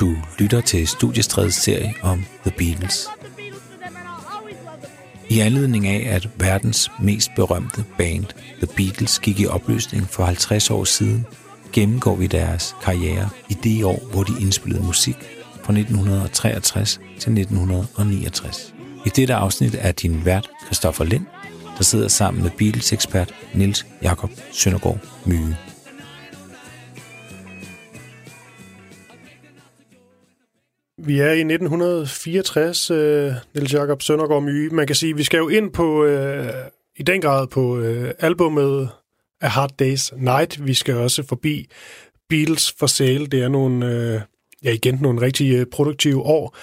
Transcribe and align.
Du 0.00 0.16
lytter 0.38 0.60
til 0.60 0.88
Studiestredets 0.88 1.56
serie 1.56 1.94
om 2.02 2.24
The 2.46 2.50
Beatles. 2.58 3.08
I 5.28 5.40
anledning 5.40 5.86
af, 5.86 6.14
at 6.14 6.28
verdens 6.36 6.90
mest 7.00 7.30
berømte 7.36 7.84
band, 7.98 8.24
The 8.62 8.66
Beatles, 8.76 9.18
gik 9.18 9.40
i 9.40 9.46
opløsning 9.46 10.08
for 10.08 10.24
50 10.24 10.70
år 10.70 10.84
siden, 10.84 11.26
gennemgår 11.72 12.14
vi 12.16 12.26
deres 12.26 12.76
karriere 12.82 13.28
i 13.48 13.54
det 13.54 13.84
år, 13.84 14.02
hvor 14.12 14.22
de 14.22 14.32
indspillede 14.40 14.82
musik 14.82 15.16
fra 15.64 15.72
1963 15.72 17.00
til 17.18 17.38
1969. 17.38 18.74
I 19.06 19.08
dette 19.08 19.34
afsnit 19.34 19.76
er 19.78 19.92
din 19.92 20.24
vært 20.24 20.50
Christoffer 20.64 21.04
Lind, 21.04 21.26
der 21.78 21.84
sidder 21.84 22.08
sammen 22.08 22.42
med 22.42 22.50
Beatles-ekspert 22.50 23.34
Nils 23.54 23.86
Jakob 24.02 24.30
Søndergaard 24.52 24.98
Myge. 25.24 25.56
Vi 31.06 31.20
er 31.20 31.32
i 31.32 31.40
1964, 31.40 32.90
øh, 32.90 33.32
Niels 33.54 33.72
Jakob 33.72 34.02
Søndergaard 34.02 34.42
Myge. 34.42 34.70
Man 34.70 34.86
kan 34.86 34.96
sige, 34.96 35.16
vi 35.16 35.22
skal 35.22 35.38
jo 35.38 35.48
ind 35.48 35.72
på, 35.72 36.04
øh, 36.04 36.52
i 36.96 37.02
den 37.02 37.20
grad 37.20 37.46
på 37.46 37.78
øh, 37.78 38.14
albumet 38.18 38.88
A 39.40 39.48
Hard 39.48 39.72
Day's 39.82 40.24
Night. 40.24 40.66
Vi 40.66 40.74
skal 40.74 40.94
også 40.94 41.22
forbi 41.22 41.66
Beatles 42.28 42.74
for 42.78 42.86
sale. 42.86 43.26
Det 43.26 43.42
er 43.42 43.48
nogle, 43.48 43.86
øh, 43.86 44.20
ja 44.64 44.72
igen, 44.72 44.98
nogle 45.02 45.20
rigtig 45.20 45.54
øh, 45.54 45.66
produktive 45.72 46.22
år. 46.22 46.56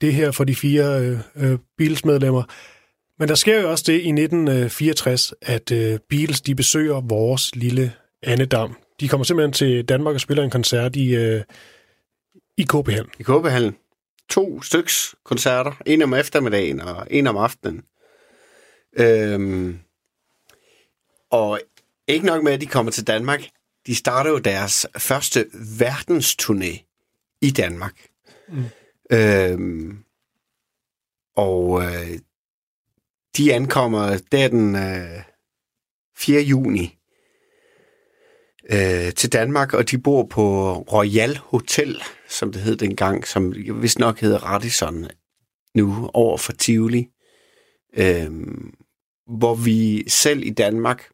Det 0.00 0.14
her 0.14 0.30
for 0.30 0.44
de 0.44 0.54
fire 0.54 1.00
øh, 1.00 1.18
øh, 1.36 1.58
Beatles-medlemmer. 1.78 2.42
Men 3.18 3.28
der 3.28 3.34
sker 3.34 3.60
jo 3.60 3.70
også 3.70 3.84
det 3.86 3.92
i 3.92 4.08
1964, 4.08 5.34
at 5.42 5.72
øh, 5.72 5.98
Beatles 6.08 6.40
de 6.40 6.54
besøger 6.54 7.00
vores 7.00 7.56
lille 7.56 7.92
Annedam. 8.22 8.76
De 9.00 9.08
kommer 9.08 9.24
simpelthen 9.24 9.52
til 9.52 9.84
Danmark 9.84 10.14
og 10.14 10.20
spiller 10.20 10.44
en 10.44 10.50
koncert 10.50 10.96
i, 10.96 11.14
øh, 11.14 11.42
i 12.56 12.62
KB 12.62 12.88
Hallen. 12.88 13.10
I 13.18 13.22
KB 13.22 13.46
Hallen. 13.46 13.76
To 14.28 14.62
styks 14.62 15.14
koncerter. 15.24 15.82
En 15.86 16.02
om 16.02 16.14
eftermiddagen 16.14 16.80
og 16.80 17.06
en 17.10 17.26
om 17.26 17.36
aftenen. 17.36 17.84
Øhm, 18.96 19.80
og 21.30 21.60
ikke 22.08 22.26
nok 22.26 22.42
med, 22.42 22.52
at 22.52 22.60
de 22.60 22.66
kommer 22.66 22.92
til 22.92 23.06
Danmark. 23.06 23.48
De 23.86 23.94
starter 23.94 24.30
jo 24.30 24.38
deres 24.38 24.86
første 24.98 25.46
verdensturné 25.52 26.84
i 27.40 27.50
Danmark. 27.50 28.08
Mm. 28.48 28.64
Øhm, 29.12 30.04
og 31.36 31.82
øh, 31.82 32.18
de 33.36 33.54
ankommer 33.54 34.20
der 34.32 34.48
den 34.48 34.76
øh, 34.76 35.22
4. 36.16 36.40
juni 36.40 36.98
øh, 38.72 39.12
til 39.12 39.32
Danmark, 39.32 39.74
og 39.74 39.90
de 39.90 39.98
bor 39.98 40.26
på 40.30 40.72
Royal 40.72 41.36
Hotel, 41.36 42.02
som 42.28 42.52
det 42.52 42.62
hed 42.62 42.76
dengang, 42.76 43.26
som 43.26 43.54
vist 43.82 43.98
nok 43.98 44.20
hedder 44.20 44.38
Radisson 44.38 45.06
nu, 45.74 46.10
over 46.14 46.36
for 46.36 46.52
Tivoli. 46.52 47.08
Øh, 47.96 48.30
hvor 49.38 49.54
vi 49.54 50.04
selv 50.08 50.46
i 50.46 50.50
Danmark, 50.50 51.08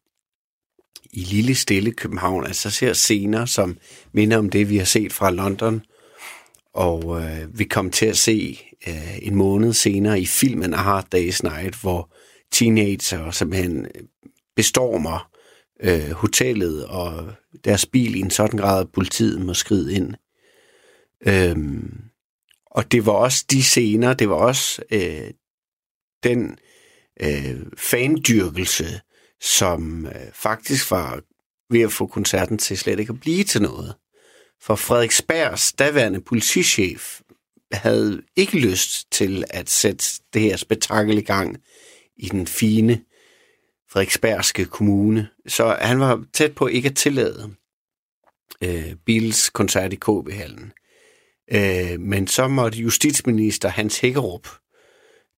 i 1.13 1.19
lille 1.19 1.55
stille 1.55 1.91
København, 1.91 2.45
altså 2.45 2.69
ser 2.69 2.93
scener, 2.93 3.45
som 3.45 3.77
minder 4.13 4.37
om 4.37 4.49
det, 4.49 4.69
vi 4.69 4.77
har 4.77 4.85
set 4.85 5.13
fra 5.13 5.31
London. 5.31 5.81
Og 6.73 7.21
øh, 7.21 7.59
vi 7.59 7.63
kom 7.63 7.91
til 7.91 8.05
at 8.05 8.17
se 8.17 8.59
øh, 8.87 9.17
en 9.21 9.35
måned 9.35 9.73
senere 9.73 10.19
i 10.19 10.25
filmen 10.25 10.73
A 10.73 10.77
Hard 10.77 11.15
Day's 11.15 11.39
Night, 11.43 11.81
hvor 11.81 12.13
teenager 12.51 13.31
simpelthen 13.31 13.85
øh, 13.85 14.01
bestormer 14.55 15.30
øh, 15.81 16.11
hotellet 16.11 16.85
og 16.85 17.33
deres 17.63 17.85
bil 17.85 18.15
i 18.15 18.19
en 18.19 18.29
sådan 18.29 18.59
grad, 18.59 18.81
at 18.81 18.91
politiet 18.91 19.41
må 19.41 19.53
skride 19.53 19.93
ind. 19.93 20.13
Øhm, 21.27 22.01
og 22.65 22.91
det 22.91 23.05
var 23.05 23.11
også 23.11 23.45
de 23.51 23.63
scener, 23.63 24.13
det 24.13 24.29
var 24.29 24.35
også 24.35 24.81
øh, 24.91 25.31
den 26.23 26.57
øh, 27.21 27.61
fandyrkelse, 27.77 29.01
som 29.41 30.05
øh, 30.05 30.31
faktisk 30.33 30.91
var 30.91 31.21
ved 31.69 31.81
at 31.81 31.91
få 31.91 32.07
koncerten 32.07 32.57
til 32.57 32.77
slet 32.77 32.99
ikke 32.99 33.13
at 33.13 33.19
blive 33.19 33.43
til 33.43 33.61
noget. 33.61 33.95
For 34.61 34.75
Frederiksbergs 34.75 35.73
daværende 35.73 36.21
politichef 36.21 37.21
havde 37.71 38.21
ikke 38.35 38.59
lyst 38.59 39.11
til 39.11 39.43
at 39.49 39.69
sætte 39.69 40.05
det 40.33 40.41
her 40.41 40.57
spektakel 40.57 41.17
i 41.17 41.21
gang 41.21 41.57
i 42.17 42.29
den 42.29 42.47
fine 42.47 43.01
Frederiksbergske 43.91 44.65
kommune. 44.65 45.27
Så 45.47 45.77
han 45.81 45.99
var 45.99 46.23
tæt 46.33 46.55
på 46.55 46.67
ikke 46.67 46.89
at 46.89 46.95
tillade 46.95 47.49
øh, 48.63 48.95
Bills 49.05 49.49
koncert 49.49 49.93
i 49.93 49.95
KB-hallen. 49.95 50.73
Øh, 51.53 51.99
men 51.99 52.27
så 52.27 52.47
måtte 52.47 52.77
justitsminister 52.77 53.69
Hans 53.69 53.99
Hækkerup, 53.99 54.47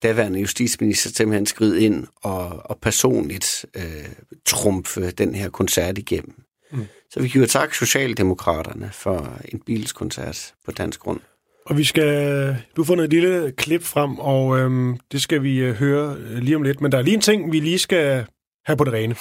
daværende 0.04 0.40
justitsminister, 0.40 1.10
simpelthen 1.10 1.46
skride 1.46 1.84
ind 1.84 2.08
og, 2.16 2.62
og 2.66 2.80
personligt 2.82 3.66
øh, 3.76 4.06
trumfe 4.46 5.12
den 5.12 5.36
her 5.36 5.50
koncert 5.50 5.98
igennem. 5.98 6.36
Mm. 6.72 6.86
Så 7.12 7.20
vi 7.20 7.28
giver 7.28 7.48
tak 7.48 7.74
Socialdemokraterne 7.74 8.90
for 8.94 9.40
en 9.46 9.60
Beatles-koncert 9.60 10.54
på 10.66 10.72
dansk 10.72 11.00
grund. 11.00 11.20
Og 11.66 11.78
vi 11.78 11.84
skal, 11.84 12.48
du 12.76 12.82
har 12.82 12.86
fundet 12.86 13.04
et 13.04 13.10
lille 13.10 13.52
klip 13.58 13.84
frem, 13.84 14.20
og 14.20 14.60
øhm, 14.60 14.98
det 15.12 15.22
skal 15.22 15.44
vi 15.44 15.58
øh, 15.58 15.74
høre 15.74 16.16
øh, 16.20 16.38
lige 16.38 16.56
om 16.56 16.62
lidt. 16.62 16.82
Men 16.82 16.92
der 16.92 16.98
er 16.98 17.02
lige 17.02 17.14
en 17.14 17.22
ting, 17.22 17.52
vi 17.52 17.60
lige 17.60 17.80
skal 17.80 18.26
have 18.66 18.78
på 18.78 18.84
det 18.84 18.94
rene. 18.94 19.16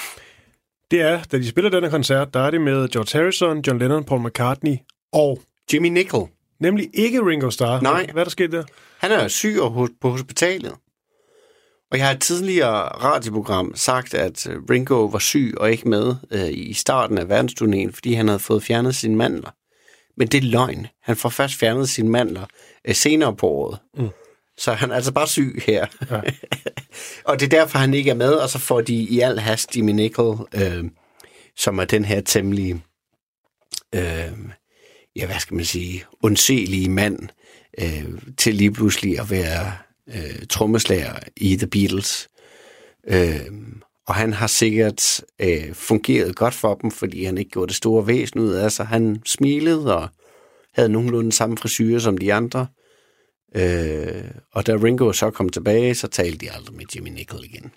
Det 0.91 1.00
er, 1.00 1.22
da 1.22 1.38
de 1.38 1.48
spiller 1.48 1.70
denne 1.70 1.91
koncert, 1.91 2.34
der 2.34 2.41
er 2.41 2.50
det 2.50 2.60
med 2.60 2.88
George 2.88 3.19
Harrison, 3.19 3.60
John 3.66 3.78
Lennon, 3.78 4.04
Paul 4.04 4.20
McCartney 4.26 4.76
og... 5.12 5.41
Jimmy 5.72 5.88
Nickel. 5.88 6.20
Nemlig 6.60 6.91
ikke 6.94 7.26
Ringo 7.26 7.50
Starr. 7.50 7.81
Nej. 7.81 8.06
Hvad 8.12 8.22
er 8.22 8.25
der 8.25 8.31
sket 8.31 8.52
der? 8.52 8.64
Han 8.98 9.10
er 9.10 9.28
syg 9.28 9.56
på 10.00 10.10
hospitalet. 10.10 10.72
Og 11.91 11.98
jeg 11.98 12.06
har 12.06 12.14
et 12.14 12.20
tidligere 12.20 12.82
radioprogram 12.82 13.72
sagt, 13.75 14.14
at 14.14 14.47
øh, 14.47 14.56
Ringo 14.70 15.04
var 15.04 15.19
syg 15.19 15.54
og 15.56 15.70
ikke 15.70 15.88
med 15.88 16.14
øh, 16.31 16.48
i 16.48 16.72
starten 16.72 17.19
af 17.19 17.25
verdensturnéen, 17.25 17.92
fordi 17.92 18.12
han 18.12 18.28
havde 18.28 18.38
fået 18.38 18.62
fjernet 18.62 18.94
sine 18.94 19.16
mandler. 19.16 19.50
Men 20.16 20.28
det 20.28 20.38
er 20.38 20.48
løgn. 20.48 20.86
Han 21.02 21.16
får 21.16 21.28
først 21.28 21.54
fjernet 21.54 21.88
sine 21.88 22.08
mandler 22.08 22.47
øh, 22.88 22.94
senere 22.94 23.36
på 23.36 23.47
året. 23.47 23.78
Mm. 23.97 24.08
Så 24.62 24.72
han 24.72 24.90
er 24.90 24.94
altså 24.94 25.12
bare 25.12 25.28
syg 25.28 25.62
her. 25.66 25.86
Ja. 26.10 26.20
og 27.28 27.40
det 27.40 27.46
er 27.46 27.58
derfor, 27.58 27.78
han 27.78 27.94
ikke 27.94 28.10
er 28.10 28.14
med, 28.14 28.32
og 28.32 28.48
så 28.48 28.58
får 28.58 28.80
de 28.80 28.94
i 28.94 29.20
al 29.20 29.38
hast 29.38 29.76
Jimmy 29.76 29.92
Nickel, 29.92 30.34
øh, 30.54 30.84
som 31.56 31.78
er 31.78 31.84
den 31.84 32.04
her 32.04 32.20
temmelig, 32.20 32.84
øh, 33.94 34.32
ja, 35.16 35.26
hvad 35.26 35.38
skal 35.38 35.54
man 35.54 35.64
sige, 35.64 36.04
undselige 36.22 36.90
mand, 36.90 37.18
øh, 37.78 38.04
til 38.38 38.54
lige 38.54 38.72
pludselig 38.72 39.20
at 39.20 39.30
være 39.30 39.72
øh, 40.08 40.46
trommeslager 40.50 41.14
i 41.36 41.56
The 41.56 41.66
Beatles. 41.66 42.28
Øh, 43.08 43.46
og 44.06 44.14
han 44.14 44.32
har 44.32 44.46
sikkert 44.46 45.20
øh, 45.40 45.74
fungeret 45.74 46.36
godt 46.36 46.54
for 46.54 46.74
dem, 46.74 46.90
fordi 46.90 47.24
han 47.24 47.38
ikke 47.38 47.50
gjorde 47.50 47.68
det 47.68 47.76
store 47.76 48.06
væsen 48.06 48.40
ud 48.40 48.50
af 48.50 48.72
sig. 48.72 48.86
Han 48.86 49.22
smilede 49.26 49.96
og 49.96 50.08
havde 50.74 50.88
nogenlunde 50.88 51.32
samme 51.32 51.58
frisyrer 51.58 51.98
som 51.98 52.18
de 52.18 52.34
andre. 52.34 52.66
Øh, 53.54 54.24
og 54.52 54.66
da 54.66 54.72
Ringo 54.72 55.12
så 55.12 55.30
kom 55.30 55.48
tilbage, 55.48 55.94
så 55.94 56.08
talte 56.08 56.38
de 56.38 56.52
aldrig 56.52 56.76
med 56.76 56.84
Jimmy 56.94 57.08
Nickel 57.08 57.44
igen. 57.44 57.72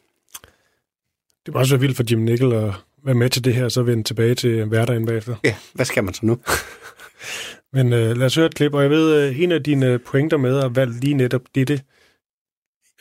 Det 1.46 1.54
var 1.54 1.60
også 1.60 1.78
vildt 1.78 1.98
for 1.98 2.04
Jimmy 2.12 2.32
Nickel 2.32 2.54
at 2.54 2.74
være 3.06 3.16
med 3.16 3.30
til 3.30 3.44
det 3.44 3.54
her, 3.54 3.70
så 3.70 3.84
vende 3.84 4.04
tilbage 4.04 4.36
til 4.36 4.66
hverdagen 4.66 5.06
bagefter. 5.06 5.36
Ja, 5.44 5.56
hvad 5.74 5.86
skal 5.86 6.04
man 6.04 6.14
så 6.14 6.26
nu? 6.26 6.38
Men 7.74 7.94
øh, 7.94 8.18
lad 8.18 8.26
os 8.26 8.36
høre 8.36 8.46
et 8.46 8.56
klip, 8.56 8.74
og 8.74 8.82
jeg 8.82 8.90
ved, 8.90 9.28
øh, 9.30 9.42
en 9.42 9.52
af 9.52 9.64
dine 9.64 10.00
pointer 10.00 10.38
med 10.38 10.60
at 10.60 10.76
valge 10.76 11.00
lige 11.00 11.14
netop 11.14 11.42
dette 11.56 11.82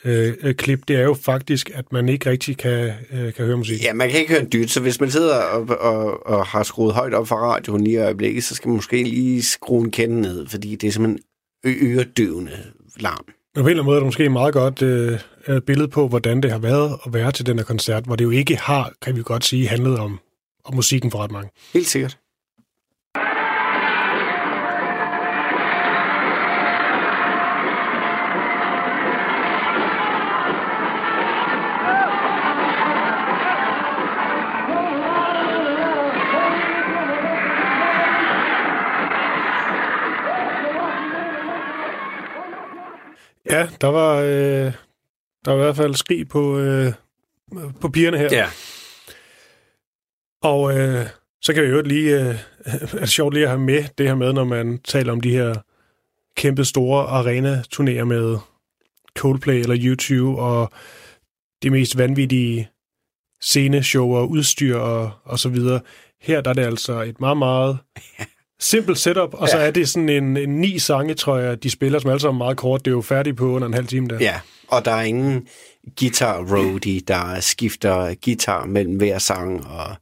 øh, 0.05 0.55
klip, 0.55 0.79
det 0.87 0.95
er 0.95 1.03
jo 1.03 1.13
faktisk, 1.13 1.71
at 1.73 1.91
man 1.91 2.09
ikke 2.09 2.29
rigtig 2.29 2.57
kan, 2.57 2.93
øh, 3.11 3.33
kan 3.33 3.45
høre 3.45 3.57
musik. 3.57 3.83
Ja, 3.83 3.93
man 3.93 4.09
kan 4.09 4.19
ikke 4.19 4.31
høre 4.31 4.41
en 4.41 4.49
dyt, 4.53 4.71
så 4.71 4.81
hvis 4.81 4.99
man 4.99 5.11
sidder 5.11 5.35
og, 5.35 5.67
og, 5.79 6.27
og 6.27 6.45
har 6.45 6.63
skruet 6.63 6.93
højt 6.93 7.13
op 7.13 7.27
for 7.27 7.35
radioen 7.35 7.83
lige 7.83 7.93
i 7.93 7.97
øjeblikket, 7.97 8.43
så 8.43 8.55
skal 8.55 8.67
man 8.67 8.75
måske 8.75 9.03
lige 9.03 9.43
skrue 9.43 9.83
en 9.83 9.91
kende 9.91 10.21
ned, 10.21 10.47
fordi 10.47 10.75
det 10.75 10.87
er 10.87 10.91
simpelthen 10.91 11.23
øredøvende 11.65 12.51
larm. 12.99 13.25
Men 13.55 13.63
på 13.63 13.67
en 13.67 13.69
eller 13.69 13.71
anden 13.71 13.85
måde 13.85 13.95
er 13.95 13.99
det 13.99 14.07
måske 14.07 14.25
et 14.25 14.31
meget 14.31 14.53
godt 14.53 14.81
øh, 14.81 15.19
billede 15.61 15.87
på, 15.87 16.07
hvordan 16.07 16.41
det 16.41 16.51
har 16.51 16.59
været 16.59 16.97
at 17.05 17.13
være 17.13 17.31
til 17.31 17.45
den 17.45 17.57
her 17.57 17.65
koncert, 17.65 18.03
hvor 18.05 18.15
det 18.15 18.23
jo 18.23 18.29
ikke 18.29 18.55
har, 18.55 18.93
kan 19.01 19.15
vi 19.15 19.21
godt 19.23 19.45
sige, 19.45 19.67
handlet 19.67 19.99
om, 19.99 20.19
om 20.65 20.75
musikken 20.75 21.11
for 21.11 21.19
ret 21.19 21.31
mange. 21.31 21.49
Helt 21.73 21.87
sikkert. 21.87 22.17
Ja, 43.55 43.67
der 43.81 43.87
var, 43.87 44.15
øh, 44.15 44.73
der 45.45 45.51
var 45.51 45.53
i 45.53 45.63
hvert 45.63 45.75
fald 45.75 45.95
skrig 45.95 46.27
på, 46.27 46.57
øh, 46.59 46.93
på 47.81 47.89
pigerne 47.89 48.17
her. 48.17 48.29
Ja. 48.31 48.47
Og 50.41 50.77
øh, 50.77 51.05
så 51.41 51.53
kan 51.53 51.63
vi 51.63 51.67
jo 51.67 51.81
lige, 51.81 52.19
øh, 52.19 52.35
er 52.93 52.99
det 52.99 53.09
sjovt 53.09 53.33
lige 53.33 53.43
at 53.43 53.49
have 53.49 53.61
med 53.61 53.83
det 53.97 54.07
her 54.07 54.15
med, 54.15 54.33
når 54.33 54.43
man 54.43 54.79
taler 54.79 55.11
om 55.11 55.21
de 55.21 55.31
her 55.31 55.55
kæmpe 56.37 56.65
store 56.65 57.05
arena-turnéer 57.07 58.03
med 58.03 58.37
Coldplay 59.17 59.59
eller 59.59 59.77
YouTube 59.79 60.41
og 60.41 60.71
de 61.63 61.69
mest 61.69 61.97
vanvittige 61.97 62.69
sceneshow 63.41 64.15
og 64.15 64.29
udstyr 64.29 64.77
og, 64.77 65.11
og 65.23 65.39
så 65.39 65.49
videre. 65.49 65.79
Her 66.21 66.41
der 66.41 66.49
er 66.49 66.53
det 66.53 66.65
altså 66.65 67.01
et 67.01 67.19
meget, 67.19 67.37
meget 67.37 67.77
simpelt 68.59 68.97
setup, 68.97 69.33
og 69.33 69.49
så 69.49 69.57
Ja. 69.57 69.65
er 69.67 69.71
det 69.71 69.89
sådan 69.89 70.09
en, 70.09 70.37
en 70.37 70.49
ni 70.61 70.79
sange, 70.79 71.13
tror 71.13 71.37
jeg, 71.37 71.63
de 71.63 71.69
spiller, 71.69 71.99
som 71.99 72.09
alle 72.09 72.19
sammen 72.21 72.37
meget 72.37 72.57
kort. 72.57 72.85
Det 72.85 72.91
er 72.91 72.95
jo 72.95 73.01
færdigt 73.01 73.37
på 73.37 73.45
under 73.45 73.67
en 73.67 73.73
halv 73.73 73.87
time 73.87 74.07
der. 74.07 74.17
Ja, 74.19 74.39
og 74.67 74.85
der 74.85 74.91
er 74.91 75.01
ingen 75.01 75.47
guitar 75.99 76.37
roadie, 76.55 76.99
der 76.99 77.39
skifter 77.39 78.15
guitar 78.25 78.65
mellem 78.65 78.97
hver 78.97 79.17
sang, 79.17 79.67
og 79.67 79.95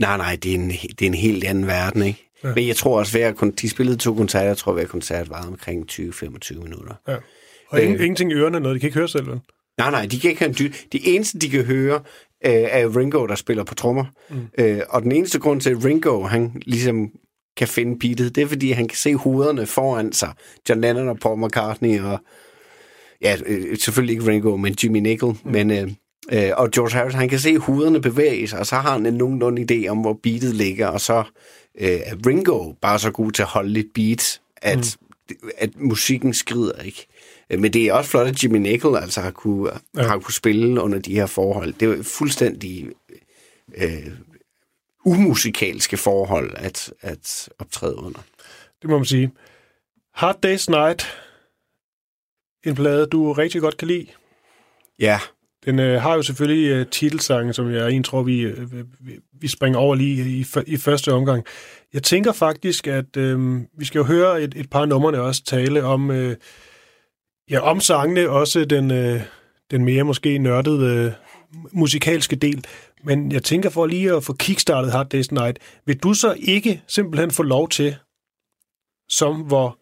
nej, 0.00 0.16
nej, 0.16 0.36
det 0.42 0.50
er 0.50 0.54
en, 0.54 0.68
det 0.70 1.02
er 1.02 1.06
en 1.06 1.14
helt 1.14 1.44
anden 1.44 1.66
verden, 1.66 2.02
ikke? 2.02 2.24
Ja. 2.44 2.54
Men 2.54 2.66
jeg 2.66 2.76
tror 2.76 2.98
også, 2.98 3.12
hver, 3.18 3.50
de 3.62 3.68
spillede 3.70 3.96
to 3.96 4.14
koncerter, 4.14 4.46
jeg 4.46 4.56
tror, 4.56 4.72
hver 4.72 4.84
koncert 4.86 5.30
var 5.30 5.46
omkring 5.46 5.86
20-25 5.90 6.62
minutter. 6.62 6.94
Ja. 7.08 7.16
Og 7.68 7.80
ingen, 7.82 7.96
Øh. 7.96 8.04
ingenting 8.04 8.30
i 8.30 8.34
ørerne, 8.34 8.60
noget 8.60 8.74
de 8.74 8.80
kan 8.80 8.86
ikke 8.86 8.98
høre 8.98 9.08
selv, 9.08 9.26
vel? 9.26 9.40
Nej, 9.78 9.90
nej, 9.90 10.06
de 10.06 10.20
kan 10.20 10.30
ikke 10.30 10.44
en 10.44 10.52
dy- 10.54 10.74
Det 10.92 11.00
eneste, 11.14 11.38
de 11.38 11.48
kan 11.48 11.64
høre, 11.64 11.94
øh, 12.46 12.52
er 12.52 12.96
Ringo, 12.96 13.26
der 13.26 13.34
spiller 13.34 13.64
på 13.64 13.74
trommer. 13.74 14.04
Mm. 14.30 14.36
Øh, 14.58 14.80
og 14.88 15.02
den 15.02 15.12
eneste 15.12 15.38
grund 15.38 15.60
til, 15.60 15.70
at 15.70 15.84
Ringo, 15.84 16.22
han 16.22 16.62
ligesom 16.66 17.08
kan 17.58 17.68
finde 17.68 17.98
beatet, 17.98 18.34
det 18.34 18.42
er, 18.42 18.46
fordi 18.46 18.70
han 18.70 18.88
kan 18.88 18.96
se 18.96 19.14
hovederne 19.14 19.66
foran 19.66 20.12
sig. 20.12 20.32
John 20.68 20.80
Lennon 20.80 21.08
og 21.08 21.18
Paul 21.18 21.46
McCartney 21.46 22.00
og... 22.00 22.18
Ja, 23.22 23.36
øh, 23.46 23.78
selvfølgelig 23.78 24.12
ikke 24.12 24.30
Ringo, 24.30 24.56
men 24.56 24.76
Jimmy 24.84 24.98
Nicol. 24.98 25.36
Mm. 25.44 25.50
Men, 25.50 25.70
øh, 25.70 25.90
øh, 26.32 26.50
og 26.56 26.70
George 26.70 26.92
Harrison, 26.96 27.20
han 27.20 27.28
kan 27.28 27.38
se 27.38 27.58
hovederne 27.58 28.00
bevæge 28.00 28.48
sig, 28.48 28.58
og 28.58 28.66
så 28.66 28.76
har 28.76 28.92
han 28.92 29.06
en 29.06 29.14
nogenlunde 29.14 29.66
idé 29.70 29.88
om, 29.88 29.98
hvor 29.98 30.18
beatet 30.22 30.54
ligger. 30.54 30.86
Og 30.86 31.00
så 31.00 31.18
øh, 31.80 31.88
er 31.88 32.14
Ringo 32.26 32.72
bare 32.72 32.98
så 32.98 33.10
god 33.10 33.32
til 33.32 33.42
at 33.42 33.48
holde 33.48 33.70
lidt 33.70 33.86
beat, 33.94 34.40
at, 34.56 34.98
mm. 35.30 35.48
at 35.58 35.70
musikken 35.76 36.34
skrider, 36.34 36.82
ikke? 36.82 37.06
Øh, 37.50 37.60
Men 37.60 37.72
det 37.72 37.84
er 37.84 37.92
også 37.92 38.10
flot, 38.10 38.26
at 38.26 38.44
Jimmy 38.44 38.58
Nicol 38.58 38.96
altså 38.96 39.20
har 39.20 39.30
kunne, 39.30 39.70
ja. 39.96 40.02
har 40.02 40.18
kunne 40.18 40.34
spille 40.34 40.80
under 40.80 40.98
de 40.98 41.14
her 41.14 41.26
forhold. 41.26 41.74
Det 41.80 41.98
er 41.98 42.02
fuldstændig 42.02 42.86
øh, 43.76 44.06
umusikalske 45.04 45.96
forhold 45.96 46.52
at, 46.56 46.92
at 47.00 47.48
optræde 47.58 47.96
under. 47.96 48.20
Det 48.82 48.90
må 48.90 48.96
man 48.96 49.04
sige. 49.04 49.30
Hard 50.14 50.46
Day's 50.46 50.70
Night. 50.70 51.06
En 52.66 52.74
plade, 52.74 53.06
du 53.06 53.32
rigtig 53.32 53.60
godt 53.60 53.76
kan 53.76 53.88
lide. 53.88 54.06
Ja, 54.98 55.20
Den 55.64 55.78
øh, 55.78 56.02
har 56.02 56.14
jo 56.14 56.22
selvfølgelig 56.22 56.68
øh, 56.68 56.86
titelsangen, 56.86 57.54
som 57.54 57.70
jeg 57.72 57.80
egentlig 57.80 58.04
tror, 58.04 58.22
vi, 58.22 58.40
øh, 58.40 58.84
vi, 59.40 59.48
springer 59.48 59.78
over 59.78 59.94
lige 59.94 60.30
i, 60.30 60.46
i 60.66 60.76
første 60.76 61.12
omgang. 61.12 61.44
Jeg 61.92 62.02
tænker 62.02 62.32
faktisk, 62.32 62.86
at 62.86 63.16
øh, 63.16 63.60
vi 63.78 63.84
skal 63.84 63.98
jo 63.98 64.04
høre 64.04 64.42
et, 64.42 64.54
et 64.56 64.70
par 64.70 64.86
numrene 64.86 65.20
også 65.20 65.44
tale 65.44 65.84
om, 65.84 66.10
øh, 66.10 66.36
ja, 67.50 67.60
om 67.60 67.80
sangene, 67.80 68.30
også 68.30 68.64
den, 68.64 68.90
øh, 68.90 69.20
den 69.70 69.84
mere 69.84 70.04
måske 70.04 70.38
nørdede 70.38 71.06
øh, 71.06 71.12
musikalske 71.72 72.36
del. 72.36 72.66
Men 73.04 73.32
jeg 73.32 73.42
tænker 73.42 73.70
for 73.70 73.86
lige 73.86 74.12
at 74.16 74.24
få 74.24 74.32
kickstartet 74.32 74.92
Hard 74.92 75.14
Day's 75.14 75.28
Night, 75.30 75.58
vil 75.86 75.98
du 75.98 76.14
så 76.14 76.36
ikke 76.38 76.82
simpelthen 76.88 77.30
få 77.30 77.42
lov 77.42 77.68
til, 77.68 77.96
som 79.08 79.40
hvor 79.40 79.78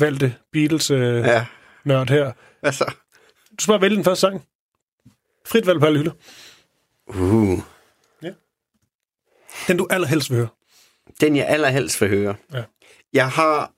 valgte 0.00 0.34
Beatles-nørd 0.52 1.00
øh, 1.18 1.24
ja. 1.26 1.46
nørd 1.84 2.08
her, 2.10 2.32
Altså, 2.62 2.84
du 3.58 3.62
skal 3.62 3.72
bare 3.72 3.80
vælge 3.80 3.96
den 3.96 4.04
første 4.04 4.20
sang. 4.20 4.42
Frit 5.46 5.66
valg 5.66 5.80
på 5.80 5.86
alle 5.86 5.98
hylder. 5.98 6.12
uh, 7.06 7.58
Den 9.68 9.76
du 9.76 9.86
allerhelst 9.90 10.30
vil 10.30 10.36
høre. 10.38 10.48
den 11.20 11.36
jeg 11.36 11.46
allerhelst 11.48 12.00
vil 12.00 12.08
høre. 12.08 12.34
Ja. 12.52 12.62
Jeg 13.12 13.30
har 13.30 13.72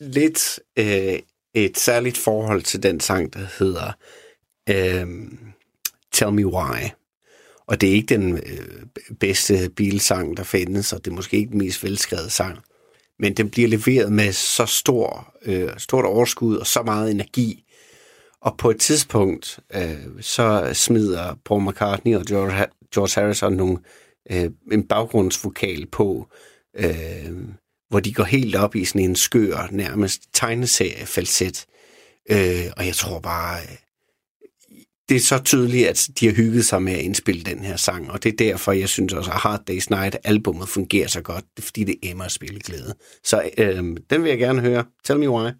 lidt 0.00 0.60
øh, 0.78 1.18
et 1.54 1.78
særligt 1.78 2.18
forhold 2.18 2.62
til 2.62 2.82
den 2.82 3.00
sang, 3.00 3.32
der 3.32 3.46
hedder 3.58 3.92
øh, 4.68 5.06
Tell 6.14 6.32
Me 6.32 6.46
Why. 6.46 6.88
Og 7.66 7.80
det 7.80 7.88
er 7.88 7.92
ikke 7.92 8.14
den 8.14 8.36
øh, 8.36 8.86
bedste 9.20 9.70
bilsang, 9.76 10.36
der 10.36 10.42
findes, 10.42 10.92
og 10.92 11.04
det 11.04 11.10
er 11.10 11.14
måske 11.14 11.36
ikke 11.36 11.50
den 11.50 11.58
mest 11.58 11.84
velskrevet 11.84 12.32
sang. 12.32 12.58
Men 13.18 13.34
den 13.34 13.50
bliver 13.50 13.68
leveret 13.68 14.12
med 14.12 14.32
så 14.32 14.66
stor, 14.66 15.34
øh, 15.44 15.70
stort 15.78 16.04
overskud 16.04 16.56
og 16.56 16.66
så 16.66 16.82
meget 16.82 17.10
energi. 17.10 17.64
Og 18.40 18.56
på 18.58 18.70
et 18.70 18.80
tidspunkt, 18.80 19.58
øh, 19.74 20.20
så 20.20 20.70
smider 20.72 21.34
Paul 21.44 21.62
McCartney 21.62 22.16
og 22.16 22.24
George, 22.24 22.66
George 22.94 23.20
Harrison 23.20 23.52
nogle, 23.52 23.78
øh, 24.30 24.50
en 24.72 24.88
baggrundsvokal 24.88 25.86
på, 25.86 26.28
øh, 26.76 27.32
hvor 27.88 28.00
de 28.00 28.14
går 28.14 28.24
helt 28.24 28.56
op 28.56 28.76
i 28.76 28.84
sådan 28.84 29.00
en 29.00 29.16
skør, 29.16 29.68
nærmest 29.70 30.22
tegneserie-falset. 30.32 31.66
Øh, 32.30 32.66
og 32.76 32.86
jeg 32.86 32.94
tror 32.94 33.20
bare, 33.20 33.60
øh, 33.62 33.76
det 35.08 35.16
er 35.16 35.20
så 35.20 35.38
tydeligt, 35.38 35.88
at 35.88 36.08
de 36.20 36.26
har 36.26 36.34
hygget 36.34 36.64
sig 36.64 36.82
med 36.82 36.92
at 36.92 37.00
indspille 37.00 37.42
den 37.42 37.58
her 37.58 37.76
sang, 37.76 38.10
og 38.10 38.22
det 38.22 38.32
er 38.32 38.36
derfor, 38.36 38.72
jeg 38.72 38.88
synes 38.88 39.12
også, 39.12 39.30
at 39.30 39.36
Hard 39.36 39.70
Day's 39.70 39.86
Night 39.90 40.16
albummet 40.24 40.68
fungerer 40.68 41.08
så 41.08 41.22
godt, 41.22 41.44
fordi 41.60 41.84
det 41.84 41.96
emmer 42.02 42.24
af 42.24 42.30
spilleglæde. 42.30 42.94
Så 43.24 43.50
øh, 43.58 43.84
den 44.10 44.22
vil 44.22 44.28
jeg 44.28 44.38
gerne 44.38 44.60
høre. 44.60 44.84
Tell 45.04 45.18
me 45.18 45.30
why. 45.30 45.50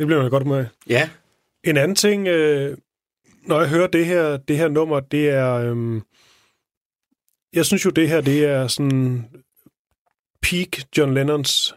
Det 0.00 0.06
bliver 0.06 0.22
man 0.22 0.30
godt 0.30 0.46
med. 0.46 0.66
Ja, 0.88 1.10
En 1.64 1.76
anden 1.76 1.94
ting, 1.94 2.28
øh, 2.28 2.76
når 3.42 3.60
jeg 3.60 3.68
hører 3.68 3.86
det 3.86 4.06
her, 4.06 4.36
det 4.36 4.56
her 4.56 4.68
nummer, 4.68 5.00
det 5.00 5.28
er... 5.28 5.54
Øhm, 5.54 6.02
jeg 7.52 7.66
synes 7.66 7.84
jo, 7.84 7.90
det 7.90 8.08
her, 8.08 8.20
det 8.20 8.44
er 8.44 8.66
sådan 8.66 9.24
peak 10.42 10.68
John 10.96 11.14
Lennons 11.14 11.74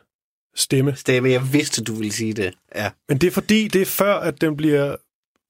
stemme. 0.56 0.96
Stemme, 0.96 1.30
jeg 1.30 1.54
vidste, 1.54 1.84
du 1.84 1.94
ville 1.94 2.12
sige 2.12 2.34
det. 2.34 2.54
Ja. 2.76 2.92
Men 3.10 3.18
det 3.18 3.28
er 3.28 3.32
fordi, 3.32 3.68
det 3.68 3.82
er 3.82 3.86
før, 3.86 4.14
at 4.14 4.42
den 4.42 4.58
bliver 4.58 4.96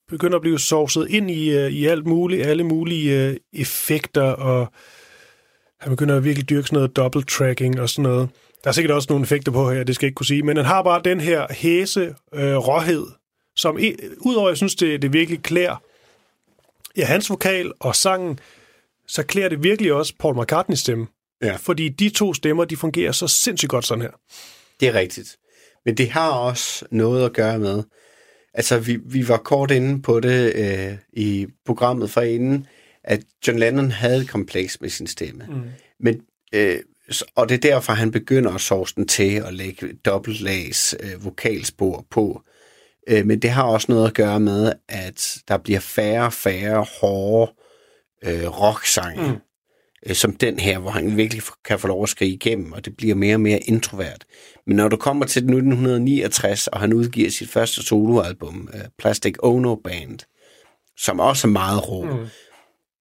begynder 0.08 0.36
at 0.36 0.42
blive 0.42 0.60
sovset 0.60 1.08
ind 1.10 1.32
i, 1.32 1.58
uh, 1.58 1.72
i 1.72 1.86
alt 1.86 2.08
muligt, 2.08 2.46
alle 2.46 2.64
mulige 2.64 3.30
uh, 3.30 3.60
effekter, 3.62 4.24
og 4.24 4.74
han 5.80 5.92
begynder 5.92 6.18
at 6.18 6.24
virkelig 6.24 6.50
dyrke 6.50 6.68
sådan 6.68 6.78
noget 6.78 6.96
double 6.96 7.24
tracking 7.24 7.80
og 7.80 7.90
sådan 7.90 8.04
noget. 8.04 8.30
Der 8.64 8.70
er 8.70 8.72
sikkert 8.72 8.96
også 8.96 9.08
nogle 9.10 9.24
effekter 9.24 9.52
på 9.52 9.72
her, 9.72 9.84
det 9.84 9.96
skal 9.96 10.06
jeg 10.06 10.10
ikke 10.10 10.16
kunne 10.16 10.26
sige, 10.26 10.44
men 10.44 10.58
han 10.58 10.66
har 10.66 10.84
bare 10.84 11.02
den 11.04 11.20
her 11.20 11.48
hæse 11.50 12.16
øh, 12.34 12.56
råhed, 12.56 13.08
som 13.56 13.80
udover, 14.20 14.50
jeg 14.50 14.58
synes, 14.58 14.76
det, 14.76 15.02
det 15.02 15.14
virkelig 15.14 15.44
klæder 15.44 15.84
ja, 16.98 17.06
hans 17.06 17.30
vokal 17.30 17.72
og 17.80 17.96
sangen, 17.96 18.40
så 19.08 19.24
klæder 19.24 19.50
det 19.50 19.64
virkelig 19.64 19.94
også 19.94 20.14
Paul 20.20 20.42
McCartneys 20.42 20.80
stemme. 20.80 21.08
Ja. 21.42 21.56
Fordi 21.56 21.90
de 21.90 22.10
to 22.10 22.34
stemmer, 22.34 22.66
de 22.66 22.78
fungerer 22.78 23.12
så 23.12 23.28
sindssygt 23.28 23.70
godt 23.70 23.86
sådan 23.86 24.02
her. 24.02 24.12
Det 24.80 24.88
er 24.88 24.94
rigtigt. 24.94 25.38
Men 25.86 25.98
det 25.98 26.10
har 26.10 26.32
også 26.32 26.86
noget 26.92 27.26
at 27.26 27.34
gøre 27.34 27.60
med, 27.60 27.84
altså 28.54 28.80
vi, 28.80 29.00
vi 29.06 29.28
var 29.28 29.38
kort 29.38 29.72
inde 29.72 30.02
på 30.02 30.20
det 30.20 30.54
øh, 30.56 30.98
i 31.14 31.48
programmet 31.66 32.10
for 32.10 32.22
inden, 32.22 32.68
at 33.04 33.24
John 33.48 33.60
Lennon 33.60 33.92
havde 33.92 34.22
et 34.22 34.30
kompleks 34.30 34.82
med 34.82 34.90
sin 34.90 35.08
stemme. 35.08 35.46
Mm. 35.50 35.62
Men, 36.00 36.22
øh, 36.54 36.80
og 37.36 37.50
det 37.50 37.56
er 37.56 37.72
derfor, 37.72 37.94
han 37.94 38.12
begynder 38.12 38.52
at 38.52 38.62
sovse 38.62 38.96
den 38.96 39.08
til 39.08 39.36
at 39.36 39.54
lægge 39.54 39.94
dobbeltlags 40.06 40.96
øh, 41.00 41.26
vokalspor 41.26 42.06
på. 42.10 42.42
Øh, 43.08 43.26
men 43.26 43.42
det 43.42 43.50
har 43.50 43.64
også 43.64 43.86
noget 43.90 44.08
at 44.08 44.14
gøre 44.14 44.40
med, 44.40 44.74
at 44.90 45.38
der 45.48 45.58
bliver 45.58 45.80
færre 45.80 46.26
og 46.26 46.34
færre 46.34 46.86
hårde 47.02 47.54
øh, 48.26 48.48
rocksange. 48.62 49.32
Mm 49.32 49.40
øh, 50.06 50.16
som 50.16 50.36
den 50.36 50.60
her, 50.60 50.80
hvor 50.80 50.92
han 50.92 51.18
virkelig 51.18 51.44
kan 51.66 51.80
få 51.80 51.88
lov 51.88 52.04
at 52.04 52.10
skrige 52.10 52.34
igennem, 52.34 52.74
og 52.74 52.86
det 52.86 52.98
bliver 52.98 53.16
mere 53.16 53.36
og 53.36 53.42
mere 53.42 53.60
introvert. 53.60 54.26
Men 54.68 54.78
når 54.78 54.88
du 54.88 54.98
kommer 54.98 55.26
til 55.26 55.40
1969, 55.40 56.68
og 56.68 56.80
han 56.80 56.94
udgiver 56.94 57.30
sit 57.30 57.50
første 57.50 57.84
soloalbum, 57.84 58.70
uh, 58.74 58.80
Plastic 59.00 59.36
Ono 59.40 59.76
Band, 59.76 60.20
som 60.98 61.20
også 61.20 61.48
er 61.48 61.52
meget 61.52 61.90
rå, 61.90 62.04
mm. 62.04 62.28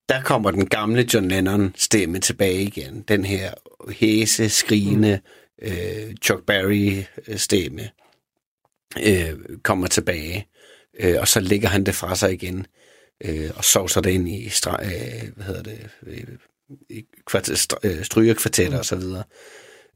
der 0.09 0.21
kommer 0.21 0.51
den 0.51 0.65
gamle 0.65 1.07
John 1.13 1.27
Lennon 1.27 1.73
stemme 1.77 2.19
tilbage 2.19 2.61
igen. 2.61 3.01
Den 3.07 3.25
her 3.25 3.53
hæse, 3.91 4.49
skrigende 4.49 5.19
øh, 5.61 6.15
Chuck 6.23 6.45
Berry 6.45 7.03
øh, 7.27 7.37
stemme 7.37 7.89
øh, 9.05 9.33
kommer 9.63 9.87
tilbage, 9.87 10.47
øh, 10.99 11.15
og 11.19 11.27
så 11.27 11.39
lægger 11.39 11.67
han 11.67 11.83
det 11.83 11.95
fra 11.95 12.15
sig 12.15 12.33
igen 12.33 12.65
øh, 13.25 13.51
og 13.55 13.63
sovser 13.63 14.01
det 14.01 14.09
ind 14.11 14.29
i 14.29 14.47
stra- 14.47 14.85
øh, 14.85 15.35
hvad 15.35 15.45
hedder 15.45 15.63
det, 15.63 15.89
øh, 16.07 16.23
kvart- 17.25 17.67
øh, 17.83 18.03
strygerkvartetter 18.03 18.77
og 18.77 18.85
så 18.85 18.95
videre. 18.95 19.23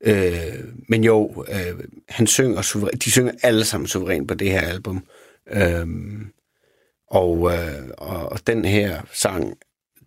Øh, 0.01 0.63
men 0.89 1.03
jo, 1.03 1.45
øh, 1.49 1.79
han 2.09 2.27
synger 2.27 2.61
suveræn, 2.61 2.97
de 2.97 3.11
synger 3.11 3.31
alle 3.43 3.65
sammen 3.65 3.87
suverænt 3.87 4.27
på 4.27 4.33
det 4.33 4.51
her 4.51 4.61
album. 4.61 5.05
Øh, 5.51 5.87
og, 7.07 7.53
øh, 7.53 7.89
og, 7.97 8.31
og 8.31 8.47
den 8.47 8.65
her 8.65 9.01
sang, 9.13 9.57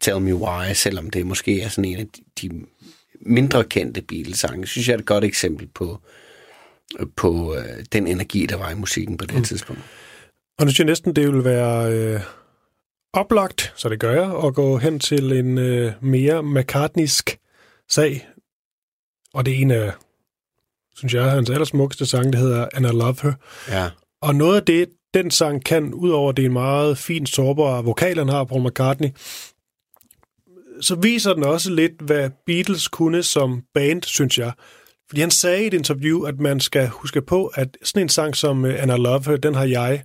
Tell 0.00 0.20
Me 0.20 0.34
Why, 0.34 0.72
selvom 0.75 1.10
det 1.10 1.26
måske 1.26 1.60
er 1.60 1.68
sådan 1.68 1.84
en 1.84 1.99
af 1.99 2.06
de 2.42 2.50
mindre 3.20 3.64
kendte 3.64 4.02
Beatles-sange, 4.02 4.66
synes 4.66 4.88
jeg 4.88 4.94
er 4.94 4.98
et 4.98 5.06
godt 5.06 5.24
eksempel 5.24 5.66
på, 5.66 6.00
på 7.16 7.54
øh, 7.54 7.84
den 7.92 8.06
energi, 8.06 8.46
der 8.46 8.56
var 8.56 8.70
i 8.70 8.74
musikken 8.74 9.16
på 9.16 9.26
det 9.26 9.36
mm. 9.36 9.44
tidspunkt. 9.44 9.82
Og 10.58 10.66
nu 10.66 10.70
synes 10.70 10.78
jeg 10.78 10.86
næsten, 10.86 11.16
det 11.16 11.32
vil 11.32 11.44
være 11.44 11.92
øh, 11.92 12.20
oplagt, 13.12 13.72
så 13.76 13.88
det 13.88 14.00
gør 14.00 14.12
jeg, 14.12 14.46
at 14.46 14.54
gå 14.54 14.76
hen 14.76 14.98
til 14.98 15.32
en 15.32 15.58
øh, 15.58 15.92
mere 16.00 16.42
McCartneysk 16.42 17.38
sag. 17.88 18.28
Og 19.34 19.46
det 19.46 19.54
er 19.54 19.58
en 19.58 19.70
af, 19.70 19.92
synes 20.96 21.14
jeg, 21.14 21.30
hans 21.30 21.50
allersmukkeste 21.50 22.06
sang, 22.06 22.32
der 22.32 22.38
hedder 22.38 22.68
And 22.74 22.86
I 22.86 22.88
Love 22.88 23.16
Her. 23.22 23.32
Ja. 23.68 23.90
Og 24.22 24.34
noget 24.34 24.56
af 24.56 24.66
det, 24.66 24.88
den 25.14 25.30
sang 25.30 25.64
kan, 25.64 25.94
udover 25.94 26.32
det 26.32 26.42
er 26.42 26.46
en 26.46 26.52
meget 26.52 26.98
fint 26.98 27.28
sårbar 27.28 27.82
vokal, 27.82 28.18
han 28.18 28.28
har, 28.28 28.44
Paul 28.44 28.66
McCartney, 28.66 29.08
så 30.80 30.94
viser 30.94 31.34
den 31.34 31.44
også 31.44 31.70
lidt, 31.70 32.00
hvad 32.00 32.30
Beatles 32.46 32.88
kunne 32.88 33.22
som 33.22 33.62
band, 33.75 34.02
synes 34.02 34.38
jeg. 34.38 34.52
Fordi 35.08 35.20
han 35.20 35.30
sagde 35.30 35.64
i 35.64 35.66
et 35.66 35.75
interview, 35.75 36.22
at 36.22 36.40
man 36.40 36.60
skal 36.60 36.88
huske 36.88 37.22
på, 37.22 37.46
at 37.46 37.76
sådan 37.82 38.02
en 38.02 38.08
sang 38.08 38.37
som 38.37 38.64
øh, 38.64 38.82
And 38.82 38.92
I 38.92 38.96
Love 38.96 39.22
Her, 39.25 39.37
den 39.37 39.54
har 39.54 39.64
jeg 39.64 40.02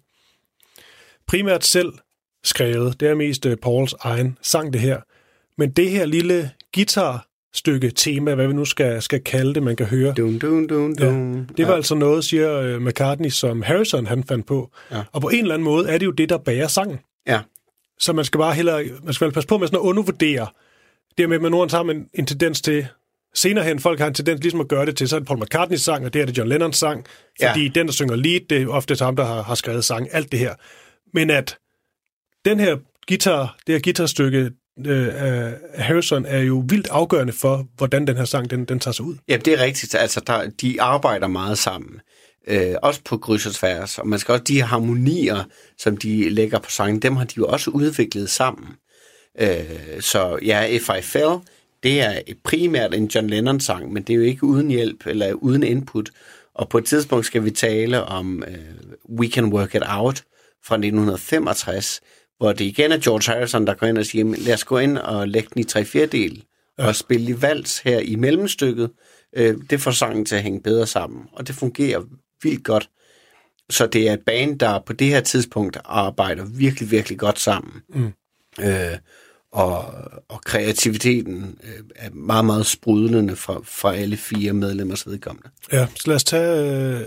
primært 1.28 1.66
selv 1.66 1.94
skrevet. 2.44 3.00
Det 3.00 3.08
er 3.08 3.16
mest 3.16 3.46
øh, 3.46 3.58
Pauls 3.58 3.96
egen 4.00 4.38
sang, 4.42 4.74
det 4.74 4.82
her. 4.82 5.02
Men 5.58 5.72
det 5.72 5.90
her 5.90 6.06
lille 6.06 6.52
guitarstykke 6.76 7.90
tema, 7.90 8.36
hvad 8.36 8.48
vi 8.48 8.54
nu 8.54 8.66
skal, 8.66 9.02
skal 9.02 9.24
kalde 9.24 9.54
det, 9.54 9.64
man 9.64 9.76
kan 9.76 9.86
høre. 9.86 10.14
Dun, 10.14 10.40
dun, 10.40 10.68
dun, 10.68 10.96
dun. 10.96 11.34
Ja, 11.34 11.54
det 11.58 11.66
var 11.66 11.72
ja. 11.72 11.76
altså 11.76 11.96
noget, 11.96 12.26
siger 12.26 12.80
McCartney, 12.80 13.30
som 13.30 13.62
Harrison 13.62 14.06
han 14.06 14.24
fandt 14.24 14.46
på. 14.46 14.72
Ja. 14.92 15.04
Og 15.12 15.22
på 15.22 15.30
en 15.30 15.42
eller 15.42 15.54
anden 15.54 15.64
måde 15.64 15.90
er 15.90 15.98
det 15.98 16.06
jo 16.06 16.12
det, 16.12 16.30
der 16.30 16.38
bærer 16.38 16.68
sangen. 16.68 17.00
Ja. 17.28 17.42
Så 18.00 18.14
man 18.14 18.26
skal 18.26 18.38
bare 18.38 18.54
hellere, 18.54 18.84
man 19.04 19.14
skal 19.14 19.32
passe 19.32 19.48
på 19.48 19.58
med 19.58 19.68
sådan 19.68 19.80
at 19.80 19.82
undervurdere 19.82 20.48
det 21.18 21.30
med, 21.30 21.36
at 21.36 21.42
man 21.42 21.52
nu 21.52 21.58
har 21.58 21.82
en, 21.82 22.10
en 22.14 22.26
tendens 22.26 22.62
til, 22.62 22.88
senere 23.34 23.66
hen, 23.66 23.80
folk 23.80 24.00
har 24.00 24.08
en 24.08 24.14
tendens 24.14 24.42
ligesom 24.42 24.60
at 24.60 24.68
gøre 24.68 24.86
det 24.86 24.98
til, 24.98 25.10
så 25.10 25.16
er 25.16 25.20
det 25.20 25.28
Paul 25.28 25.40
McCartneys 25.40 25.82
sang, 25.82 26.06
og 26.06 26.14
det 26.14 26.22
er 26.22 26.26
det 26.26 26.38
John 26.38 26.50
Lennons 26.50 26.78
sang, 26.78 27.06
fordi 27.42 27.64
ja. 27.64 27.72
den, 27.76 27.86
der 27.88 27.94
synger 27.94 28.16
lead, 28.16 28.42
det 28.50 28.62
er 28.62 28.68
ofte 28.68 28.96
ham, 29.00 29.16
der 29.16 29.26
har, 29.26 29.44
har 29.44 29.56
skrevet 29.56 29.86
sang, 29.86 30.08
alt 30.12 30.32
det 30.32 30.40
her. 30.40 30.56
Men 31.14 31.30
at 31.30 31.58
den 32.46 32.60
her 32.60 32.78
guitar, 33.08 33.58
det 33.68 33.76
her 33.76 33.80
guitarstykke 33.80 34.52
øh, 34.86 35.08
Harrison 35.76 36.26
er 36.26 36.40
jo 36.40 36.64
vildt 36.70 36.88
afgørende 36.88 37.34
for, 37.34 37.68
hvordan 37.78 38.08
den 38.08 38.18
her 38.18 38.26
sang, 38.26 38.50
den, 38.50 38.66
den 38.66 38.80
tager 38.80 38.94
sig 38.94 39.06
ud. 39.06 39.16
Ja, 39.28 39.38
det 39.38 39.54
er 39.54 39.64
rigtigt. 39.64 39.96
Altså, 39.96 40.22
der, 40.28 40.50
de 40.62 40.82
arbejder 40.82 41.28
meget 41.28 41.58
sammen. 41.58 42.02
Øh, 42.48 42.76
også 42.82 43.02
på 43.06 43.18
kryds 43.18 43.46
og 43.46 43.54
tværs. 43.54 44.00
Og 44.00 44.08
man 44.08 44.20
skal 44.20 44.32
også, 44.32 44.44
de 44.44 44.62
harmonier, 44.62 45.44
som 45.78 45.98
de 45.98 46.30
lægger 46.30 46.60
på 46.60 46.70
sangen, 46.70 47.02
dem 47.02 47.16
har 47.16 47.24
de 47.24 47.34
jo 47.38 47.46
også 47.46 47.72
udviklet 47.72 48.30
sammen. 48.30 48.68
Øh, 49.40 50.02
så 50.02 50.40
ja, 50.42 50.66
If 50.66 50.90
I 51.00 51.02
Fell, 51.02 51.40
det 51.84 52.02
er 52.02 52.20
primært 52.44 52.94
en 52.94 53.06
John 53.06 53.28
Lennon-sang, 53.28 53.94
men 53.94 54.04
det 54.04 54.14
er 54.14 54.18
jo 54.18 54.24
ikke 54.24 54.44
uden 54.44 54.68
hjælp 54.68 55.08
eller 55.08 55.34
uden 55.34 55.64
input. 55.64 56.10
Og 56.54 56.70
på 56.70 56.78
et 56.78 56.86
tidspunkt 56.86 57.26
skal 57.26 57.44
vi 57.44 57.52
tale 57.52 58.04
om 58.04 58.44
uh, 58.48 59.20
We 59.20 59.28
Can 59.28 59.46
Work 59.46 59.76
It 59.76 59.84
Out 59.86 60.24
fra 60.66 60.76
1965, 60.76 62.02
hvor 62.38 62.52
det 62.52 62.66
igen 62.66 62.92
er 62.92 62.98
George 62.98 63.34
Harrison, 63.34 63.68
der 63.68 63.74
går 63.74 63.88
ind 63.88 63.98
og 63.98 64.06
siger, 64.06 64.36
lad 64.38 64.54
os 64.54 64.64
gå 64.64 64.78
ind 64.78 64.98
og 64.98 65.28
lægge 65.28 65.50
den 65.54 65.60
i 65.62 65.64
tre 65.64 65.86
fjerdedel 65.86 66.44
ja. 66.78 66.88
og 66.88 66.96
spille 66.96 67.32
i 67.32 67.42
vals 67.42 67.80
her 67.80 68.00
i 68.00 68.16
mellemstykket. 68.16 68.92
Øh, 69.36 69.56
det 69.70 69.82
får 69.82 69.92
sangen 69.92 70.26
til 70.26 70.36
at 70.36 70.44
hænge 70.44 70.62
bedre 70.62 70.88
sammen, 70.88 71.24
og 71.32 71.48
det 71.48 71.56
fungerer 71.56 72.02
vildt 72.44 72.64
godt. 72.64 72.90
Så 73.70 73.88
det 73.88 74.10
er 74.10 74.14
et 74.14 74.26
band, 74.26 74.60
der 74.60 74.80
på 74.80 74.94
det 74.94 75.08
her 75.08 75.22
tidspunkt 75.22 75.78
arbejder 75.86 76.46
virkelig, 76.46 76.92
virkelig 76.92 77.20
godt 77.20 77.40
sammen. 77.40 77.74
Mm. 77.90 78.14
Øh, 78.62 78.98
og, 79.56 79.86
og 80.30 80.42
kreativiteten 80.42 81.60
øh, 81.64 81.84
er 81.96 82.10
meget, 82.10 82.46
meget 82.46 82.66
sprudlende 82.66 83.36
fra, 83.36 83.60
fra 83.64 83.96
alle 83.96 84.18
fire 84.18 84.54
medlemmers 84.54 85.08
vedkommende. 85.08 85.50
Ja, 85.72 85.88
så 85.96 86.04
lad 86.06 86.16
os 86.16 86.24
tage 86.24 86.96
uh, 86.96 87.02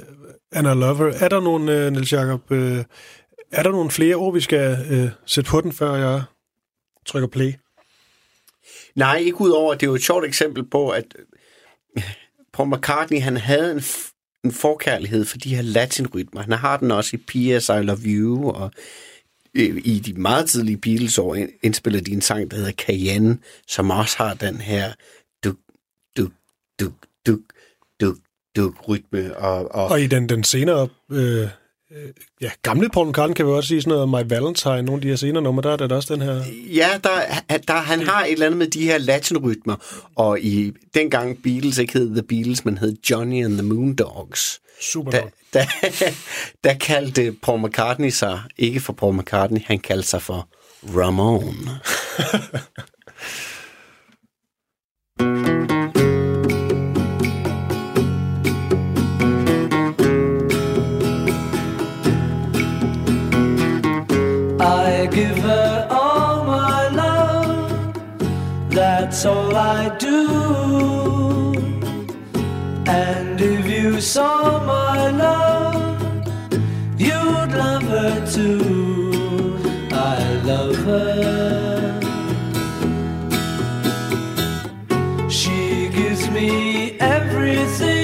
Anna 0.52 0.74
Lover. 0.74 1.12
Er 1.20 1.28
der 1.28 1.40
nogen, 1.40 1.68
uh, 1.68 1.92
Niels 1.92 2.12
Jacob, 2.12 2.50
uh, 2.50 2.58
er 3.52 3.62
der 3.62 3.70
nogle 3.70 3.90
flere 3.90 4.14
ord, 4.14 4.34
vi 4.34 4.40
skal 4.40 4.86
øh, 4.90 5.10
sætte 5.26 5.50
på 5.50 5.60
den, 5.60 5.72
før 5.72 5.94
jeg 5.94 6.22
trykker 7.06 7.28
play? 7.28 7.52
Nej, 8.94 9.16
ikke 9.16 9.40
udover, 9.40 9.74
det 9.74 9.82
er 9.82 9.86
jo 9.86 9.94
et 9.94 10.02
sjovt 10.02 10.24
eksempel 10.24 10.64
på, 10.64 10.88
at 10.88 11.04
øh, 11.96 12.02
Paul 12.52 12.68
McCartney, 12.68 13.20
han 13.20 13.36
havde 13.36 13.72
en, 13.72 13.82
en 14.44 14.52
forkærlighed 14.52 15.24
for 15.24 15.38
de 15.38 15.54
her 15.54 15.62
latinrytmer. 15.62 16.40
Han 16.40 16.52
har 16.52 16.76
den 16.76 16.90
også 16.90 17.16
i 17.16 17.16
P.S. 17.16 17.68
I 17.68 17.82
Love 17.82 18.00
You, 18.04 18.50
og 18.50 18.64
øh, 18.64 18.70
i 19.54 20.02
de 20.06 20.12
meget 20.12 20.48
tidlige 20.48 20.76
Beatles-år 20.76 21.36
indspillede 21.62 22.04
de 22.04 22.12
en 22.12 22.20
sang, 22.20 22.50
der 22.50 22.56
hedder 22.56 22.72
Cayenne, 22.72 23.38
som 23.66 23.90
også 23.90 24.18
har 24.18 24.34
den 24.34 24.56
her 24.56 24.92
duk, 25.44 25.56
duk, 26.16 26.32
duk, 26.80 26.92
duk, 27.26 27.40
duk, 28.00 28.16
duk 28.56 28.88
rytme. 28.88 29.36
Og, 29.36 29.74
og, 29.74 29.88
og 29.88 30.00
i 30.00 30.06
den, 30.06 30.28
den 30.28 30.44
senere 30.44 30.88
øh, 31.10 31.48
ja, 32.40 32.50
gamle 32.62 32.88
Paul 32.88 33.08
McCartney 33.08 33.34
kan 33.34 33.46
vi 33.46 33.50
også 33.50 33.68
sige 33.68 33.82
sådan 33.82 34.08
noget, 34.08 34.08
My 34.08 34.30
Valentine, 34.34 34.82
nogle 34.82 34.94
af 34.94 35.00
de 35.00 35.08
her 35.08 35.16
senere 35.16 35.42
numre, 35.42 35.62
der 35.62 35.72
er 35.72 35.76
der 35.76 35.96
også 35.96 36.14
den 36.14 36.22
her... 36.22 36.42
Ja, 36.74 36.88
der, 37.04 37.20
der, 37.68 37.74
han 37.74 38.00
har 38.00 38.24
et 38.24 38.32
eller 38.32 38.46
andet 38.46 38.58
med 38.58 38.66
de 38.66 38.84
her 38.84 38.98
latin-rytmer, 38.98 39.76
og 40.16 40.40
i 40.40 40.72
dengang 40.94 41.42
Beatles 41.42 41.78
ikke 41.78 41.92
hed 41.92 42.10
The 42.14 42.22
Beatles, 42.22 42.64
men 42.64 42.78
hed 42.78 42.96
Johnny 43.10 43.44
and 43.44 43.52
the 43.52 43.62
Moondogs. 43.62 44.60
Super 44.80 45.10
da, 45.10 45.22
da, 45.54 45.66
der 46.64 46.74
kaldte 46.74 47.36
Paul 47.42 47.60
McCartney 47.60 48.10
sig, 48.10 48.40
ikke 48.58 48.80
for 48.80 48.92
Paul 48.92 49.14
McCartney, 49.14 49.60
han 49.64 49.78
kaldte 49.78 50.08
sig 50.08 50.22
for 50.22 50.48
Ramon. 50.82 51.68
That's 69.18 69.26
all 69.26 69.56
I 69.56 69.88
do. 69.98 70.28
And 72.86 73.40
if 73.40 73.66
you 73.66 74.00
saw 74.00 74.64
my 74.64 75.10
love, 75.10 75.74
you'd 76.96 77.52
love 77.62 77.82
her 77.82 78.24
too. 78.30 79.58
I 79.90 80.22
love 80.44 80.76
her. 80.86 82.00
She 85.28 85.88
gives 85.88 86.30
me 86.30 86.96
everything 87.00 87.97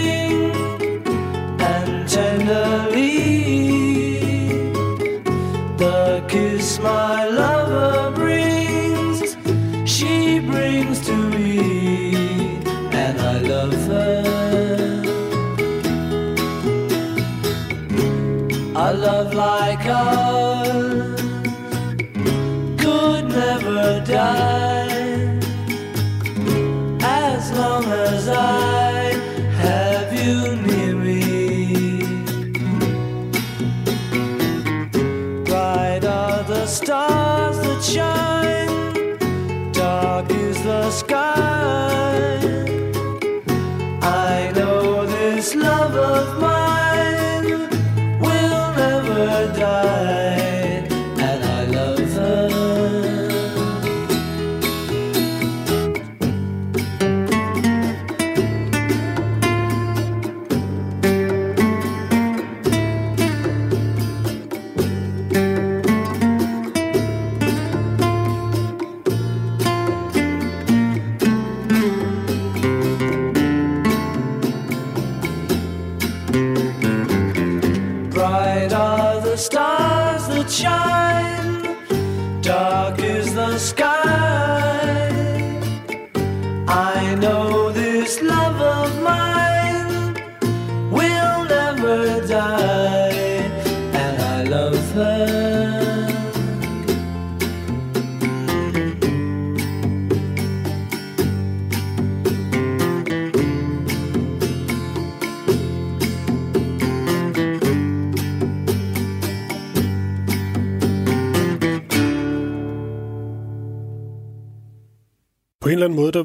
eller 115.85 115.95
anden 115.95 116.01
måde, 116.01 116.13
der 116.13 116.25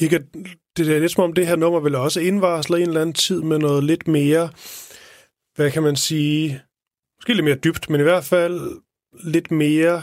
virker 0.00 0.18
det 0.76 0.88
er 0.88 0.98
lidt 0.98 1.12
som 1.12 1.24
om 1.24 1.32
det 1.32 1.46
her 1.46 1.56
nummer 1.56 1.80
vil 1.80 1.94
også 1.94 2.20
indvarsle 2.20 2.76
en 2.76 2.88
eller 2.88 3.00
anden 3.00 3.14
tid 3.14 3.42
med 3.42 3.58
noget 3.58 3.84
lidt 3.84 4.08
mere, 4.08 4.50
hvad 5.54 5.70
kan 5.70 5.82
man 5.82 5.96
sige, 5.96 6.62
måske 7.18 7.34
lidt 7.34 7.44
mere 7.44 7.56
dybt, 7.56 7.90
men 7.90 8.00
i 8.00 8.02
hvert 8.02 8.24
fald 8.24 8.80
lidt 9.24 9.50
mere, 9.50 10.02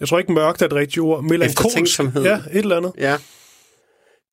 jeg 0.00 0.08
tror 0.08 0.18
ikke 0.18 0.32
mørkt 0.32 0.62
er 0.62 0.66
et 0.66 0.72
rigtigt 0.72 0.98
ord, 0.98 1.24
melankolsk. 1.24 2.00
Ja, 2.00 2.36
et 2.36 2.58
eller 2.58 2.76
andet. 2.76 2.92
Ja, 2.98 3.16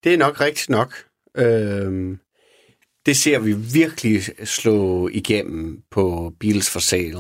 det 0.03 0.13
er 0.13 0.17
nok 0.17 0.41
rigtigt 0.41 0.69
nok. 0.69 0.93
Øhm, 1.37 2.19
det 3.05 3.17
ser 3.17 3.39
vi 3.39 3.53
virkelig 3.53 4.21
slå 4.43 5.07
igennem 5.07 5.81
på 5.91 6.33
Beatles 6.39 6.69
for 6.69 6.79
sale 6.79 7.19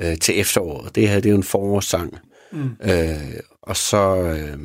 øh, 0.00 0.18
til 0.18 0.40
efteråret. 0.40 0.94
Det 0.94 1.08
her 1.08 1.14
det 1.14 1.26
er 1.26 1.30
jo 1.30 1.36
en 1.36 1.42
forårssang. 1.42 2.18
Mm. 2.52 2.70
Øh, 2.84 3.40
og 3.62 3.76
så 3.76 4.16
øh, 4.16 4.58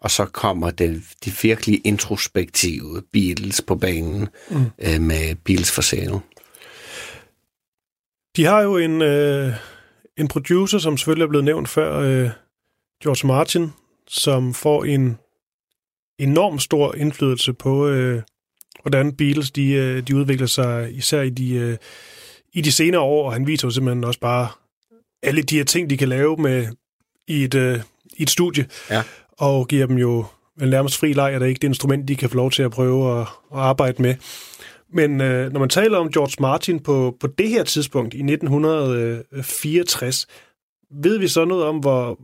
og 0.00 0.10
så 0.10 0.24
kommer 0.24 0.70
det, 0.70 1.02
de 1.24 1.32
virkelig 1.42 1.80
introspektive 1.84 3.02
Beatles 3.12 3.62
på 3.62 3.74
banen 3.74 4.28
mm. 4.50 4.64
øh, 4.78 5.00
med 5.00 5.34
Beatles 5.44 5.72
for 5.72 5.82
sale. 5.82 6.20
De 8.36 8.44
har 8.44 8.62
jo 8.62 8.76
en, 8.76 9.02
øh, 9.02 9.52
en 10.16 10.28
producer, 10.28 10.78
som 10.78 10.96
selvfølgelig 10.96 11.24
er 11.24 11.28
blevet 11.28 11.44
nævnt 11.44 11.68
før, 11.68 11.98
øh, 11.98 12.30
George 13.02 13.26
Martin, 13.26 13.72
som 14.08 14.54
får 14.54 14.84
en 14.84 15.18
enorm 16.18 16.58
stor 16.58 16.94
indflydelse 16.94 17.52
på, 17.52 17.88
øh, 17.88 18.22
hvordan 18.82 19.16
Beatles 19.16 19.50
de, 19.50 19.72
øh, 19.72 20.02
de 20.02 20.16
udvikler 20.16 20.46
sig, 20.46 20.96
især 20.96 21.22
i 21.22 21.30
de, 21.30 21.54
øh, 21.54 21.76
i 22.52 22.60
de 22.60 22.72
senere 22.72 23.00
år, 23.00 23.26
og 23.26 23.32
han 23.32 23.46
viser 23.46 23.68
jo 23.68 23.70
simpelthen 23.70 24.04
også 24.04 24.20
bare 24.20 24.48
alle 25.22 25.42
de 25.42 25.56
her 25.56 25.64
ting, 25.64 25.90
de 25.90 25.96
kan 25.96 26.08
lave 26.08 26.36
med 26.36 26.66
i 27.28 27.44
et, 27.44 27.54
øh, 27.54 27.80
i 28.16 28.22
et 28.22 28.30
studie, 28.30 28.66
Ja 28.90 29.02
og 29.38 29.68
giver 29.68 29.86
dem 29.86 29.96
jo 29.96 30.24
vel 30.56 30.70
nærmest 30.70 30.96
fri 30.96 31.12
leg, 31.12 31.34
er 31.34 31.38
det 31.38 31.48
ikke 31.48 31.60
det 31.60 31.68
instrument, 31.68 32.08
de 32.08 32.16
kan 32.16 32.30
få 32.30 32.36
lov 32.36 32.50
til 32.50 32.62
at 32.62 32.70
prøve 32.70 33.20
at, 33.20 33.26
at 33.52 33.58
arbejde 33.58 34.02
med. 34.02 34.14
Men 34.92 35.20
øh, 35.20 35.52
når 35.52 35.60
man 35.60 35.68
taler 35.68 35.98
om 35.98 36.12
George 36.12 36.36
Martin 36.40 36.80
på, 36.80 37.16
på 37.20 37.26
det 37.26 37.48
her 37.48 37.64
tidspunkt 37.64 38.14
i 38.14 38.18
1964, 38.18 40.26
ved 40.90 41.18
vi 41.18 41.28
så 41.28 41.44
noget 41.44 41.64
om, 41.64 41.78
hvor, 41.78 42.18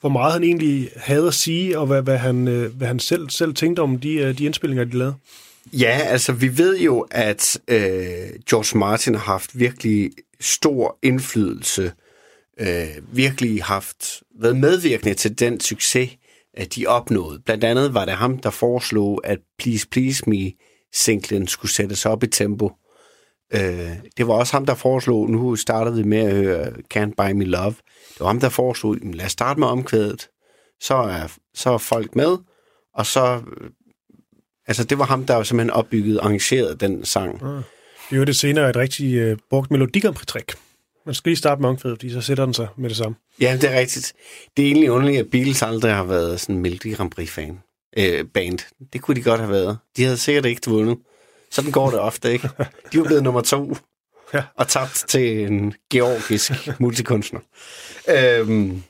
hvor 0.00 0.08
meget 0.08 0.32
han 0.32 0.44
egentlig 0.44 0.90
havde 0.96 1.26
at 1.26 1.34
sige, 1.34 1.78
og 1.78 1.86
hvad, 1.86 2.02
hvad, 2.02 2.18
han, 2.18 2.48
øh, 2.48 2.76
hvad 2.76 2.86
han 2.86 2.98
selv, 2.98 3.30
selv 3.30 3.54
tænkte 3.54 3.80
om 3.80 3.98
de, 3.98 4.14
øh, 4.14 4.38
de 4.38 4.44
indspillinger, 4.44 4.84
de 4.84 4.98
lavede? 4.98 5.14
Ja, 5.72 6.00
altså 6.04 6.32
vi 6.32 6.58
ved 6.58 6.78
jo, 6.78 7.06
at 7.10 7.60
øh, 7.68 7.80
George 8.50 8.78
Martin 8.78 9.14
har 9.14 9.22
haft 9.22 9.58
virkelig 9.58 10.10
stor 10.40 10.98
indflydelse, 11.02 11.92
øh, 12.60 12.88
virkelig 13.12 13.64
haft 13.64 14.22
været 14.40 14.56
medvirkende 14.56 15.14
til 15.14 15.38
den 15.38 15.60
succes, 15.60 16.10
at 16.54 16.74
de 16.76 16.86
opnåede. 16.86 17.40
Blandt 17.44 17.64
andet 17.64 17.94
var 17.94 18.04
det 18.04 18.14
ham, 18.14 18.38
der 18.38 18.50
foreslog, 18.50 19.20
at 19.24 19.38
Please 19.58 19.88
Please 19.88 20.22
Me 20.26 20.52
singlen 20.92 21.46
skulle 21.46 21.72
sættes 21.72 22.06
op 22.06 22.22
i 22.22 22.26
tempo. 22.26 22.72
Øh, 23.54 23.92
det 24.16 24.26
var 24.26 24.34
også 24.34 24.52
ham, 24.52 24.66
der 24.66 24.74
foreslog, 24.74 25.30
nu 25.30 25.56
startede 25.56 25.96
vi 25.96 26.02
med 26.02 26.18
at 26.18 26.34
høre 26.34 26.66
Can't 26.94 27.14
Buy 27.16 27.32
Me 27.32 27.44
Love. 27.44 27.74
Det 28.12 28.20
var 28.20 28.26
ham, 28.26 28.40
der 28.40 28.48
foreslog, 28.48 28.96
lad 29.02 29.26
os 29.26 29.32
starte 29.32 29.60
med 29.60 29.68
omkvædet. 29.68 30.28
Så 30.80 30.94
er, 30.94 31.36
så 31.54 31.70
er 31.70 31.78
folk 31.78 32.16
med, 32.16 32.36
og 32.94 33.06
så... 33.06 33.34
Øh, 33.36 33.70
altså, 34.66 34.84
det 34.84 34.98
var 34.98 35.04
ham, 35.04 35.26
der 35.26 35.42
simpelthen 35.42 35.70
opbyggede, 35.70 36.20
arrangerede 36.20 36.76
den 36.76 37.04
sang. 37.04 37.42
Ah. 37.42 37.62
Det 38.10 38.18
var 38.18 38.24
det 38.24 38.36
senere 38.36 38.70
et 38.70 38.76
rigtig 38.76 39.14
øh, 39.14 39.38
brugt 39.50 39.70
melodikamp-trick. 39.70 40.69
Man 41.06 41.14
skal 41.14 41.30
lige 41.30 41.36
starte 41.36 41.60
med 41.60 41.68
omkvædet, 41.68 41.98
fordi 41.98 42.12
så 42.12 42.20
sætter 42.20 42.44
den 42.44 42.54
sig 42.54 42.68
med 42.76 42.88
det 42.88 42.96
samme. 42.96 43.16
Ja, 43.40 43.58
det 43.60 43.70
er 43.70 43.78
rigtigt. 43.78 44.12
Det 44.56 44.62
er 44.62 44.66
egentlig 44.66 44.90
underligt, 44.90 45.20
at 45.20 45.30
Beatles 45.30 45.62
aldrig 45.62 45.94
har 45.94 46.04
været 46.04 46.40
sådan 46.40 46.54
en 46.54 46.62
Melodi 46.62 46.90
Grand 46.90 47.10
Prix-fan. 47.10 47.58
Øh, 47.96 48.24
band. 48.24 48.58
Det 48.92 49.02
kunne 49.02 49.14
de 49.14 49.22
godt 49.22 49.40
have 49.40 49.52
været. 49.52 49.78
De 49.96 50.04
havde 50.04 50.16
sikkert 50.16 50.44
ikke 50.46 50.70
vundet. 50.70 50.98
Sådan 51.50 51.70
går 51.70 51.90
det 51.90 51.98
ofte, 51.98 52.32
ikke? 52.32 52.48
De 52.92 52.98
var 52.98 53.04
blevet 53.04 53.22
nummer 53.22 53.40
to. 53.40 53.74
Ja. 54.34 54.42
Og 54.56 54.68
tabt 54.68 55.04
til 55.08 55.46
en 55.46 55.74
georgisk 55.90 56.52
multikunstner. 56.80 57.40
Øhm, 58.08 58.82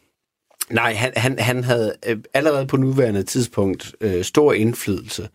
nej, 0.70 0.94
han, 0.94 1.12
han, 1.16 1.38
han 1.38 1.64
havde 1.64 1.94
øh, 2.06 2.18
allerede 2.34 2.66
på 2.66 2.76
nuværende 2.76 3.22
tidspunkt 3.22 3.94
øh, 4.00 4.24
stor 4.24 4.52
indflydelse. 4.52 5.28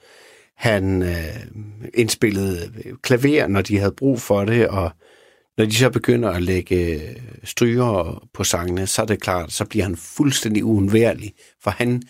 Han 0.56 1.02
øh, 1.02 1.46
indspillede 1.94 2.72
klaver, 3.02 3.48
når 3.48 3.62
de 3.62 3.78
havde 3.78 3.92
brug 3.92 4.22
for 4.22 4.46
det, 4.46 4.68
og 4.68 4.92
når 5.58 5.66
de 5.66 5.76
så 5.76 5.90
begynder 5.90 6.30
at 6.30 6.44
lægge 6.44 7.02
stryger 7.44 8.28
på 8.34 8.44
sangene, 8.44 8.88
så 8.88 9.02
er 9.02 9.06
det 9.06 9.22
klart, 9.22 9.52
så 9.52 9.66
bliver 9.66 9.86
han 9.86 9.98
fuldstændig 9.98 10.66
uundværlig, 10.66 11.34
for 11.64 11.72
han 11.72 12.04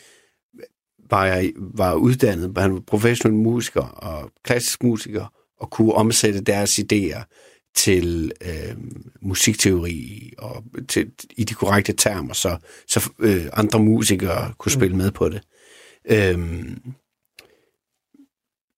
var, 1.10 1.52
var 1.58 1.94
uddannet, 1.94 2.58
han 2.58 2.74
var 2.74 2.80
professionel 2.80 3.38
musiker 3.38 3.82
og 3.82 4.32
klassisk 4.44 4.84
musiker, 4.84 5.34
og 5.60 5.70
kunne 5.70 5.94
omsætte 5.94 6.42
deres 6.42 6.80
idéer 6.80 7.24
til 7.76 8.32
øh, 8.42 8.76
musikteori 9.22 10.34
og 10.38 10.64
til, 10.90 11.12
i 11.38 11.44
de 11.44 11.54
korrekte 11.54 11.94
termer, 11.94 12.34
så, 12.34 12.58
så 12.88 13.12
øh, 13.20 13.46
andre 13.54 13.80
musikere 13.80 14.54
kunne 14.58 14.72
spille 14.72 14.98
med 14.98 15.12
på 15.12 15.30
det. 15.30 15.42
Øhm, 16.10 16.82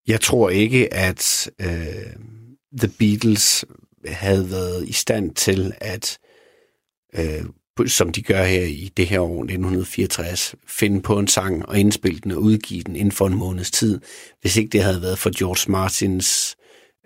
jeg 0.08 0.22
tror 0.22 0.50
ikke, 0.50 0.94
at 0.94 1.50
øh, 1.62 2.16
The 2.78 2.92
Beatles 3.00 3.66
havde 4.06 4.52
været 4.52 4.88
i 4.88 4.94
stand 4.94 5.36
til 5.36 5.74
at, 5.82 6.18
øh, 7.16 7.46
som 7.88 8.12
de 8.12 8.22
gør 8.22 8.44
her 8.44 8.64
i 8.64 8.92
det 8.98 9.08
her 9.08 9.20
år, 9.20 9.44
1964, 9.44 10.56
finde 10.68 11.02
på 11.02 11.20
en 11.20 11.28
sang 11.28 11.66
og 11.70 11.80
indspille 11.80 12.20
den 12.20 12.32
og 12.32 12.42
udgive 12.42 12.84
den 12.84 12.96
inden 12.96 13.12
for 13.12 13.28
en 13.28 13.36
måneds 13.36 13.72
tid, 13.72 14.00
hvis 14.42 14.58
ikke 14.58 14.70
det 14.70 14.84
havde 14.84 15.02
været 15.02 15.20
for 15.20 15.38
George 15.40 15.72
Martins 15.72 16.58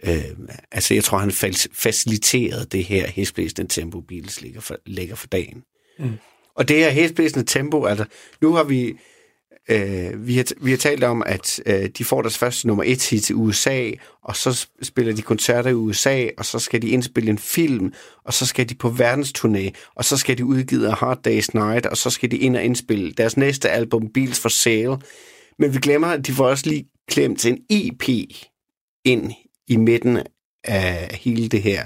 Øh, 0.03 0.31
altså, 0.71 0.93
jeg 0.93 1.03
tror, 1.03 1.17
han 1.17 1.31
faciliterede 1.73 2.65
det 2.65 2.83
her 2.83 3.07
hæsblæsende 3.07 3.67
tempo, 3.67 4.01
Beatles 4.01 4.41
lægger 4.41 4.61
for, 4.61 4.77
lægger 4.85 5.15
for 5.15 5.27
dagen. 5.27 5.63
Mm. 5.99 6.11
Og 6.55 6.67
det 6.67 6.77
her 6.77 6.89
hæsblæsende 6.89 7.45
tempo, 7.45 7.85
altså, 7.85 8.05
nu 8.41 8.53
har 8.53 8.63
vi, 8.63 8.93
øh, 9.69 10.27
vi, 10.27 10.37
har, 10.37 10.45
vi 10.61 10.69
har 10.71 10.77
talt 10.77 11.03
om, 11.03 11.23
at 11.25 11.59
øh, 11.65 11.89
de 11.97 12.05
får 12.05 12.21
deres 12.21 12.37
første 12.37 12.67
nummer 12.67 12.83
et 12.87 13.09
hit 13.09 13.23
til 13.23 13.35
USA, 13.35 13.91
og 14.23 14.35
så 14.35 14.67
spiller 14.81 15.13
de 15.13 15.21
koncerter 15.21 15.69
i 15.69 15.73
USA, 15.73 16.27
og 16.37 16.45
så 16.45 16.59
skal 16.59 16.81
de 16.81 16.89
indspille 16.89 17.29
en 17.29 17.37
film, 17.37 17.93
og 18.25 18.33
så 18.33 18.45
skal 18.45 18.69
de 18.69 18.75
på 18.75 18.89
verdensturné, 18.89 19.69
og 19.95 20.05
så 20.05 20.17
skal 20.17 20.37
de 20.37 20.45
udgive 20.45 20.87
A 20.87 20.91
Hard 20.91 21.27
Day's 21.27 21.47
Night, 21.53 21.85
og 21.85 21.97
så 21.97 22.09
skal 22.09 22.31
de 22.31 22.37
ind 22.37 22.55
og 22.55 22.63
indspille 22.63 23.11
deres 23.11 23.37
næste 23.37 23.69
album, 23.69 24.09
Beals 24.13 24.39
for 24.39 24.49
Sale. 24.49 24.97
Men 25.59 25.73
vi 25.73 25.79
glemmer, 25.79 26.07
at 26.07 26.27
de 26.27 26.33
får 26.33 26.47
også 26.47 26.69
lige 26.69 26.85
klemt 27.09 27.45
en 27.45 27.57
EP 27.69 28.09
ind 29.05 29.31
i 29.67 29.75
midten 29.75 30.19
af 30.63 31.19
hele 31.21 31.47
det 31.47 31.61
her, 31.61 31.83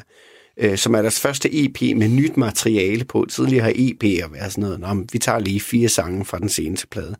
øh, 0.57 0.77
som 0.77 0.93
er 0.93 1.01
deres 1.01 1.19
første 1.19 1.65
EP 1.65 1.81
med 1.81 2.07
nyt 2.07 2.37
materiale 2.37 3.05
på. 3.05 3.25
Tidligere 3.29 3.63
har 3.63 3.71
EP'er 3.71 4.33
været 4.33 4.51
sådan 4.51 4.61
noget, 4.61 4.83
om 4.83 5.07
vi 5.13 5.19
tager 5.19 5.39
lige 5.39 5.59
fire 5.59 5.89
sange 5.89 6.25
fra 6.25 6.39
den 6.39 6.49
seneste 6.49 6.87
plade. 6.87 7.15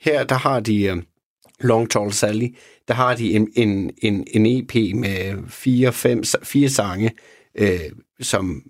Her, 0.00 0.24
der 0.24 0.34
har 0.34 0.60
de 0.60 0.92
uh, 0.92 1.02
Long 1.60 1.90
Tall 1.90 2.12
Sally, 2.12 2.48
der 2.88 2.94
har 2.94 3.16
de 3.16 3.32
en, 3.32 3.48
en, 3.56 3.90
en, 4.02 4.26
en 4.34 4.46
EP 4.46 4.94
med 4.94 5.48
fire, 5.48 5.92
fem, 5.92 6.22
fire 6.42 6.68
sange, 6.68 7.10
øh, 7.54 7.80
som 8.20 8.62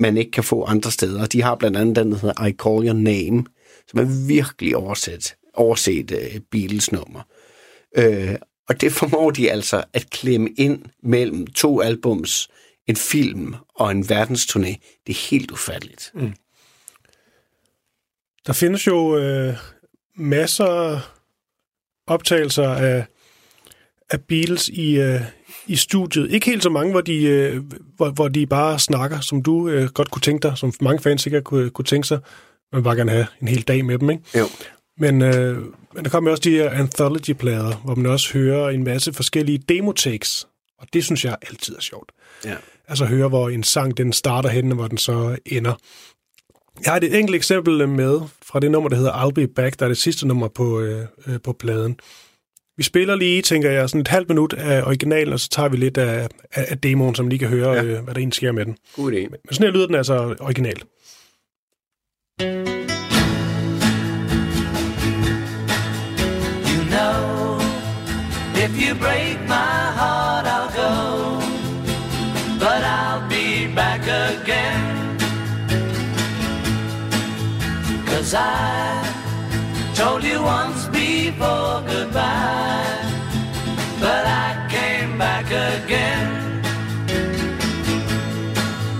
man 0.00 0.16
ikke 0.16 0.30
kan 0.30 0.44
få 0.44 0.64
andre 0.64 0.90
steder. 0.90 1.26
De 1.26 1.42
har 1.42 1.54
blandt 1.54 1.76
andet 1.76 1.96
den, 1.96 2.12
der 2.12 2.18
hedder 2.18 2.46
I 2.46 2.52
Call 2.52 2.86
Your 2.86 2.92
Name, 2.92 3.44
som 3.88 4.00
er 4.00 4.26
virkelig 4.26 4.76
overset, 4.76 5.34
øh, 5.44 5.50
overset 5.54 6.10
uh, 6.10 6.40
Beatles-nummer. 6.50 7.20
Øh, 7.96 8.34
og 8.68 8.80
det 8.80 8.92
formår 8.92 9.30
de 9.30 9.50
altså 9.50 9.84
at 9.92 10.10
klemme 10.10 10.50
ind 10.50 10.84
mellem 11.02 11.46
to 11.46 11.80
albums, 11.80 12.48
en 12.86 12.96
film 12.96 13.54
og 13.74 13.90
en 13.90 14.02
verdensturné. 14.02 14.76
Det 15.06 15.12
er 15.12 15.28
helt 15.30 15.50
ufatteligt. 15.50 16.10
Mm. 16.14 16.32
Der 18.46 18.52
findes 18.52 18.86
jo 18.86 19.16
øh, 19.16 19.56
masser 20.18 21.00
optagelser 22.06 22.68
af, 22.68 23.06
af 24.10 24.20
Beatles 24.22 24.68
i, 24.68 25.00
øh, 25.00 25.20
i 25.66 25.76
studiet. 25.76 26.30
Ikke 26.30 26.46
helt 26.46 26.62
så 26.62 26.70
mange, 26.70 26.92
hvor 26.92 27.00
de, 27.00 27.24
øh, 27.24 27.62
hvor, 27.96 28.10
hvor 28.10 28.28
de 28.28 28.46
bare 28.46 28.78
snakker, 28.78 29.20
som 29.20 29.42
du 29.42 29.68
øh, 29.68 29.88
godt 29.88 30.10
kunne 30.10 30.22
tænke 30.22 30.48
dig, 30.48 30.58
som 30.58 30.72
mange 30.80 31.02
fans 31.02 31.22
sikkert 31.22 31.44
kunne, 31.44 31.70
kunne 31.70 31.84
tænke 31.84 32.08
sig. 32.08 32.18
Man 32.72 32.78
vil 32.78 32.84
bare 32.84 32.96
gerne 32.96 33.10
have 33.10 33.26
en 33.42 33.48
hel 33.48 33.62
dag 33.62 33.84
med 33.84 33.98
dem, 33.98 34.10
ikke? 34.10 34.22
Jo. 34.38 34.46
Men, 34.98 35.22
øh, 35.22 35.58
men 35.94 36.04
der 36.04 36.10
kommer 36.10 36.30
også 36.30 36.42
de 36.42 36.50
her 36.50 36.70
anthology-plader, 36.70 37.76
hvor 37.84 37.94
man 37.94 38.06
også 38.06 38.32
hører 38.32 38.70
en 38.70 38.84
masse 38.84 39.12
forskellige 39.12 39.58
demotakes, 39.58 40.46
og 40.78 40.86
det 40.92 41.04
synes 41.04 41.24
jeg 41.24 41.36
altid 41.48 41.76
er 41.76 41.80
sjovt. 41.80 42.12
Ja. 42.44 42.56
Altså 42.88 43.04
høre, 43.04 43.28
hvor 43.28 43.48
en 43.48 43.62
sang 43.62 43.96
den 43.96 44.12
starter 44.12 44.48
henne, 44.48 44.72
og 44.72 44.76
hvor 44.76 44.88
den 44.88 44.98
så 44.98 45.36
ender. 45.46 45.74
Jeg 46.84 46.92
har 46.92 46.96
et 46.96 47.18
enkelt 47.18 47.36
eksempel 47.36 47.88
med 47.88 48.20
fra 48.42 48.60
det 48.60 48.70
nummer, 48.70 48.88
der 48.88 48.96
hedder 48.96 49.12
I'll 49.12 49.30
Be 49.30 49.46
Back, 49.46 49.78
der 49.78 49.84
er 49.84 49.88
det 49.88 49.98
sidste 49.98 50.28
nummer 50.28 50.48
på, 50.48 50.80
øh, 50.80 51.06
øh, 51.26 51.40
på 51.40 51.52
pladen. 51.52 52.00
Vi 52.76 52.82
spiller 52.82 53.16
lige, 53.16 53.42
tænker 53.42 53.70
jeg, 53.70 53.88
sådan 53.88 54.00
et 54.00 54.08
halvt 54.08 54.28
minut 54.28 54.52
af 54.52 54.82
originalen, 54.82 55.32
og 55.32 55.40
så 55.40 55.48
tager 55.48 55.68
vi 55.68 55.76
lidt 55.76 55.98
af, 55.98 56.28
af, 56.52 56.66
af 56.68 56.78
demoen, 56.78 57.14
så 57.14 57.22
man 57.22 57.30
lige 57.30 57.38
kan 57.38 57.48
høre, 57.48 57.70
ja. 57.70 57.82
øh, 57.82 58.04
hvad 58.04 58.14
der 58.14 58.18
egentlig 58.18 58.34
sker 58.34 58.52
med 58.52 58.64
den. 58.64 58.76
God 58.96 59.12
idé. 59.12 59.16
Men 59.16 59.38
sådan 59.50 59.66
her 59.66 59.72
lyder 59.72 59.86
den 59.86 59.94
altså 59.94 60.34
originalt. 60.40 60.84
You 66.70 66.84
know, 66.90 67.60
if 68.64 68.88
you 68.88 68.94
break 69.00 69.40
my 69.48 69.77
Cause 78.28 78.36
I 78.36 79.94
told 79.94 80.22
you 80.22 80.42
once 80.42 80.86
before 80.88 81.80
goodbye. 81.92 82.84
But 84.00 84.24
I 84.26 84.68
came 84.70 85.16
back 85.18 85.46
again. 85.46 86.62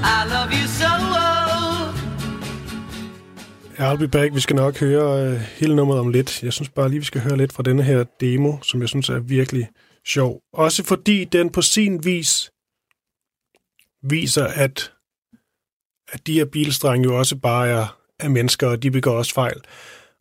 I 0.02 0.24
love 0.34 0.50
you 0.58 0.66
so. 0.66 0.86
Oh. 0.88 1.94
I'll 3.78 3.98
be 3.98 4.08
back. 4.08 4.34
Vi 4.34 4.40
skal 4.40 4.56
nok 4.56 4.78
høre 4.78 5.26
øh, 5.26 5.40
hele 5.40 5.76
nummeret 5.76 6.00
om 6.00 6.08
lidt. 6.08 6.42
Jeg 6.42 6.52
synes 6.52 6.68
bare 6.68 6.88
lige, 6.88 6.98
vi 6.98 7.04
skal 7.04 7.20
høre 7.20 7.36
lidt 7.36 7.52
fra 7.52 7.62
denne 7.62 7.82
her 7.82 8.04
demo, 8.20 8.52
som 8.62 8.80
jeg 8.80 8.88
synes 8.88 9.08
er 9.08 9.18
virkelig 9.18 9.68
sjov. 10.06 10.40
Også 10.52 10.84
fordi 10.84 11.24
den 11.24 11.50
på 11.50 11.62
sin 11.62 12.04
vis 12.04 12.50
viser, 14.02 14.46
at, 14.46 14.92
at 16.12 16.26
de 16.26 16.32
her 16.32 16.44
bilstrenge 16.44 17.04
jo 17.04 17.18
også 17.18 17.36
bare 17.36 17.68
er, 17.68 17.97
er 18.20 18.28
mennesker, 18.28 18.66
og 18.68 18.82
de 18.82 18.90
begår 18.90 19.12
også 19.12 19.34
fejl. 19.34 19.60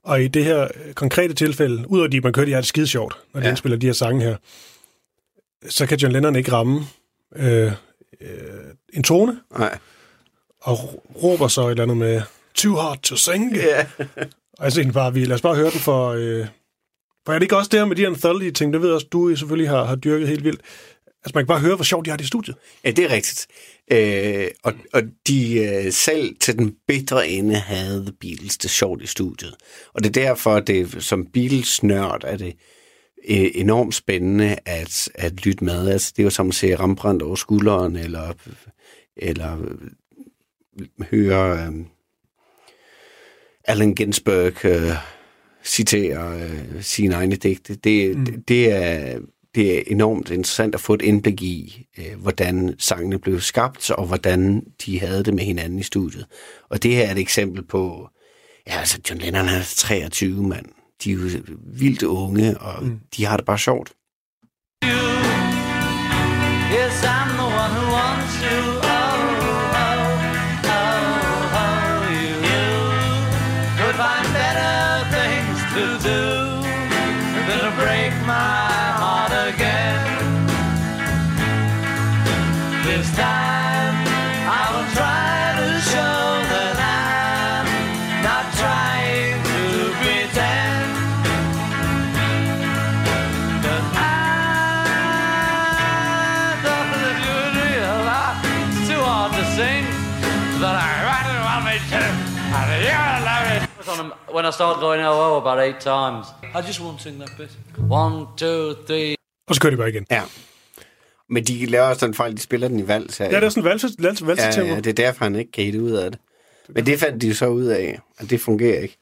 Og 0.04 0.24
i 0.24 0.28
det 0.28 0.46
her 0.46 0.68
konkrete 0.96 1.34
tilfælde, 1.34 1.84
ud 1.90 2.02
af 2.04 2.12
de, 2.12 2.22
man 2.22 2.34
kører, 2.34 2.46
de 2.46 2.52
har 2.54 2.62
det 2.62 2.68
skide 2.68 2.88
sjovt, 2.88 3.18
når 3.34 3.40
de 3.42 3.46
Ja. 3.46 3.50
indspiller 3.52 3.78
de 3.78 3.86
her 3.86 3.94
sange 3.94 4.24
her, 4.24 4.36
så 5.70 5.86
kan 5.86 5.98
John 5.98 6.14
Lennon 6.14 6.36
ikke 6.36 6.52
ramme 6.52 6.82
øh, 7.36 7.72
øh, 8.22 8.32
en 8.94 9.04
tone, 9.04 9.40
Nej. 9.58 9.78
og 10.62 11.04
råber 11.24 11.48
så 11.48 11.66
et 11.68 11.72
eller 11.72 11.84
andet 11.84 11.98
med 11.98 12.22
too 12.56 12.76
hard 12.76 13.02
to 13.02 13.16
sing. 13.16 13.56
Ja. 13.56 13.86
Og 14.60 14.64
jeg 14.64 14.72
synes 14.72 14.94
bare, 14.94 15.14
vi 15.14 15.26
lad 15.26 15.36
os 15.36 15.42
bare 15.42 15.56
høre 15.56 15.72
den 15.72 15.80
for... 15.80 16.10
Øh, 16.10 16.46
for 17.26 17.34
er 17.34 17.40
det 17.40 17.44
ikke 17.44 17.58
også 17.58 17.70
det 17.72 17.80
her 17.80 17.86
med 17.86 17.96
de 17.96 18.08
anthology 18.08 18.52
ting, 18.52 18.74
det 18.74 18.82
ved 18.82 18.92
også, 18.92 19.08
du 19.12 19.36
selvfølgelig 19.36 19.70
har, 19.70 19.84
har 19.84 19.96
dyrket 19.96 20.28
helt 20.28 20.44
vildt. 20.44 20.62
Altså 21.28 21.38
man 21.38 21.44
kan 21.44 21.48
bare 21.48 21.60
høre, 21.60 21.76
hvor 21.76 21.84
sjovt 21.84 22.06
de 22.06 22.10
har 22.10 22.18
det 22.18 22.24
i 22.24 22.28
studiet. 22.28 22.56
Ja, 22.84 22.92
det 22.92 23.06
er 23.06 23.10
rigtigt. 23.10 23.48
Øh, 23.92 24.48
og, 24.64 24.74
og 24.94 25.02
de 25.28 25.60
øh, 25.60 25.92
selv 25.92 26.36
til 26.40 26.58
den 26.58 26.76
bedre 26.88 27.28
ende 27.28 27.56
havde 27.56 28.02
The 28.02 28.14
Beatles 28.22 28.58
det 28.58 28.70
sjovt 28.70 29.02
i 29.02 29.08
studiet. 29.08 29.56
Og 29.94 30.04
det 30.04 30.18
er 30.18 30.26
derfor, 30.26 30.60
det 30.60 31.04
som 31.04 31.26
Beatles-nørd 31.34 32.24
er 32.24 32.38
det 32.38 32.56
øh, 33.30 33.52
enormt 33.56 33.96
spændende 33.96 34.58
at, 34.66 35.10
at 35.16 35.46
lytte 35.46 35.64
med. 35.64 35.90
Altså, 35.90 36.14
det 36.16 36.24
er 36.24 36.24
jo 36.24 36.30
som 36.30 36.48
at 36.48 36.56
se 36.56 36.76
Rembrandt 36.76 37.22
over 37.24 37.36
skulderen, 37.36 37.96
eller, 37.96 38.34
eller 39.18 39.58
øh, 39.62 40.88
høre 41.12 41.68
øh, 41.68 41.86
Allen 43.64 43.96
Ginsberg 43.96 44.66
øh, 44.66 44.96
citere 45.64 46.42
øh, 46.42 46.84
sine 46.84 47.16
egne 47.16 47.36
digte. 47.36 47.76
Det, 47.76 48.18
mm. 48.18 48.26
det, 48.26 48.48
det 48.48 48.72
er 48.72 49.20
det 49.56 49.78
er 49.78 49.84
enormt 49.88 50.30
interessant 50.30 50.76
at 50.76 50.82
få 50.82 50.94
et 50.94 51.02
indblik 51.02 51.42
i, 51.42 51.86
øh, 51.98 52.22
hvordan 52.22 52.76
sangene 52.80 53.20
blev 53.20 53.42
skabt, 53.42 53.92
og 53.92 54.06
hvordan 54.06 54.64
de 54.86 55.00
havde 55.00 55.24
det 55.24 55.34
med 55.34 55.44
hinanden 55.44 55.80
i 55.80 55.84
studiet. 55.84 56.26
Og 56.70 56.84
det 56.84 56.96
her 56.96 57.08
er 57.08 57.12
et 57.12 57.18
eksempel 57.18 57.64
på, 57.64 58.10
ja, 58.68 58.80
altså 58.80 59.00
John 59.10 59.22
Lennon 59.22 59.48
er 59.48 59.74
23 59.76 60.44
mand. 60.44 60.66
De 61.04 61.12
er 61.12 61.14
jo 61.14 61.20
vildt 61.64 62.04
unge, 62.04 62.58
og 62.58 62.86
mm. 62.86 63.00
de 63.18 63.26
har 63.26 63.38
det 63.38 63.46
bare 63.46 63.60
sjovt. 63.60 63.94
Yes, 66.74 67.04
I'm 67.04 67.27
I 104.50 104.52
started 104.52 104.82
going 104.82 105.02
oh, 105.06 105.20
oh 105.26 105.38
about 105.42 105.60
eight 105.68 105.80
times. 105.80 106.26
I 106.56 106.62
just 106.68 106.80
won't 106.80 107.02
sing 107.02 107.20
that 107.20 107.32
bit. 107.38 107.52
One, 107.90 108.26
two, 108.38 108.74
three. 108.88 109.16
Og 109.48 109.56
så 109.56 109.62
kører 109.62 109.72
de 109.72 109.78
bare 109.78 109.90
igen. 109.90 110.06
Ja. 110.12 110.24
Men 111.30 111.44
de 111.44 111.66
laver 111.66 111.86
også 111.86 112.06
den 112.06 112.14
fejl, 112.14 112.38
de 112.38 112.42
spiller 112.42 112.68
den 112.68 112.80
i 112.80 112.88
vals 112.88 113.18
her. 113.18 113.26
Ja, 113.26 113.36
det 113.36 113.44
er 113.44 113.50
sådan 113.50 113.64
en 113.64 113.70
valse, 113.70 113.88
valse, 114.00 114.28
valse 114.28 114.62
ja, 114.62 114.68
ja, 114.68 114.76
det 114.76 114.88
er 114.88 114.94
derfor, 114.94 115.26
han 115.26 115.36
ikke 115.36 115.52
kan 115.52 115.64
hitte 115.64 115.82
ud 115.82 115.92
af 115.92 116.12
det. 116.12 116.20
Men 116.70 116.86
det 116.86 117.00
fandt 117.00 117.22
de 117.22 117.28
jo 117.28 117.34
så 117.34 117.48
ud 117.48 117.66
af, 117.66 118.00
at 118.18 118.30
det 118.30 118.42
fungerer 118.42 118.80
ikke. 118.80 118.98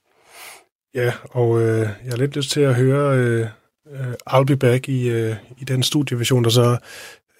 Ja, 0.93 1.13
og 1.29 1.62
øh, 1.62 1.79
jeg 1.79 2.10
har 2.10 2.17
lidt 2.17 2.36
lyst 2.36 2.49
til 2.49 2.62
at 2.62 2.75
høre 2.75 3.17
øh, 3.17 3.47
øh, 3.91 4.13
I'll 4.29 4.43
Be 4.43 4.58
Back 4.58 4.89
i, 4.89 5.10
øh, 5.10 5.36
i 5.58 5.63
den 5.63 5.84
studieversion, 5.84 6.43
der 6.43 6.49
så, 6.49 6.77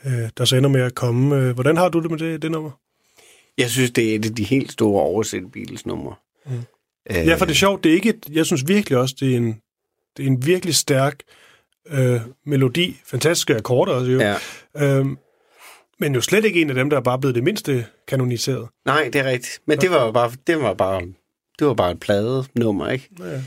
øh, 0.06 0.30
der 0.38 0.46
så 0.46 0.56
ender 0.56 0.70
med 0.70 0.82
at 0.82 0.96
komme. 0.96 1.36
Øh, 1.36 1.54
Hvordan 1.54 1.78
har 1.78 1.90
du 1.90 2.00
det 2.00 2.12
med 2.12 2.20
det, 2.20 2.42
det 2.42 2.52
nummer? 2.52 2.72
Jeg 3.58 3.70
synes, 3.70 3.92
det 3.92 4.12
er 4.12 4.16
et 4.16 4.26
af 4.26 4.36
de 4.36 4.44
helt 4.44 4.72
store 4.72 5.02
oversætte 5.02 5.48
Beatles-numre. 5.48 6.16
Mm. 6.46 6.52
Øh, 7.12 7.16
Ja, 7.28 7.36
for 7.36 7.46
det 7.46 7.52
er 7.52 7.56
sjovt. 7.56 7.84
Det 7.84 7.90
er 7.90 7.94
ikke 7.96 8.10
et, 8.10 8.26
jeg 8.32 8.46
synes 8.46 8.68
virkelig 8.68 8.98
også, 8.98 9.16
det 9.20 9.32
er 9.34 9.38
en, 9.38 9.56
det 10.18 10.24
er 10.24 10.28
en 10.28 10.46
virkelig 10.46 10.76
stærk 10.76 11.20
øh, 11.88 12.20
melodi. 12.46 12.98
Fantastiske 13.06 13.56
akkorder 13.56 13.94
også 13.94 14.12
jo. 14.12 14.20
Ja. 14.20 14.36
Øhm, 14.78 15.18
men 16.00 16.16
jo 16.16 16.22
slet 16.22 16.46
ikke 16.46 16.62
en 16.62 16.70
af 16.70 16.76
dem, 16.76 16.90
der 16.90 16.98
er 16.98 17.02
bare 17.02 17.20
blevet 17.20 17.36
det 17.36 17.44
mindste 17.44 17.86
kanoniseret. 18.08 18.68
Nej, 18.86 19.10
det 19.14 19.22
er 19.22 19.26
rigtigt. 19.26 19.60
Men 19.68 19.82
det 19.82 19.92
var 19.92 20.06
jo 20.06 20.12
bare, 20.12 20.32
det 20.48 20.60
var 20.62 20.74
bare, 20.74 21.02
det 21.60 21.68
var 21.68 21.74
bare 21.74 21.92
et 21.92 22.00
plade-nummer, 22.00 22.90
ikke? 22.90 23.10
Ja. 23.20 23.42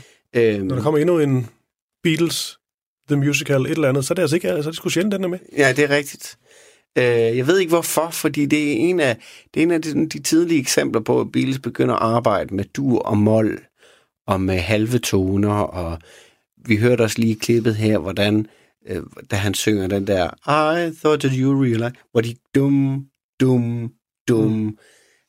Øhm, 0.55 0.65
Når 0.65 0.75
der 0.75 0.83
kommer 0.83 0.99
endnu 0.99 1.19
en 1.19 1.47
Beatles, 2.03 2.57
The 3.07 3.15
Musical, 3.17 3.61
et 3.61 3.71
eller 3.71 3.89
andet, 3.89 4.05
så 4.05 4.13
er 4.13 4.15
det 4.15 4.21
altså 4.21 4.35
ikke, 4.35 4.47
så 4.47 4.53
er 4.57 4.61
det 4.61 4.75
sgu 4.75 4.89
sjældent, 4.89 5.11
den 5.13 5.23
er 5.23 5.27
med. 5.27 5.39
Ja, 5.57 5.73
det 5.75 5.83
er 5.83 5.89
rigtigt. 5.89 6.37
Øh, 6.97 7.37
jeg 7.37 7.47
ved 7.47 7.59
ikke 7.59 7.69
hvorfor, 7.69 8.09
fordi 8.09 8.45
det 8.45 8.71
er 8.71 8.75
en 8.75 8.99
af, 8.99 9.17
det 9.53 9.59
er 9.59 9.63
en 9.63 9.71
af 9.71 9.81
de, 9.81 10.09
de 10.09 10.19
tidlige 10.19 10.59
eksempler 10.59 11.01
på, 11.01 11.21
at 11.21 11.31
Beatles 11.31 11.59
begynder 11.59 11.95
at 11.95 12.01
arbejde 12.01 12.55
med 12.55 12.65
dur 12.65 12.99
og 12.99 13.17
mol, 13.17 13.59
og 14.27 14.41
med 14.41 14.57
halve 14.57 14.99
toner, 14.99 15.53
og 15.53 15.99
vi 16.57 16.77
hørte 16.77 17.01
også 17.01 17.19
lige 17.19 17.35
klippet 17.35 17.75
her, 17.75 17.97
hvordan, 17.97 18.47
øh, 18.87 19.03
da 19.31 19.35
han 19.35 19.53
synger 19.53 19.87
den 19.87 20.07
der, 20.07 20.27
I 20.27 20.95
thought 20.95 21.21
that 21.21 21.33
you 21.35 21.63
realized, 21.63 21.95
hvor 22.11 22.21
de 22.21 22.35
dum, 22.55 23.05
dum, 23.39 23.93
dum. 24.27 24.51
Mm. 24.51 24.77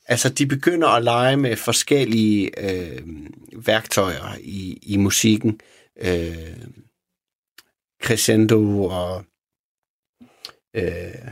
Altså, 0.07 0.29
de 0.29 0.47
begynder 0.47 0.89
at 0.89 1.05
lege 1.05 1.37
med 1.37 1.57
forskellige 1.57 2.51
øh, 2.71 3.03
værktøjer 3.67 4.37
i, 4.41 4.79
i 4.83 4.97
musikken. 4.97 5.61
Øh, 6.01 6.57
crescendo 8.03 8.85
og 8.85 9.25
øh, 10.77 11.29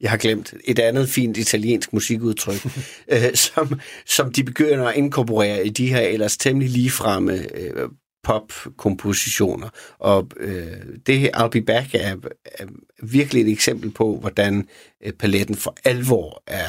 jeg 0.00 0.10
har 0.10 0.16
glemt 0.16 0.54
et 0.64 0.78
andet 0.78 1.08
fint 1.08 1.36
italiensk 1.36 1.92
musikudtryk, 1.92 2.66
øh, 3.12 3.34
som, 3.34 3.80
som 4.06 4.32
de 4.32 4.44
begynder 4.44 4.86
at 4.86 4.96
inkorporere 4.96 5.66
i 5.66 5.68
de 5.68 5.88
her 5.88 6.00
ellers 6.00 6.36
temmelig 6.36 6.70
ligefremme 6.70 7.56
øh, 7.56 7.88
popkompositioner. 8.26 9.68
Og 9.98 10.28
øh, 10.36 10.76
det 11.06 11.18
her 11.18 11.30
I'll 11.36 11.48
Be 11.48 11.62
Back 11.62 11.94
er, 11.94 12.16
er 12.44 12.66
virkelig 13.02 13.42
et 13.42 13.52
eksempel 13.52 13.90
på, 13.90 14.18
hvordan 14.20 14.68
øh, 15.04 15.12
paletten 15.12 15.56
for 15.56 15.76
alvor 15.84 16.42
er, 16.46 16.68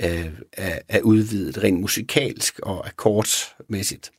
øh, 0.00 0.30
er, 0.52 0.78
er 0.88 1.00
udvidet 1.00 1.62
rent 1.62 1.80
musikalsk 1.80 2.60
og 2.62 2.86
akkordmæssigt. 2.86 4.12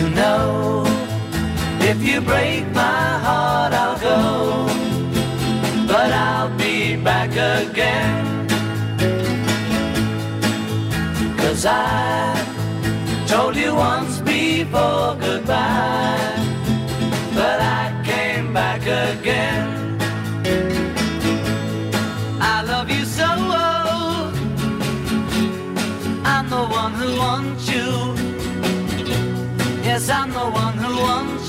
You 0.00 0.08
know, 0.14 0.84
if 1.90 1.98
you 2.14 2.20
break 2.22 2.66
my 2.74 2.99
again. 7.70 8.48
Cause 11.38 11.64
I 11.66 12.34
told 13.26 13.54
you 13.56 13.74
once 13.74 14.20
before 14.20 15.16
goodbye. 15.26 16.36
But 17.34 17.58
I 17.82 17.84
came 18.04 18.52
back 18.52 18.82
again. 18.82 19.68
I 22.40 22.56
love 22.72 22.88
you 22.90 23.04
so. 23.04 23.28
I'm 26.32 26.46
the 26.56 26.64
one 26.80 26.92
who 27.00 27.08
wants 27.24 27.64
you. 27.74 27.88
Yes, 29.88 30.08
I'm 30.08 30.30
the 30.32 30.46
one 30.64 30.76
who 30.82 30.92
wants 31.08 31.39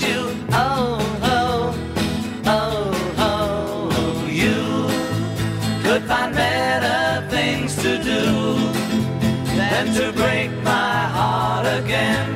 than 9.84 9.94
to 9.96 10.12
break 10.13 10.52
my 10.63 11.08
heart 11.15 11.65
again. 11.65 12.28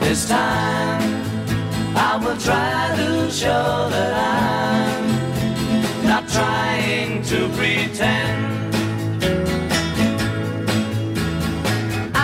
This 0.00 0.28
time 0.28 1.02
I 1.94 2.16
will 2.22 2.38
try 2.38 2.94
to 2.96 3.30
show 3.30 3.88
that 3.94 4.12
I'm 4.14 5.04
not 6.06 6.28
trying 6.28 7.22
to 7.24 7.48
pretend. 7.56 8.74
I 12.14 12.18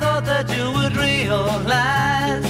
thought 0.00 0.24
that 0.24 0.48
you 0.56 0.70
would 0.76 0.96
realize 0.96 2.44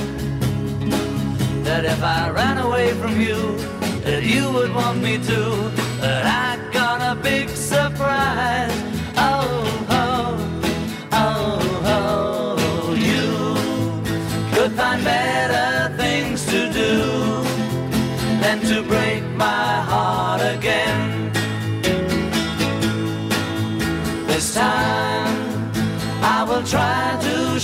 that 1.65 1.85
if 1.85 2.03
I 2.03 2.31
ran 2.31 2.59
away 2.59 2.93
from 2.93 3.21
you, 3.21 3.57
that 4.05 4.23
you 4.23 4.51
would 4.53 4.75
want 4.75 5.01
me 5.03 5.19
to. 5.25 5.86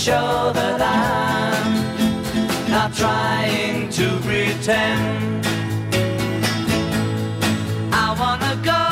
Show 0.03 0.51
that 0.53 0.81
I'm 0.83 1.75
not 2.69 2.93
trying 2.93 3.89
to 3.91 4.07
pretend. 4.27 5.47
I 7.95 8.07
wanna 8.21 8.55
go, 8.73 8.85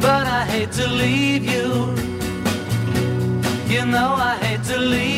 but 0.00 0.24
I 0.26 0.44
hate 0.52 0.72
to 0.80 0.88
leave 0.88 1.44
you. 1.54 1.68
You 3.72 3.86
know 3.86 4.10
I 4.30 4.34
hate 4.42 4.64
to 4.64 4.78
leave 4.78 5.17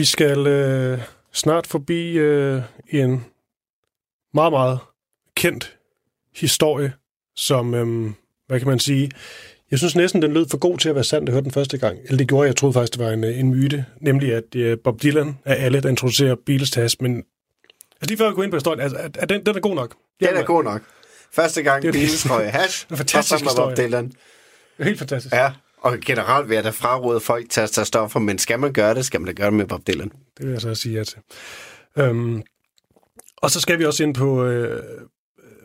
Vi 0.00 0.04
skal 0.04 0.46
øh, 0.46 0.98
snart 1.32 1.66
forbi 1.66 2.12
øh, 2.12 2.62
en 2.88 3.24
meget, 4.34 4.52
meget 4.52 4.78
kendt 5.34 5.76
historie, 6.36 6.92
som, 7.36 7.74
øh, 7.74 8.10
hvad 8.46 8.58
kan 8.58 8.68
man 8.68 8.78
sige, 8.78 9.10
jeg 9.70 9.78
synes 9.78 9.96
næsten, 9.96 10.22
den 10.22 10.32
lød 10.32 10.48
for 10.48 10.58
god 10.58 10.78
til 10.78 10.88
at 10.88 10.94
være 10.94 11.04
sand, 11.04 11.24
jeg 11.26 11.32
hørte 11.32 11.44
den 11.44 11.52
første 11.52 11.78
gang. 11.78 11.98
Eller 12.04 12.16
det 12.16 12.28
gjorde 12.28 12.42
jeg, 12.42 12.48
jeg 12.48 12.56
troede 12.56 12.72
faktisk, 12.72 12.92
det 12.92 13.04
var 13.04 13.10
en, 13.10 13.24
øh, 13.24 13.38
en 13.40 13.50
myte, 13.50 13.84
nemlig 14.00 14.34
at 14.34 14.56
øh, 14.56 14.78
Bob 14.84 15.02
Dylan 15.02 15.38
er 15.44 15.54
alle, 15.54 15.80
der 15.80 15.88
introducerer 15.88 16.36
Beatles 16.46 16.70
til 16.70 16.90
men 17.00 17.16
altså 17.16 18.08
lige 18.08 18.18
før 18.18 18.28
vi 18.28 18.34
går 18.34 18.42
ind 18.42 18.50
på 18.50 18.56
historien, 18.56 18.80
altså, 18.80 18.98
er, 18.98 19.08
er 19.14 19.26
den, 19.26 19.46
den 19.46 19.56
er 19.56 19.60
god 19.60 19.74
nok. 19.74 19.94
Den 20.20 20.28
er 20.28 20.42
god 20.42 20.64
nok. 20.64 20.82
Første 21.32 21.62
gang 21.62 21.82
Det 21.82 21.94
det. 21.94 22.00
Beatles 22.00 22.30
røg 22.30 22.52
hash, 22.52 22.86
En 22.90 22.96
fantastisk 22.96 23.44
med 23.44 23.52
Bob. 23.56 23.76
Dylan. 23.76 24.12
Det 24.78 24.86
helt 24.86 24.98
fantastisk. 24.98 25.34
Ja, 25.34 25.52
og 25.82 25.98
generelt 26.06 26.48
vil 26.48 26.54
jeg 26.54 26.64
da 26.64 26.70
fraråde 26.70 27.20
folk 27.20 27.50
til 27.50 27.60
at 27.60 27.70
tage 27.70 27.84
stoffer, 27.84 28.20
men 28.20 28.38
skal 28.38 28.58
man 28.58 28.72
gøre 28.72 28.94
det, 28.94 29.04
skal 29.04 29.20
man 29.20 29.26
da 29.26 29.32
gøre 29.32 29.46
det 29.46 29.54
med 29.54 29.66
Bob 29.66 29.86
Dylan. 29.86 30.10
Det 30.38 30.46
vil 30.46 30.52
jeg 30.52 30.60
så 30.60 30.74
sige 30.74 30.94
ja 30.98 31.04
til. 31.04 31.18
Øhm, 31.98 32.42
og 33.36 33.50
så 33.50 33.60
skal 33.60 33.78
vi 33.78 33.84
også 33.84 34.02
ind 34.02 34.14
på, 34.14 34.44
øh, 34.44 34.82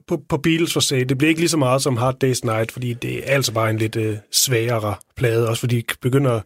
på, 0.08 0.22
på 0.30 0.38
Beatles 0.38 0.74
for 0.74 0.80
sig. 0.80 1.10
Det 1.10 1.18
bliver 1.18 1.30
ikke 1.30 1.42
lige 1.42 1.50
så 1.50 1.58
meget 1.58 1.82
som 1.82 1.98
Hard 1.98 2.24
Day's 2.24 2.40
Night, 2.44 2.72
fordi 2.72 2.94
det 2.94 3.18
er 3.30 3.34
altså 3.34 3.52
bare 3.54 3.70
en 3.70 3.78
lidt 3.78 3.96
øh, 3.96 4.18
svagere 4.32 4.96
plade, 5.18 5.50
også 5.50 5.60
fordi 5.60 5.78
de 5.82 5.96
begynder, 6.02 6.42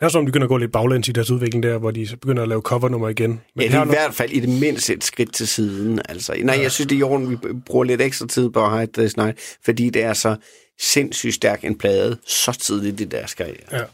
er 0.00 0.08
som 0.08 0.18
om 0.18 0.26
de 0.26 0.32
begynder 0.32 0.44
at 0.44 0.48
gå 0.48 0.56
lidt 0.56 0.72
baglæns 0.72 1.08
i 1.08 1.12
deres 1.12 1.30
udvikling 1.30 1.62
der, 1.62 1.78
hvor 1.78 1.90
de 1.90 2.08
begynder 2.20 2.42
at 2.42 2.48
lave 2.48 2.60
covernummer 2.60 3.08
igen. 3.08 3.40
Men 3.56 3.64
ja, 3.64 3.64
det 3.70 3.74
er 3.74 3.84
nu- 3.84 3.90
i 3.92 3.94
hvert 3.94 4.14
fald 4.14 4.30
i 4.30 4.40
det 4.40 4.48
mindste 4.60 4.94
et 4.94 5.04
skridt 5.04 5.34
til 5.34 5.48
siden. 5.48 6.00
Altså, 6.08 6.34
nej, 6.42 6.58
jeg 6.62 6.72
synes, 6.72 6.88
det 6.88 6.94
er 6.94 7.00
i 7.00 7.02
orden, 7.02 7.30
vi 7.30 7.36
bruger 7.66 7.84
lidt 7.84 8.00
ekstra 8.00 8.26
tid 8.26 8.50
på 8.50 8.68
High 8.70 8.88
Day's 8.98 9.12
Night, 9.16 9.38
fordi 9.64 9.90
det 9.90 10.02
er 10.02 10.12
så 10.12 10.36
sindssygt 10.80 11.34
stærk 11.34 11.64
en 11.64 11.78
plade, 11.78 12.18
så 12.26 12.52
tidligt 12.52 13.00
i 13.00 13.04
deres 13.04 13.34
karriere. 13.34 13.78
Ja. 13.78 13.84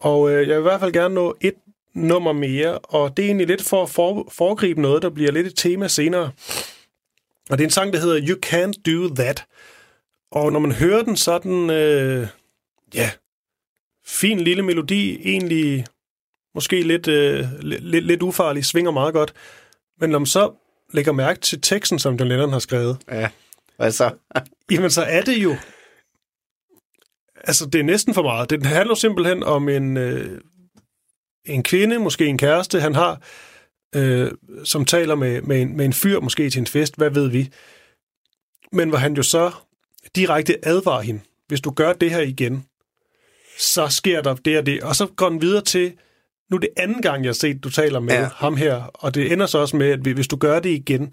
Og 0.00 0.30
øh, 0.30 0.48
jeg 0.48 0.56
vil 0.56 0.60
i 0.60 0.62
hvert 0.62 0.80
fald 0.80 0.92
gerne 0.92 1.14
nå 1.14 1.36
et 1.40 1.54
nummer 1.94 2.32
mere, 2.32 2.78
og 2.78 3.16
det 3.16 3.22
er 3.22 3.26
egentlig 3.26 3.46
lidt 3.46 3.62
for 3.62 3.82
at 3.82 3.90
for, 3.90 4.28
foregribe 4.32 4.80
noget, 4.80 5.02
der 5.02 5.10
bliver 5.10 5.32
lidt 5.32 5.46
et 5.46 5.56
tema 5.56 5.88
senere. 5.88 6.30
Og 7.50 7.58
det 7.58 7.64
er 7.64 7.66
en 7.66 7.70
sang, 7.70 7.92
der 7.92 8.00
hedder 8.00 8.28
You 8.28 8.36
Can't 8.46 8.82
Do 8.86 9.14
That. 9.14 9.44
Og 10.30 10.52
når 10.52 10.60
man 10.60 10.72
hører 10.72 11.02
den, 11.02 11.16
så 11.16 11.38
den, 11.38 11.70
øh, 11.70 12.26
ja, 12.94 13.10
fin 14.06 14.40
lille 14.40 14.62
melodi, 14.62 15.20
egentlig 15.32 15.86
måske 16.54 16.82
lidt, 16.82 17.08
øh, 17.08 17.44
lidt, 17.60 18.04
lidt 18.04 18.22
ufarlig, 18.22 18.64
svinger 18.64 18.90
meget 18.90 19.14
godt. 19.14 19.34
Men 20.00 20.10
når 20.10 20.18
man 20.18 20.26
så 20.26 20.52
lægger 20.92 21.12
mærke 21.12 21.40
til 21.40 21.60
teksten, 21.60 21.98
som 21.98 22.14
John 22.14 22.28
Lennon 22.28 22.52
har 22.52 22.58
skrevet, 22.58 22.98
Ja. 23.10 23.28
Hvad 23.76 23.90
så? 23.90 24.10
jamen 24.70 24.90
så 24.90 25.02
er 25.02 25.22
det 25.22 25.36
jo... 25.38 25.56
Altså, 27.46 27.66
det 27.66 27.78
er 27.78 27.84
næsten 27.84 28.14
for 28.14 28.22
meget. 28.22 28.50
Det 28.50 28.66
handler 28.66 28.94
simpelthen 28.94 29.42
om 29.42 29.68
en, 29.68 29.96
øh, 29.96 30.40
en 31.44 31.62
kvinde, 31.62 31.98
måske 31.98 32.26
en 32.26 32.38
kæreste, 32.38 32.80
han 32.80 32.94
har, 32.94 33.20
øh, 33.94 34.30
som 34.64 34.84
taler 34.84 35.14
med, 35.14 35.42
med, 35.42 35.62
en, 35.62 35.76
med 35.76 35.84
en 35.84 35.92
fyr, 35.92 36.20
måske 36.20 36.50
til 36.50 36.60
en 36.60 36.66
fest, 36.66 36.96
hvad 36.96 37.10
ved 37.10 37.28
vi. 37.28 37.50
Men 38.72 38.88
hvor 38.88 38.98
han 38.98 39.14
jo 39.14 39.22
så 39.22 39.50
direkte 40.16 40.68
advarer 40.68 41.00
hende. 41.02 41.20
Hvis 41.48 41.60
du 41.60 41.70
gør 41.70 41.92
det 41.92 42.10
her 42.10 42.20
igen, 42.20 42.64
så 43.58 43.88
sker 43.88 44.22
der 44.22 44.34
det 44.34 44.58
og 44.58 44.66
det. 44.66 44.82
Og 44.82 44.96
så 44.96 45.06
går 45.06 45.28
den 45.28 45.40
videre 45.42 45.62
til, 45.64 45.92
nu 46.50 46.56
er 46.56 46.60
det 46.60 46.68
anden 46.76 47.02
gang, 47.02 47.24
jeg 47.24 47.28
har 47.28 47.34
set, 47.34 47.64
du 47.64 47.70
taler 47.70 48.00
med 48.00 48.14
Ja. 48.14 48.28
ham 48.34 48.56
her, 48.56 48.82
og 48.94 49.14
det 49.14 49.32
ender 49.32 49.46
så 49.46 49.58
også 49.58 49.76
med, 49.76 49.90
at 49.90 49.98
hvis 49.98 50.28
du 50.28 50.36
gør 50.36 50.60
det 50.60 50.70
igen, 50.70 51.12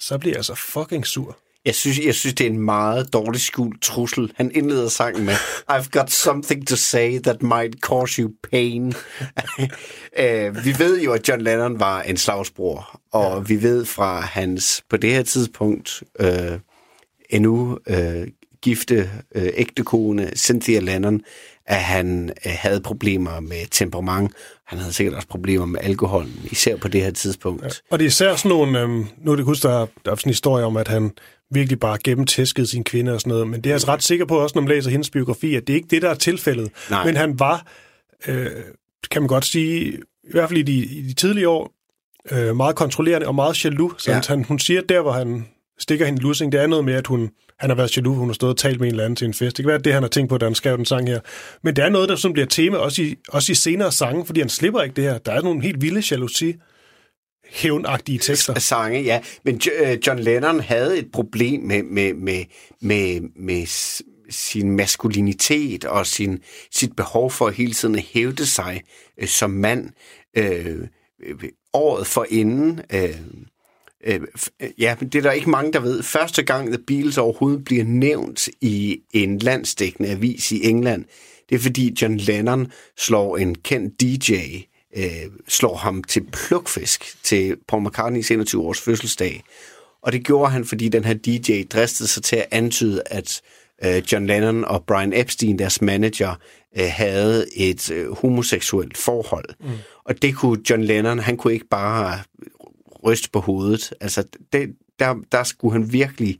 så 0.00 0.18
bliver 0.18 0.36
jeg 0.36 0.44
så 0.44 0.54
fucking 0.54 1.06
sur. 1.06 1.36
Jeg 1.64 1.74
synes, 1.74 1.98
jeg 2.06 2.14
synes, 2.14 2.34
det 2.34 2.46
er 2.46 2.50
en 2.50 2.58
meget 2.60 3.12
dårlig 3.12 3.40
skjult 3.40 3.82
trussel. 3.82 4.32
Han 4.36 4.50
indleder 4.54 4.88
sangen 4.88 5.24
med, 5.24 5.34
I've 5.72 5.88
got 5.90 6.10
something 6.10 6.68
to 6.68 6.76
say 6.76 7.18
that 7.20 7.42
might 7.42 7.74
cause 7.80 8.22
you 8.22 8.30
pain. 8.50 8.86
uh, 8.86 10.64
vi 10.64 10.74
ved 10.78 11.00
jo, 11.02 11.12
at 11.12 11.28
John 11.28 11.40
Lennon 11.40 11.80
var 11.80 12.02
en 12.02 12.16
slagsbror, 12.16 13.00
og 13.12 13.36
ja. 13.36 13.38
vi 13.38 13.62
ved 13.62 13.84
fra 13.84 14.20
hans, 14.20 14.82
på 14.90 14.96
det 14.96 15.12
her 15.12 15.22
tidspunkt, 15.22 16.02
uh, 16.20 16.28
endnu 17.30 17.78
uh, 17.90 17.96
gifte 18.62 19.10
uh, 19.36 19.42
ægte 19.54 19.82
kone, 19.84 20.30
Cynthia 20.36 20.80
Lennon, 20.80 21.20
at 21.66 21.82
han 21.82 22.30
uh, 22.46 22.52
havde 22.54 22.80
problemer 22.80 23.40
med 23.40 23.66
temperament. 23.70 24.32
Han 24.66 24.78
havde 24.78 24.92
sikkert 24.92 25.14
også 25.14 25.28
problemer 25.28 25.66
med 25.66 25.80
alkoholen, 25.82 26.40
især 26.50 26.76
på 26.76 26.88
det 26.88 27.02
her 27.02 27.10
tidspunkt. 27.10 27.62
Ja. 27.64 27.68
Og 27.90 27.98
det 27.98 28.04
er 28.04 28.08
især 28.08 28.36
sådan 28.36 28.48
nogle, 28.48 28.80
øhm, 28.80 29.06
nu 29.24 29.32
er 29.32 29.36
det 29.36 29.44
husk, 29.44 29.62
der, 29.62 29.82
er- 29.82 29.86
der 30.04 30.10
er 30.10 30.14
sådan 30.16 30.28
en 30.28 30.30
historie 30.30 30.64
om, 30.64 30.76
at 30.76 30.88
han 30.88 31.10
virkelig 31.50 31.80
bare 31.80 31.98
gennemtæskede 32.04 32.66
sin 32.66 32.84
kvinde 32.84 33.12
og 33.14 33.20
sådan 33.20 33.30
noget, 33.30 33.46
men 33.48 33.60
det 33.60 33.66
er 33.66 33.70
jeg 33.70 33.74
altså 33.74 33.88
ret 33.88 34.02
sikker 34.02 34.24
på, 34.26 34.38
også 34.38 34.52
når 34.54 34.62
man 34.62 34.68
læser 34.68 34.90
hendes 34.90 35.10
biografi, 35.10 35.54
at 35.54 35.66
det 35.66 35.72
er 35.72 35.76
ikke 35.76 35.88
det, 35.90 36.02
der 36.02 36.10
er 36.10 36.14
tilfældet. 36.14 36.70
Nej. 36.90 37.04
Men 37.06 37.16
han 37.16 37.38
var, 37.38 37.66
øh, 38.28 38.46
kan 39.10 39.22
man 39.22 39.28
godt 39.28 39.44
sige, 39.44 39.92
i 40.24 40.30
hvert 40.30 40.48
fald 40.48 40.58
i 40.58 40.62
de, 40.62 40.72
i 40.72 41.02
de 41.02 41.12
tidlige 41.12 41.48
år, 41.48 41.72
øh, 42.30 42.56
meget 42.56 42.76
kontrollerende 42.76 43.26
og 43.26 43.34
meget 43.34 43.64
jaloux. 43.64 44.02
Så 44.02 44.10
Ja. 44.10 44.20
han, 44.28 44.44
hun 44.44 44.58
siger, 44.58 44.80
der 44.80 45.00
hvor 45.02 45.12
han 45.12 45.46
stikker 45.78 46.06
hende 46.06 46.22
lussing, 46.22 46.52
det 46.52 46.60
er 46.62 46.66
noget 46.66 46.84
med, 46.84 46.94
at 46.94 47.06
hun, 47.06 47.30
han 47.58 47.70
har 47.70 47.74
været 47.74 47.96
jaloux, 47.96 48.16
hun 48.18 48.28
har 48.28 48.34
stået 48.34 48.50
og 48.50 48.56
talt 48.56 48.80
med 48.80 48.88
en 48.88 48.92
eller 48.92 49.04
anden 49.04 49.16
til 49.16 49.24
en 49.26 49.34
fest. 49.34 49.56
Det 49.56 49.64
kan 49.64 49.68
være, 49.70 49.78
det 49.78 49.92
han 49.92 50.02
har 50.02 50.08
tænkt 50.10 50.28
på, 50.28 50.38
da 50.38 50.46
han 50.46 50.54
skrev 50.54 50.76
den 50.76 50.84
sang 50.84 51.08
her. 51.08 51.20
Men 51.62 51.76
det 51.76 51.84
er 51.84 51.88
noget, 51.88 52.08
der 52.08 52.16
som 52.16 52.32
bliver 52.32 52.46
tema, 52.46 52.76
også 52.76 53.02
i, 53.02 53.14
også 53.28 53.52
i 53.52 53.54
senere 53.54 53.92
sange, 53.92 54.26
fordi 54.26 54.40
han 54.40 54.48
slipper 54.48 54.82
ikke 54.82 54.96
det 54.96 55.04
her. 55.04 55.18
Der 55.18 55.32
er 55.32 55.42
nogle 55.42 55.62
helt 55.62 55.82
vilde 55.82 56.02
jalousi 56.10 56.54
hævnagtige 57.48 58.18
tekster. 58.18 58.58
sange, 58.58 59.00
ja. 59.00 59.20
Men 59.44 59.56
Jo- 59.56 59.72
øh, 59.84 59.98
John 60.06 60.18
Lennon 60.18 60.60
havde 60.60 60.98
et 60.98 61.12
problem 61.12 61.60
med, 61.60 61.82
med, 61.82 62.14
med, 62.14 62.44
med, 62.80 63.20
med 63.36 63.66
s- 63.66 64.02
sin 64.30 64.70
maskulinitet 64.70 65.84
og 65.84 66.06
sin, 66.06 66.38
sit 66.72 66.96
behov 66.96 67.30
for 67.30 67.50
hele 67.50 67.72
tiden 67.72 67.94
at 67.94 68.02
hævde 68.12 68.46
sig 68.46 68.82
øh, 69.20 69.28
som 69.28 69.50
mand. 69.50 69.90
Øh, 70.36 70.76
øh, 71.26 71.34
året 71.72 72.06
for 72.06 72.26
inden, 72.30 72.80
øh, 72.92 73.10
øh, 74.06 74.20
f- 74.38 74.48
øh, 74.62 74.70
ja, 74.78 74.96
men 75.00 75.08
det 75.08 75.18
er 75.18 75.22
der 75.22 75.32
ikke 75.32 75.50
mange, 75.50 75.72
der 75.72 75.80
ved. 75.80 76.02
Første 76.02 76.42
gang 76.42 76.68
The 76.68 76.78
Beatles 76.86 77.18
overhovedet 77.18 77.64
bliver 77.64 77.84
nævnt 77.84 78.48
i 78.60 79.00
en 79.12 79.38
landsdækkende 79.38 80.10
avis 80.10 80.52
i 80.52 80.64
England, 80.68 81.04
det 81.48 81.54
er 81.54 81.58
fordi 81.58 81.94
John 82.02 82.16
Lennon 82.16 82.72
slår 82.98 83.36
en 83.36 83.54
kendt 83.54 84.00
DJ, 84.00 84.32
øh, 84.34 84.62
slår 85.48 85.76
ham 85.76 86.04
til 86.04 86.26
plukfisk 86.32 87.16
til 87.22 87.56
Paul 87.68 87.82
McCartneys 87.82 88.30
21-års 88.30 88.80
fødselsdag. 88.80 89.42
Og 90.02 90.12
det 90.12 90.24
gjorde 90.24 90.50
han, 90.50 90.64
fordi 90.64 90.88
den 90.88 91.04
her 91.04 91.14
DJ 91.14 91.62
dristede 91.72 92.08
sig 92.08 92.22
til 92.22 92.36
at 92.36 92.46
antyde, 92.50 93.02
at 93.06 93.42
øh, 93.84 94.02
John 94.12 94.26
Lennon 94.26 94.64
og 94.64 94.84
Brian 94.84 95.12
Epstein, 95.12 95.58
deres 95.58 95.82
manager, 95.82 96.34
øh, 96.78 96.86
havde 96.90 97.46
et 97.56 97.90
øh, 97.90 98.16
homoseksuelt 98.16 98.96
forhold. 98.96 99.48
Mm. 99.60 99.70
Og 100.04 100.22
det 100.22 100.36
kunne 100.36 100.60
John 100.70 100.84
Lennon, 100.84 101.18
han 101.18 101.36
kunne 101.36 101.52
ikke 101.52 101.68
bare 101.68 102.18
ryste 103.04 103.30
på 103.30 103.40
hovedet. 103.40 103.94
Altså, 104.00 104.24
det, 104.52 104.74
der, 104.98 105.14
der 105.32 105.42
skulle 105.42 105.72
han 105.72 105.92
virkelig... 105.92 106.38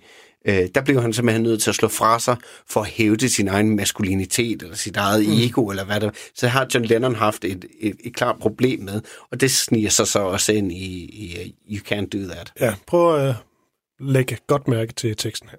Øh, 0.49 0.69
der 0.75 0.81
blev 0.81 1.03
han 1.03 1.13
simpelthen 1.13 1.43
nødt 1.43 1.63
til 1.63 1.71
at 1.71 1.77
slå 1.77 1.89
fra 1.89 2.21
sig 2.21 2.37
for 2.67 2.81
at 2.81 2.87
hævde 2.87 3.29
sin 3.29 3.49
egen 3.49 3.77
maskulinitet, 3.77 4.63
eller 4.63 4.77
sit 4.77 4.97
eget 4.97 5.27
mm. 5.29 5.33
ego, 5.33 5.71
eller 5.71 5.85
hvad 5.85 6.01
det 6.01 6.31
Så 6.35 6.49
har 6.49 6.67
John 6.75 6.85
Lennon 6.85 7.15
haft 7.15 7.45
et, 7.45 7.65
et, 7.81 7.97
et 8.05 8.15
klart 8.15 8.37
problem 8.41 8.81
med, 8.81 9.01
og 9.31 9.41
det 9.41 9.51
sniger 9.51 9.91
sig 9.91 10.07
så 10.07 10.19
også 10.19 10.53
ind 10.53 10.73
i, 10.73 11.05
i 11.05 11.37
uh, 11.41 11.77
You 11.77 11.81
Can't 11.89 12.09
Do 12.09 12.33
That. 12.33 12.53
Ja, 12.61 12.75
prøv 12.87 13.17
at 13.17 13.29
øh, 13.29 13.35
lægge 14.01 14.39
godt 14.47 14.69
mærke 14.69 14.93
til 14.93 15.17
teksten 15.17 15.49
her. 15.49 15.59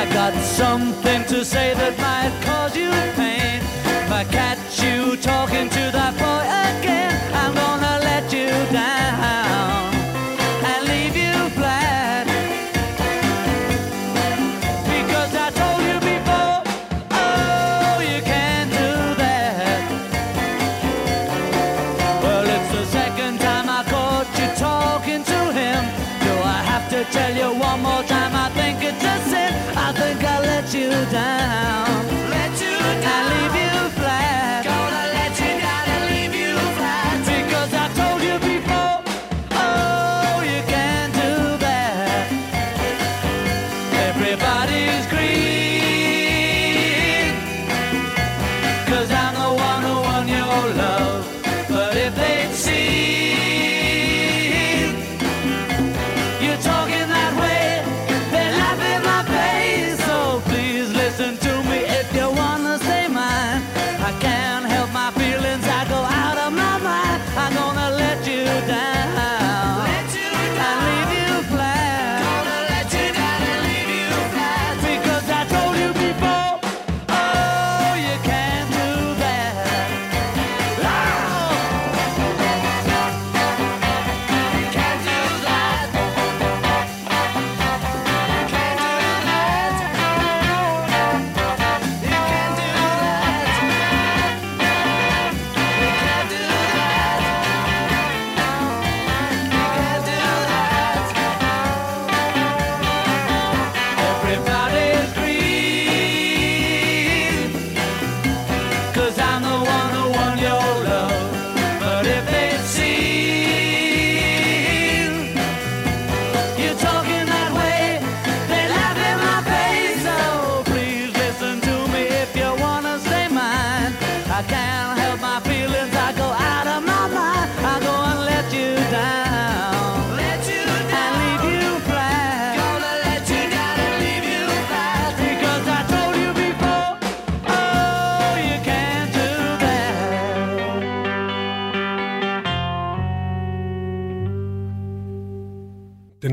I 0.00 0.04
got 0.18 0.34
something 0.44 1.24
to 1.28 1.44
say 1.44 1.74
that 1.74 1.94
might 1.98 2.32
cause 2.44 2.76
you 2.80 2.90
pain. 3.16 3.60
If 3.84 4.10
I 4.20 4.24
catch 4.24 4.82
you 4.84 5.16
talking 5.16 5.68
to 5.70 5.90
that 5.98 6.05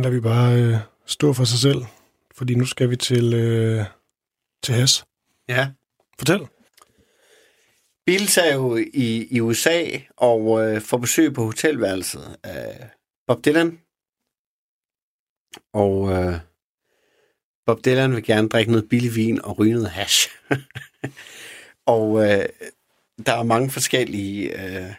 lader 0.03 0.15
vi 0.15 0.21
bare 0.21 0.61
øh, 0.61 0.77
stå 1.05 1.33
for 1.33 1.43
sig 1.43 1.59
selv, 1.59 1.81
fordi 2.35 2.55
nu 2.55 2.65
skal 2.65 2.89
vi 2.89 2.95
til, 2.95 3.33
øh, 3.33 3.85
til 4.63 4.75
Hess. 4.75 5.05
Ja. 5.49 5.71
Fortæl. 6.19 6.39
Beatles 8.05 8.37
er 8.37 8.53
jo 8.53 8.75
i, 8.93 9.27
i 9.31 9.39
USA 9.41 9.83
og 10.17 10.63
øh, 10.63 10.81
får 10.81 10.97
besøg 10.97 11.33
på 11.33 11.43
hotelværelset 11.45 12.37
af 12.43 12.89
Bob 13.27 13.45
Dylan. 13.45 13.79
Og 15.73 16.11
øh, 16.11 16.35
Bob 17.65 17.85
Dylan 17.85 18.15
vil 18.15 18.23
gerne 18.23 18.49
drikke 18.49 18.71
noget 18.71 18.89
billig 18.89 19.15
vin 19.15 19.41
og 19.41 19.59
ryge 19.59 19.73
noget 19.73 19.89
hash. 19.89 20.29
og 21.95 22.23
øh, 22.23 22.45
der 23.25 23.33
er 23.33 23.43
mange 23.43 23.69
forskellige 23.69 24.65
øh, 24.65 24.93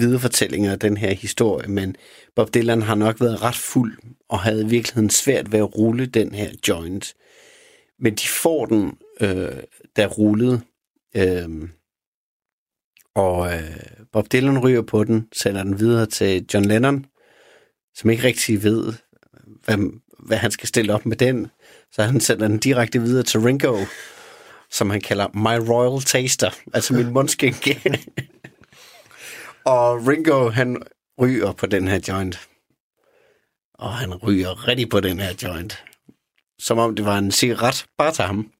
viderefortællinger 0.00 0.72
af 0.72 0.78
den 0.78 0.96
her 0.96 1.14
historie, 1.14 1.68
men 1.68 1.96
Bob 2.36 2.54
Dylan 2.54 2.82
har 2.82 2.94
nok 2.94 3.20
været 3.20 3.42
ret 3.42 3.54
fuld 3.54 3.98
og 4.28 4.40
havde 4.40 4.62
i 4.62 4.68
virkeligheden 4.68 5.10
svært 5.10 5.52
ved 5.52 5.58
at 5.58 5.78
rulle 5.78 6.06
den 6.06 6.34
her 6.34 6.50
joint. 6.68 7.14
Men 7.98 8.14
de 8.14 8.28
får 8.28 8.66
den, 8.66 8.98
øh, 9.20 9.56
der 9.96 10.06
rullede. 10.06 10.60
Øh, 11.16 11.68
og 13.14 13.52
øh, 13.52 13.76
Bob 14.12 14.32
Dylan 14.32 14.58
ryger 14.58 14.82
på 14.82 15.04
den, 15.04 15.28
sender 15.32 15.62
den 15.62 15.80
videre 15.80 16.06
til 16.06 16.46
John 16.54 16.64
Lennon, 16.64 17.06
som 17.94 18.10
ikke 18.10 18.22
rigtig 18.22 18.62
ved, 18.62 18.92
hvad, 19.64 19.78
hvad 20.18 20.36
han 20.36 20.50
skal 20.50 20.68
stille 20.68 20.94
op 20.94 21.06
med 21.06 21.16
den. 21.16 21.46
Så 21.92 22.02
han 22.02 22.20
sender 22.20 22.48
den 22.48 22.58
direkte 22.58 23.02
videre 23.02 23.22
til 23.22 23.40
Ringo, 23.40 23.84
som 24.70 24.90
han 24.90 25.00
kalder 25.00 25.28
My 25.34 25.68
Royal 25.70 26.02
Taster, 26.02 26.50
altså 26.74 26.94
min 26.94 27.12
mundskænke. 27.12 27.80
og 29.64 30.06
Ringo, 30.06 30.48
han 30.48 30.82
ryger 31.20 31.52
på 31.52 31.66
den 31.66 31.88
her 31.88 32.00
joint. 32.08 32.48
Og 33.74 33.94
han 33.94 34.14
ryger 34.14 34.68
rigtig 34.68 34.88
på 34.88 35.00
den 35.00 35.20
her 35.20 35.34
joint. 35.42 35.84
Som 36.58 36.78
om 36.78 36.96
det 36.96 37.04
var 37.04 37.18
en 37.18 37.32
cigaret, 37.32 37.86
bare 37.98 38.12
til 38.12 38.24
ham. 38.24 38.52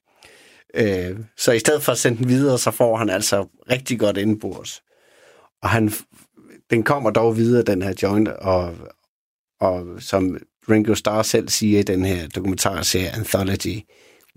Øh, 0.74 1.18
så 1.36 1.52
i 1.52 1.58
stedet 1.58 1.82
for 1.82 1.92
at 1.92 1.98
sende 1.98 2.18
den 2.18 2.28
videre, 2.28 2.58
så 2.58 2.70
får 2.70 2.96
han 2.96 3.10
altså 3.10 3.46
rigtig 3.70 3.98
godt 3.98 4.16
indbords. 4.16 4.82
Og 5.62 5.68
han, 5.68 5.92
den 6.70 6.82
kommer 6.82 7.10
dog 7.10 7.36
videre, 7.36 7.62
den 7.62 7.82
her 7.82 7.94
joint, 8.02 8.28
og, 8.28 8.74
og 9.60 10.02
som 10.02 10.38
Ringo 10.70 10.94
Starr 10.94 11.22
selv 11.22 11.48
siger 11.48 11.78
i 11.78 11.82
den 11.82 12.04
her 12.04 12.28
dokumentarserie 12.28 13.10
Anthology, 13.10 13.80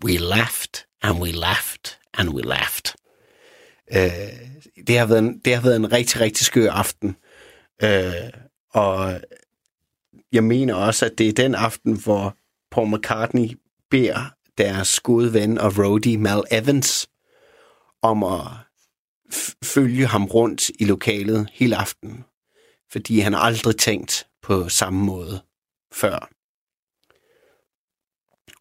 we 0.05 0.17
laughed, 0.17 0.85
and 1.01 1.21
we 1.21 1.31
laughed, 1.31 1.97
and 2.13 2.29
we 2.29 2.41
laughed. 2.41 3.02
Øh, 3.91 4.83
det, 4.87 4.97
har 4.99 5.05
været 5.05 5.19
en, 5.19 5.39
det 5.39 5.55
har 5.55 5.61
været 5.61 5.75
en 5.75 5.91
rigtig, 5.91 6.21
rigtig 6.21 6.45
skør 6.45 6.71
aften. 6.71 7.15
Øh, 7.83 8.13
og 8.69 9.21
jeg 10.31 10.43
mener 10.43 10.75
også, 10.75 11.05
at 11.05 11.17
det 11.17 11.29
er 11.29 11.33
den 11.33 11.55
aften, 11.55 11.97
hvor 12.03 12.37
Paul 12.71 12.97
McCartney 12.97 13.59
beder 13.89 14.33
deres 14.57 14.99
gode 14.99 15.33
ven 15.33 15.57
og 15.57 15.77
roadie 15.77 16.17
Mal 16.17 16.43
Evans 16.51 17.09
om 18.01 18.23
at 18.23 18.41
f- 19.33 19.53
følge 19.63 20.05
ham 20.05 20.25
rundt 20.25 20.69
i 20.79 20.85
lokalet 20.85 21.49
hele 21.53 21.75
aften. 21.75 22.23
Fordi 22.91 23.19
han 23.19 23.33
aldrig 23.35 23.77
tænkt 23.77 24.27
på 24.41 24.69
samme 24.69 25.05
måde 25.05 25.43
før. 25.93 26.29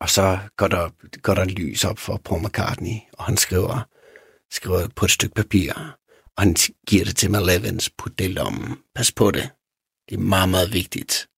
Og 0.00 0.10
så 0.10 0.38
går 0.56 0.68
der, 0.68 0.90
går 1.18 1.34
der 1.34 1.44
lys 1.44 1.84
op 1.84 1.98
for 1.98 2.16
Paul 2.24 2.42
McCartney, 2.42 2.96
og 3.12 3.24
han 3.24 3.36
skriver, 3.36 3.88
skriver 4.52 4.88
på 4.96 5.04
et 5.04 5.10
stykke 5.10 5.34
papir, 5.34 5.72
og 6.36 6.42
han 6.42 6.56
giver 6.86 7.04
det 7.04 7.16
til 7.16 7.30
Mal 7.30 7.80
put 7.98 8.18
det 8.18 8.24
i 8.24 8.32
lommen. 8.32 8.78
Pas 8.94 9.12
på 9.12 9.30
det. 9.30 9.50
Det 10.08 10.14
er 10.14 10.20
meget, 10.20 10.48
meget 10.48 10.72
vigtigt. 10.72 11.28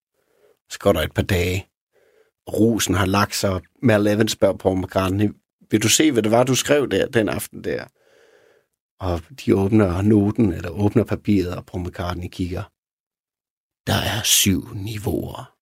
Så 0.70 0.78
går 0.78 0.92
der 0.92 1.00
et 1.02 1.14
par 1.14 1.22
dage, 1.22 1.68
og 2.46 2.60
rosen 2.60 2.94
har 2.94 3.06
lagt 3.06 3.34
sig. 3.34 3.60
med 3.82 4.06
Evans 4.06 4.32
spørger 4.32 4.56
Paul 4.56 4.78
McCartney, 4.78 5.30
vil 5.70 5.82
du 5.82 5.88
se, 5.88 6.12
hvad 6.12 6.22
det 6.22 6.30
var, 6.30 6.44
du 6.44 6.54
skrev 6.54 6.88
der 6.88 7.06
den 7.06 7.28
aften 7.28 7.64
der? 7.64 7.84
Og 9.00 9.22
de 9.44 9.56
åbner 9.56 10.02
noten, 10.02 10.52
eller 10.52 10.70
åbner 10.70 11.04
papiret, 11.04 11.56
og 11.56 11.66
Paul 11.66 11.86
McCartney 11.86 12.28
kigger. 12.28 12.62
Der 13.86 13.94
er 13.94 14.22
syv 14.22 14.74
niveauer. 14.74 15.54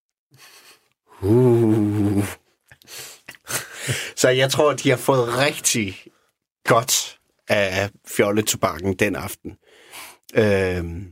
Uh. 1.22 2.24
Så 4.16 4.28
jeg 4.28 4.50
tror, 4.50 4.72
de 4.72 4.90
har 4.90 4.96
fået 4.96 5.38
rigtig 5.38 5.96
godt 6.64 7.18
af 7.48 7.90
fjolletobakken 8.08 8.94
den 8.94 9.16
aften. 9.16 9.52
Øhm, 10.34 11.06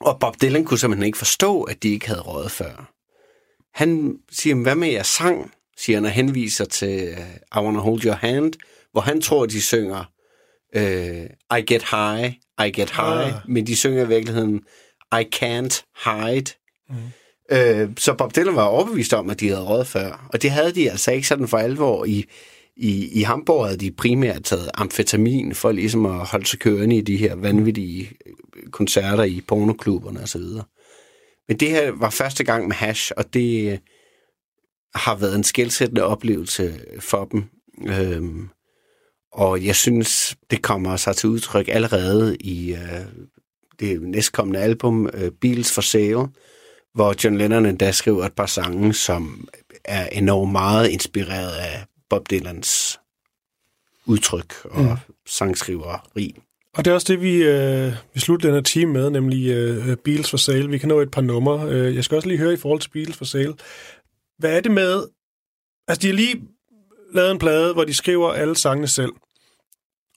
og 0.00 0.20
Bob 0.20 0.40
Dylan 0.42 0.64
kunne 0.64 0.78
simpelthen 0.78 1.06
ikke 1.06 1.18
forstå, 1.18 1.62
at 1.62 1.82
de 1.82 1.92
ikke 1.92 2.06
havde 2.08 2.20
røget 2.20 2.50
før. 2.50 2.90
Han 3.74 4.16
siger, 4.32 4.56
hvad 4.56 4.74
med 4.74 4.88
jeres 4.88 5.06
sang? 5.06 5.52
siger 5.78 5.96
han 5.96 6.04
og 6.04 6.10
henviser 6.10 6.64
til 6.64 7.12
uh, 7.12 7.60
I 7.60 7.64
Wanna 7.64 7.78
Hold 7.80 8.04
Your 8.04 8.14
Hand, 8.14 8.52
hvor 8.92 9.00
han 9.00 9.20
tror, 9.20 9.46
de 9.46 9.62
synger 9.62 10.04
uh, 10.76 11.58
I 11.58 11.62
Get 11.66 11.84
High, 11.90 12.32
I 12.66 12.70
Get 12.80 12.90
High, 12.90 13.26
Ah. 13.26 13.32
men 13.48 13.66
de 13.66 13.76
synger 13.76 14.04
i 14.04 14.08
virkeligheden 14.08 14.62
I 15.12 15.24
Can't 15.36 15.82
Hide. 16.04 16.50
Mm. 16.88 16.96
Uh, 17.52 17.94
så 17.98 18.14
Bob 18.18 18.36
Dylan 18.36 18.56
var 18.56 18.64
overbevist 18.64 19.12
om, 19.14 19.30
at 19.30 19.40
de 19.40 19.48
havde 19.48 19.64
røget 19.64 19.86
før, 19.86 20.28
og 20.32 20.42
det 20.42 20.50
havde 20.50 20.74
de 20.74 20.90
altså 20.90 21.12
ikke 21.12 21.28
sådan 21.28 21.48
for 21.48 21.58
alvor 21.58 22.04
i 22.04 22.24
i, 22.76 23.20
i 23.20 23.22
Hamburg 23.22 23.66
havde 23.66 23.78
de 23.78 23.90
primært 23.90 24.44
taget 24.44 24.70
amfetamin 24.74 25.54
for 25.54 25.72
ligesom 25.72 26.06
at 26.06 26.26
holde 26.26 26.46
sig 26.46 26.58
kørende 26.58 26.96
i 26.96 27.00
de 27.00 27.16
her 27.16 27.34
vanvittige 27.34 28.10
koncerter 28.70 29.24
i 29.24 29.40
pornoklubberne 29.48 30.20
osv. 30.20 30.42
Men 31.48 31.56
det 31.60 31.70
her 31.70 31.90
var 31.90 32.10
første 32.10 32.44
gang 32.44 32.68
med 32.68 32.76
hash, 32.76 33.12
og 33.16 33.34
det 33.34 33.72
øh, 33.72 33.78
har 34.94 35.14
været 35.14 35.34
en 35.34 35.44
skældsættende 35.44 36.04
oplevelse 36.04 36.80
for 37.00 37.24
dem. 37.24 37.44
Øhm, 37.86 38.48
og 39.32 39.64
jeg 39.64 39.76
synes, 39.76 40.36
det 40.50 40.62
kommer 40.62 40.96
sig 40.96 41.16
til 41.16 41.28
udtryk 41.28 41.68
allerede 41.68 42.36
i 42.36 42.74
øh, 42.74 43.06
det 43.80 44.02
næstkommende 44.02 44.60
album, 44.60 45.06
øh, 45.14 45.30
Beatles 45.40 45.72
for 45.72 45.80
Sale, 45.80 46.28
hvor 46.94 47.24
John 47.24 47.38
Lennon 47.38 47.66
endda 47.66 47.92
skriver 47.92 48.24
et 48.24 48.32
par 48.32 48.46
sange, 48.46 48.94
som 48.94 49.48
er 49.84 50.06
enormt 50.06 50.52
meget 50.52 50.88
inspireret 50.88 51.52
af 51.56 51.84
Bob 52.14 52.30
Dylans 52.30 53.00
udtryk 54.06 54.54
og 54.64 54.82
mm. 54.82 54.96
sangskriveri. 55.26 56.36
Og 56.74 56.84
det 56.84 56.90
er 56.90 56.94
også 56.94 57.12
det, 57.12 57.22
vi, 57.22 57.42
øh, 57.42 57.92
vi 58.14 58.20
slutter 58.20 58.48
den 58.48 58.54
her 58.54 58.62
time 58.62 58.92
med, 58.92 59.10
nemlig 59.10 59.48
øh, 59.48 59.96
Beatles 59.96 60.30
for 60.30 60.36
Sale. 60.36 60.70
Vi 60.70 60.78
kan 60.78 60.88
nå 60.88 61.00
et 61.00 61.10
par 61.10 61.20
numre. 61.20 61.68
Øh, 61.68 61.94
jeg 61.94 62.04
skal 62.04 62.16
også 62.16 62.28
lige 62.28 62.38
høre 62.38 62.52
i 62.52 62.56
forhold 62.56 62.80
til 62.80 62.90
Beatles 62.90 63.16
for 63.16 63.24
Sale. 63.24 63.54
Hvad 64.38 64.56
er 64.56 64.60
det 64.60 64.72
med... 64.72 65.06
Altså, 65.88 66.02
de 66.02 66.06
har 66.06 66.14
lige 66.14 66.42
lavet 67.14 67.30
en 67.30 67.38
plade, 67.38 67.72
hvor 67.72 67.84
de 67.84 67.94
skriver 67.94 68.32
alle 68.32 68.56
sangene 68.56 68.88
selv. 68.88 69.12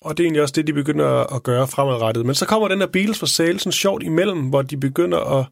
Og 0.01 0.17
det 0.17 0.23
er 0.23 0.25
egentlig 0.25 0.41
også 0.41 0.53
det, 0.53 0.67
de 0.67 0.73
begynder 0.73 1.35
at 1.35 1.43
gøre 1.43 1.67
fremadrettet. 1.67 2.25
Men 2.25 2.35
så 2.35 2.45
kommer 2.45 2.67
den 2.67 2.81
der 2.81 2.87
Beatles 2.87 3.19
for 3.19 3.25
Sale 3.25 3.59
sådan 3.59 3.71
sjovt 3.71 4.03
imellem, 4.03 4.41
hvor 4.41 4.61
de 4.61 4.77
begynder 4.77 5.39
at 5.39 5.45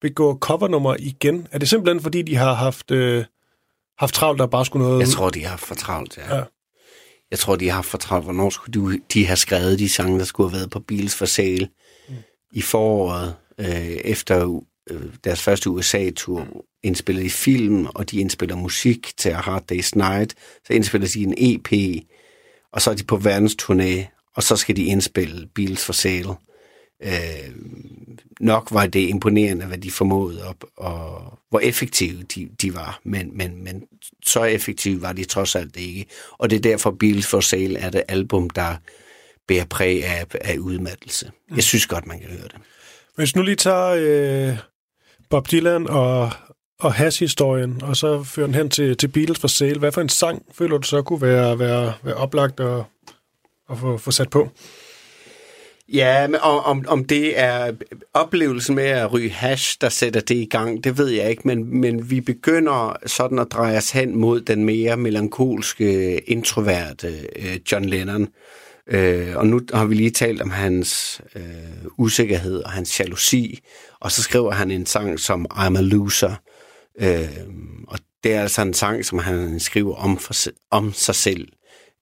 begå 0.00 0.38
covernummer 0.38 0.96
igen. 0.98 1.48
Er 1.52 1.58
det 1.58 1.68
simpelthen, 1.68 2.02
fordi 2.02 2.22
de 2.22 2.36
har 2.36 2.54
haft, 2.54 2.90
øh, 2.90 3.24
haft 3.98 4.14
travlt, 4.14 4.38
der 4.38 4.46
bare 4.46 4.64
skulle 4.64 4.86
noget... 4.86 5.00
Jeg 5.00 5.08
tror, 5.08 5.30
de 5.30 5.42
har 5.42 5.48
haft 5.48 5.66
for 5.66 5.74
travlt, 5.74 6.16
ja. 6.16 6.36
Ja. 6.36 6.42
Jeg 7.30 7.38
tror, 7.38 7.56
de 7.56 7.68
har 7.68 7.74
haft 7.74 7.88
for 7.88 7.98
travlt. 7.98 8.24
Hvornår 8.24 8.50
skulle 8.50 8.92
de, 8.92 9.00
de 9.14 9.26
have 9.26 9.36
skrevet 9.36 9.78
de 9.78 9.88
sange, 9.88 10.18
der 10.18 10.24
skulle 10.24 10.50
have 10.50 10.58
været 10.58 10.70
på 10.70 10.80
Beatles 10.80 11.14
for 11.14 11.26
sale 11.26 11.68
mm. 12.08 12.14
i 12.52 12.62
foråret, 12.62 13.34
øh, 13.58 13.86
efter 13.86 14.62
øh, 14.90 15.02
deres 15.24 15.42
første 15.42 15.70
USA-tur, 15.70 16.46
indspillede 16.82 17.24
de 17.24 17.30
film, 17.30 17.86
og 17.86 18.10
de 18.10 18.20
indspiller 18.20 18.56
musik 18.56 19.12
til 19.16 19.28
A 19.28 19.34
Hard 19.34 19.72
Day's 19.72 19.90
Night, 19.94 20.34
så 20.66 20.72
indspiller 20.72 21.08
de 21.08 21.22
en 21.22 21.34
EP, 21.36 22.02
og 22.72 22.82
så 22.82 22.90
er 22.90 22.94
de 22.94 23.04
på 23.04 23.16
verdensturné, 23.16 24.18
og 24.36 24.42
så 24.42 24.56
skal 24.56 24.76
de 24.76 24.84
indspille 24.84 25.48
Beatles 25.54 25.84
for 25.84 25.92
sale. 25.92 26.34
Øh, 27.02 27.54
nok 28.40 28.68
var 28.70 28.86
det 28.86 29.08
imponerende, 29.08 29.66
hvad 29.66 29.78
de 29.78 29.90
formåede, 29.90 30.44
og, 30.44 30.56
og 30.76 31.38
hvor 31.50 31.60
effektive 31.60 32.22
de, 32.22 32.48
de 32.62 32.74
var, 32.74 33.00
men, 33.04 33.36
men, 33.36 33.64
men 33.64 33.84
så 34.26 34.44
effektive 34.44 35.02
var 35.02 35.12
de 35.12 35.24
trods 35.24 35.56
alt 35.56 35.76
ikke. 35.76 36.06
Og 36.32 36.50
det 36.50 36.56
er 36.56 36.60
derfor 36.60 36.90
Beatles 36.90 37.26
for 37.26 37.40
Sale 37.40 37.78
er 37.78 37.90
det 37.90 38.02
album, 38.08 38.50
der 38.50 38.76
bærer 39.48 39.64
præg 39.64 40.04
af, 40.04 40.26
af 40.40 40.58
udmattelse. 40.58 41.30
Jeg 41.56 41.64
synes 41.64 41.86
godt, 41.86 42.06
man 42.06 42.20
kan 42.20 42.28
høre 42.28 42.42
det. 42.42 42.56
Hvis 43.16 43.36
nu 43.36 43.42
lige 43.42 43.56
tager 43.56 43.96
øh, 43.98 44.58
Bob 45.30 45.50
Dylan 45.50 45.86
og, 45.88 46.30
og 46.80 46.94
Hash-historien, 46.94 47.82
og 47.82 47.96
så 47.96 48.22
fører 48.22 48.46
den 48.46 48.54
hen 48.54 48.70
til, 48.70 48.96
til 48.96 49.08
Beatles 49.08 49.38
for 49.38 49.48
Sale, 49.48 49.78
hvad 49.78 49.92
for 49.92 50.00
en 50.00 50.08
sang 50.08 50.42
føler 50.52 50.78
du 50.78 50.86
så 50.86 51.02
kunne 51.02 51.22
være, 51.22 51.58
være, 51.58 51.94
være 52.02 52.14
oplagt 52.14 52.60
og, 52.60 52.84
og 53.68 53.78
få, 53.78 53.98
få 53.98 54.10
sat 54.10 54.30
på? 54.30 54.50
Ja, 55.92 56.26
men 56.26 56.40
om, 56.40 56.64
om, 56.64 56.84
om 56.88 57.04
det 57.04 57.40
er 57.40 57.72
oplevelsen 58.14 58.74
med 58.74 58.84
at 58.84 59.12
ryge 59.12 59.30
hash, 59.30 59.76
der 59.80 59.88
sætter 59.88 60.20
det 60.20 60.34
i 60.34 60.44
gang, 60.44 60.84
det 60.84 60.98
ved 60.98 61.08
jeg 61.08 61.30
ikke, 61.30 61.42
men, 61.44 61.80
men 61.80 62.10
vi 62.10 62.20
begynder 62.20 62.96
sådan 63.06 63.38
at 63.38 63.52
dreje 63.52 63.76
os 63.76 63.90
hen 63.90 64.16
mod 64.16 64.40
den 64.40 64.64
mere 64.64 64.96
melankolske, 64.96 66.18
introverte 66.18 67.28
øh, 67.36 67.58
John 67.72 67.84
Lennon. 67.84 68.28
Øh, 68.86 69.36
og 69.36 69.46
nu 69.46 69.60
har 69.74 69.84
vi 69.84 69.94
lige 69.94 70.10
talt 70.10 70.42
om 70.42 70.50
hans 70.50 71.20
øh, 71.36 71.42
usikkerhed 71.98 72.62
og 72.62 72.70
hans 72.70 73.00
jalousi, 73.00 73.60
og 74.00 74.12
så 74.12 74.22
skriver 74.22 74.52
han 74.52 74.70
en 74.70 74.86
sang 74.86 75.20
som 75.20 75.46
I'm 75.52 75.78
a 75.78 75.80
Loser, 75.80 76.34
Øh, 77.00 77.28
og 77.88 77.98
det 78.24 78.34
er 78.34 78.42
altså 78.42 78.62
en 78.62 78.74
sang, 78.74 79.04
som 79.04 79.18
han 79.18 79.60
skriver 79.60 79.94
om, 79.94 80.18
for, 80.18 80.34
om 80.70 80.92
sig 80.92 81.14
selv. 81.14 81.48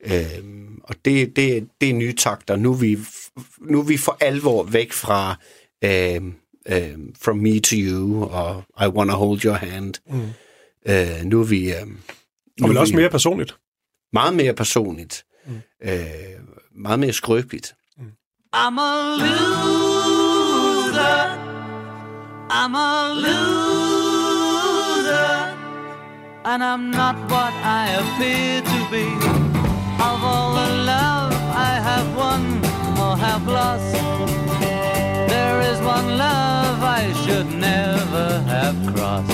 Øh, 0.04 0.44
og 0.84 0.94
det, 1.04 1.36
det, 1.36 1.68
det 1.80 1.90
er 1.90 1.94
nye 1.94 2.12
takter. 2.12 2.56
Nu 2.56 2.72
er, 2.72 2.76
vi, 2.76 2.98
nu 3.60 3.78
er 3.78 3.82
vi 3.84 3.96
for 3.96 4.16
alvor 4.20 4.62
væk 4.62 4.92
fra 4.92 5.36
øh, 5.84 6.20
øh, 6.68 6.98
From 7.22 7.36
Me 7.36 7.60
to 7.60 7.76
You 7.76 8.24
og 8.24 8.62
I 8.82 8.86
Wanna 8.88 9.12
Hold 9.12 9.44
Your 9.44 9.54
Hand. 9.54 9.94
Mm. 10.10 10.22
Øh, 10.88 11.22
nu 11.24 11.40
er 11.40 11.44
vi... 11.44 11.72
Øh, 11.72 11.86
nu 11.86 11.94
Og 12.62 12.68
vel 12.68 12.76
også 12.78 12.92
vi 12.92 12.96
mere 13.00 13.10
personligt. 13.10 13.56
meget 14.12 14.34
mere 14.34 14.54
personligt. 14.54 15.24
Mm. 15.46 15.60
Øh, 15.82 15.98
meget 16.74 16.98
mere 16.98 17.12
skrøbeligt. 17.12 17.74
I'm 18.56 18.80
a 18.80 19.16
loser. 19.16 21.36
I'm 22.50 22.74
a 22.76 23.14
loser. 23.86 25.52
And 26.44 26.62
I'm 26.62 26.82
not 27.00 27.16
what 27.30 27.52
I 27.64 27.82
appear 28.00 28.60
to 28.70 28.78
be. 28.90 29.04
Of 30.08 30.18
all 30.32 30.50
the 30.58 30.68
love 30.90 31.15
there 35.28 35.60
is 35.60 35.80
one 35.80 36.18
love 36.18 36.82
I 36.82 37.12
should 37.24 37.46
never 37.46 38.40
have 38.40 38.76
crossed. 38.92 39.30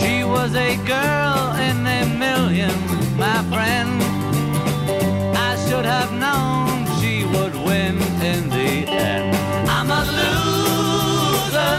She 0.00 0.22
was 0.22 0.54
a 0.54 0.76
girl 0.84 1.54
in 1.68 1.86
a 1.86 2.04
million, 2.18 2.74
my 3.16 3.42
friend. 3.52 4.02
I 5.34 5.56
should 5.66 5.86
have 5.86 6.12
known 6.12 6.86
she 7.00 7.24
would 7.24 7.54
win 7.54 7.96
in 8.22 8.50
the 8.50 8.86
end. 8.86 9.34
I'm 9.66 9.90
a 9.90 10.02
loser, 10.20 11.74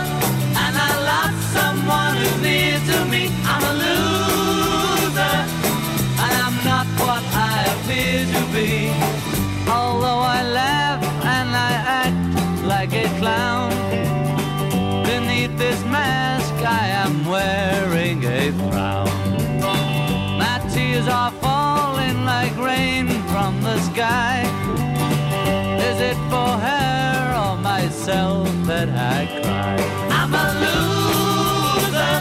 and 0.64 0.76
I 0.88 0.92
lost 1.12 1.40
someone 1.54 2.16
who's 2.18 2.42
near 2.42 2.80
to 2.80 3.06
me. 3.06 3.30
I'm 3.46 3.64
a 3.64 3.74
loser, 3.84 5.36
and 6.26 6.34
I'm 6.46 6.58
not 6.66 6.88
what 7.00 7.24
I 7.32 7.64
appear 7.74 8.26
to 8.34 8.42
be. 8.54 9.35
Beneath 15.48 15.60
this 15.60 15.84
mask 15.86 16.54
I 16.64 16.88
am 16.88 17.26
wearing 17.26 18.24
a 18.24 18.52
frown. 18.52 19.10
My 20.40 20.60
tears 20.74 21.08
are 21.08 21.32
falling 21.42 22.26
like 22.26 22.56
rain 22.58 23.08
from 23.30 23.62
the 23.62 23.80
sky. 23.82 24.44
Is 25.90 26.02
it 26.02 26.18
for 26.30 26.52
her 26.68 27.34
or 27.44 27.58
myself 27.58 28.48
that 28.68 28.90
I 28.90 29.26
cry? 29.42 29.78
I'm 30.10 30.34
a 30.34 30.48
loser, 30.64 32.16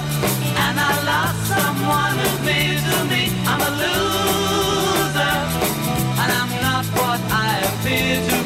and 0.64 0.76
I 0.80 0.92
lost 1.10 1.40
someone 1.54 2.14
who's 2.18 2.40
near 2.48 2.78
to 2.88 2.98
me. 3.12 3.22
I'm 3.46 3.60
a 3.60 3.72
loser, 3.82 5.36
and 6.20 6.30
I'm 6.40 6.52
not 6.66 6.84
what 6.98 7.20
I 7.30 7.52
appear 7.68 8.16
to 8.28 8.43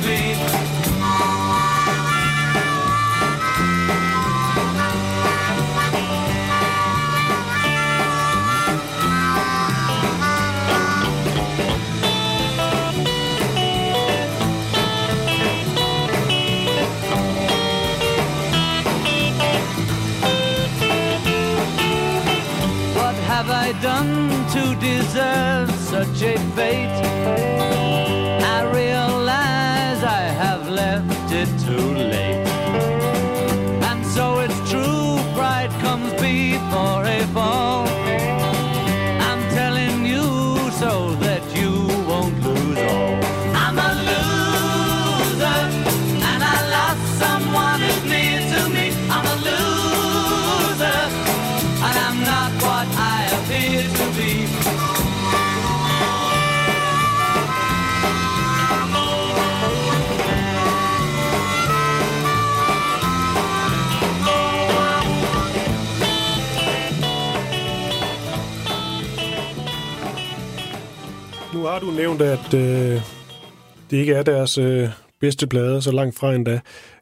deserve 24.88 25.70
such 25.72 26.22
a 26.22 26.38
fate? 26.56 27.02
I 28.56 28.58
realize 28.80 30.00
I 30.02 30.22
have 30.42 30.68
left 30.68 31.30
it 31.32 31.50
too 31.66 31.94
late. 32.12 32.47
Har 71.78 71.86
du 71.86 71.90
nævnt, 71.90 72.22
at 72.22 72.54
øh, 72.54 73.00
det 73.90 73.96
ikke 73.96 74.12
er 74.12 74.22
deres 74.22 74.58
øh, 74.58 74.88
bedste 75.20 75.46
plade, 75.46 75.82
så 75.82 75.92
langt 75.92 76.18
fra 76.18 76.34
endda. 76.34 76.60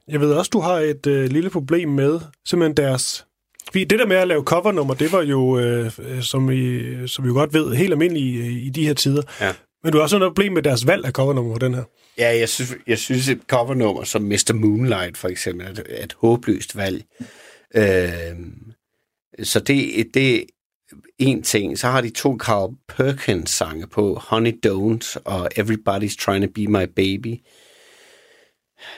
Jeg 0.08 0.20
ved 0.20 0.32
også, 0.32 0.50
du 0.52 0.60
har 0.60 0.74
et 0.78 1.06
øh, 1.06 1.30
lille 1.30 1.50
problem 1.50 1.88
med 1.88 2.20
simpelthen 2.46 2.76
deres... 2.76 3.26
Fordi 3.66 3.84
det 3.84 3.98
der 3.98 4.06
med 4.06 4.16
at 4.16 4.28
lave 4.28 4.42
covernummer, 4.42 4.94
det 4.94 5.12
var 5.12 5.22
jo, 5.22 5.58
øh, 5.58 5.90
øh, 5.98 6.22
som, 6.22 6.50
I, 6.50 6.82
som 7.08 7.24
vi 7.24 7.28
jo 7.28 7.34
godt 7.34 7.54
ved, 7.54 7.74
helt 7.74 7.92
almindeligt 7.92 8.46
i, 8.46 8.66
i 8.66 8.70
de 8.70 8.86
her 8.86 8.94
tider. 8.94 9.22
Ja. 9.40 9.52
Men 9.84 9.92
du 9.92 9.98
har 9.98 10.02
også 10.02 10.18
noget 10.18 10.34
problem 10.34 10.52
med 10.52 10.62
deres 10.62 10.86
valg 10.86 11.04
af 11.04 11.12
covernummer 11.12 11.52
på 11.52 11.58
den 11.58 11.74
her. 11.74 11.84
Ja, 12.18 12.38
jeg 12.38 12.48
synes, 12.48 12.74
jeg 12.86 12.98
synes 12.98 13.28
et 13.28 13.40
covernummer 13.48 14.04
som 14.04 14.22
Mr. 14.22 14.52
Moonlight 14.54 15.16
for 15.16 15.28
eksempel 15.28 15.66
er 15.66 15.70
et, 15.70 15.82
er 15.88 16.04
et 16.04 16.16
håbløst 16.20 16.76
valg. 16.76 17.04
Øh, 17.74 18.36
så 19.42 19.60
det, 19.60 20.06
det 20.14 20.44
en 21.18 21.42
ting. 21.42 21.78
Så 21.78 21.86
har 21.88 22.00
de 22.00 22.10
to 22.10 22.36
Carl 22.38 22.74
Perkins 22.88 23.50
sange 23.50 23.86
på, 23.86 24.14
Honey 24.14 24.52
Don't 24.66 25.16
og 25.24 25.48
Everybody's 25.58 26.16
Trying 26.18 26.44
to 26.44 26.52
Be 26.54 26.66
My 26.66 26.84
Baby, 26.96 27.36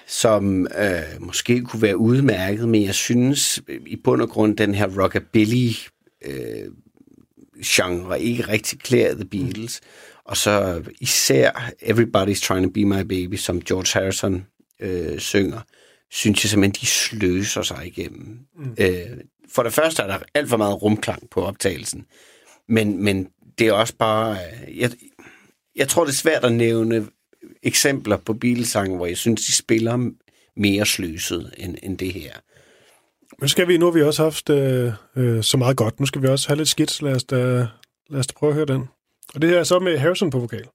som 0.07 0.67
øh, 0.79 1.21
måske 1.21 1.61
kunne 1.61 1.83
være 1.83 1.97
udmærket, 1.97 2.69
men 2.69 2.83
jeg 2.83 2.95
synes 2.95 3.61
øh, 3.69 3.81
i 3.87 3.97
bund 3.97 4.23
og 4.23 4.29
grund, 4.29 4.57
den 4.57 4.75
her 4.75 5.03
rockabilly 5.03 5.71
øh, 6.25 6.73
genre 7.65 8.21
ikke 8.21 8.49
rigtig 8.49 8.79
klæder 8.79 9.15
The 9.15 9.25
Beatles. 9.25 9.81
Og 10.25 10.37
så 10.37 10.83
især 11.01 11.51
Everybody's 11.83 12.47
Trying 12.47 12.65
to 12.65 12.71
Be 12.71 12.85
My 12.85 13.01
Baby, 13.03 13.37
som 13.37 13.61
George 13.61 14.01
Harrison 14.01 14.47
øh, 14.81 15.19
synger, 15.19 15.61
synes 16.11 16.45
jeg 16.45 16.51
simpelthen, 16.51 16.81
de 16.81 16.87
sløser 16.87 17.63
sig 17.63 17.87
igennem. 17.87 18.39
Mm. 18.57 18.77
Øh, 18.79 19.19
for 19.55 19.63
det 19.63 19.73
første 19.73 20.03
er 20.03 20.07
der 20.07 20.19
alt 20.35 20.49
for 20.49 20.57
meget 20.57 20.83
rumklang 20.83 21.31
på 21.31 21.45
optagelsen, 21.45 22.07
men, 22.69 23.05
men 23.05 23.29
det 23.59 23.67
er 23.67 23.73
også 23.73 23.95
bare... 23.99 24.37
Øh, 24.69 24.79
jeg, 24.79 24.91
jeg 25.77 25.89
tror, 25.89 26.05
det 26.05 26.13
er 26.13 26.17
svært 26.17 26.45
at 26.45 26.53
nævne 26.53 27.07
eksempler 27.63 28.17
på 28.17 28.33
Beatles-sange, 28.35 28.97
hvor 28.97 29.07
jeg 29.07 29.17
synes, 29.17 29.47
de 29.47 29.53
spiller 29.53 30.11
mere 30.57 30.87
sløset 30.87 31.55
end, 31.57 31.77
end 31.83 31.99
det 31.99 32.13
her. 32.13 32.33
Men 33.39 33.49
skal 33.49 33.69
vi, 33.69 33.79
nu 33.79 33.85
har 33.85 33.93
vi 33.93 34.03
også 34.03 34.23
haft 34.23 34.51
øh, 34.51 34.93
øh, 35.17 35.43
så 35.43 35.57
meget 35.57 35.77
godt. 35.77 36.01
Nu 36.01 36.07
skal 36.07 36.23
vi 36.23 36.29
også 36.29 36.49
have 36.49 36.57
lidt 36.57 36.69
skidt. 36.69 37.03
Lad 37.03 37.15
os 37.15 37.25
da, 37.25 37.37
lad 38.11 38.21
os 38.21 38.27
da 38.27 38.33
prøve 38.37 38.51
at 38.51 38.55
høre 38.55 38.67
den. 38.67 38.89
Og 39.35 39.43
det 39.43 39.51
her 39.51 39.59
er 39.59 39.65
så 39.65 39.79
med 39.79 39.99
Harrison 39.99 40.31
på 40.31 40.39
vokal. 40.39 40.69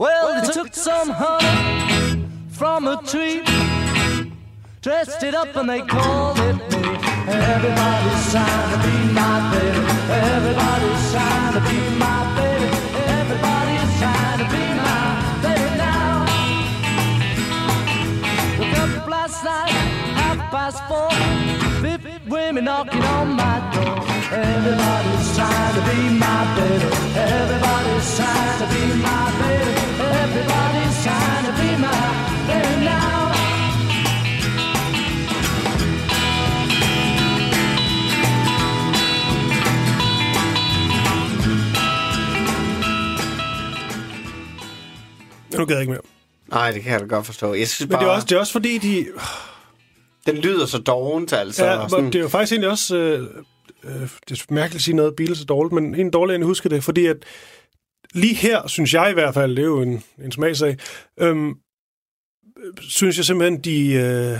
Well, 0.00 0.42
they 0.42 0.52
took 0.54 0.74
some 0.74 1.14
honey 1.14 2.24
from 2.58 2.88
a 2.88 2.96
tree, 3.06 3.40
dressed 4.84 5.22
it 5.22 5.34
up 5.34 5.56
and 5.56 5.66
they 5.66 5.80
called 5.80 6.38
it 6.40 6.56
me. 6.56 6.82
Everybody's 7.24 8.24
trying 8.30 8.68
to 8.72 8.78
be 8.84 8.96
my 9.16 9.34
baby. 9.50 9.80
Everybody's 10.12 11.04
trying 11.10 11.52
to 11.56 11.60
be 11.68 11.78
my 12.04 12.20
baby. 12.36 12.68
Everybody's 13.16 13.92
trying 13.96 14.38
to 14.42 14.46
be 14.52 14.64
my 14.84 15.04
baby 15.40 15.70
now. 15.80 16.28
Woke 18.60 18.78
up 18.84 19.08
last 19.08 19.42
night, 19.42 19.72
half 20.20 20.38
past 20.52 20.80
four. 20.84 21.08
Fifty 21.80 22.20
women 22.28 22.66
knocking 22.66 23.04
on 23.16 23.28
my 23.32 23.56
door. 23.72 24.04
Everybody's 24.36 25.26
trying 25.34 25.74
to 25.78 25.82
be 25.88 25.98
my 26.24 26.40
baby. 26.60 26.88
Everybody's 27.32 28.16
trying 28.18 28.58
to 28.60 28.66
be 28.74 28.82
my 29.00 29.32
baby. 29.40 29.72
Everybody's 30.20 30.96
trying 31.04 31.44
to 31.48 31.52
be 31.56 31.70
my 31.80 32.00
baby 32.48 32.84
now. 32.84 33.33
Nu 45.58 45.64
gad 45.64 45.74
jeg 45.76 45.82
ikke 45.82 45.92
mere. 45.92 46.02
Nej, 46.50 46.70
det 46.70 46.82
kan 46.82 46.92
jeg 46.92 47.00
da 47.00 47.06
godt 47.06 47.26
forstå. 47.26 47.54
Jeg 47.54 47.68
synes 47.68 47.80
Men 47.80 47.88
det 47.88 48.04
er, 48.04 48.08
bare, 48.08 48.16
også, 48.16 48.26
det 48.26 48.36
er 48.36 48.38
også 48.38 48.52
fordi, 48.52 48.78
de... 48.78 49.06
den 50.26 50.36
lyder 50.36 50.66
så 50.66 50.78
dovent, 50.78 51.32
altså. 51.32 51.64
Ja, 51.64 51.88
sådan, 51.88 52.06
det 52.06 52.14
er 52.14 52.20
jo 52.20 52.28
faktisk 52.28 52.52
egentlig 52.52 52.70
også... 52.70 52.96
Øh, 52.96 53.22
øh, 53.84 54.08
det 54.28 54.40
er 54.40 54.44
mærkeligt 54.48 54.74
at 54.74 54.82
sige 54.82 54.96
noget, 54.96 55.16
Beatles 55.16 55.40
er 55.40 55.44
dårligt, 55.44 55.72
men 55.72 55.94
en 55.94 56.10
dårlig, 56.10 56.34
end 56.34 56.42
jeg 56.42 56.46
husker 56.46 56.68
det, 56.68 56.84
fordi 56.84 57.06
at 57.06 57.16
lige 58.14 58.34
her, 58.34 58.66
synes 58.66 58.94
jeg 58.94 59.10
i 59.10 59.14
hvert 59.14 59.34
fald, 59.34 59.56
det 59.56 59.62
er 59.62 59.66
jo 59.66 59.82
en, 59.82 60.02
en 60.24 60.32
smagsag, 60.32 60.76
øhm, 61.20 61.54
synes 62.80 63.16
jeg 63.16 63.24
simpelthen, 63.24 63.60
de... 63.60 63.92
Øh, 63.92 64.38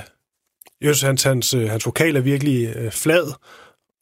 jeg 0.80 0.94
synes, 0.94 1.02
hans, 1.02 1.22
hans, 1.22 1.54
øh, 1.54 1.70
hans 1.70 1.86
vokal 1.86 2.16
er 2.16 2.20
virkelig 2.20 2.76
øh, 2.76 2.90
flad, 2.92 3.32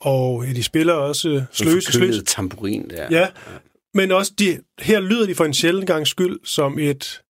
og 0.00 0.44
ja, 0.46 0.52
de 0.52 0.62
spiller 0.62 0.92
også 0.92 1.28
øh, 1.28 1.42
sløse, 1.52 1.92
sløse. 1.92 2.24
tamburin 2.24 2.90
der. 2.90 3.08
Ja, 3.10 3.28
men 3.94 4.12
også 4.12 4.32
de, 4.38 4.58
her 4.80 5.00
lyder 5.00 5.26
de 5.26 5.34
for 5.34 5.44
en 5.44 5.54
sjældent 5.54 5.86
gang 5.86 6.06
skyld 6.06 6.38
som 6.44 6.78
et, 6.78 7.20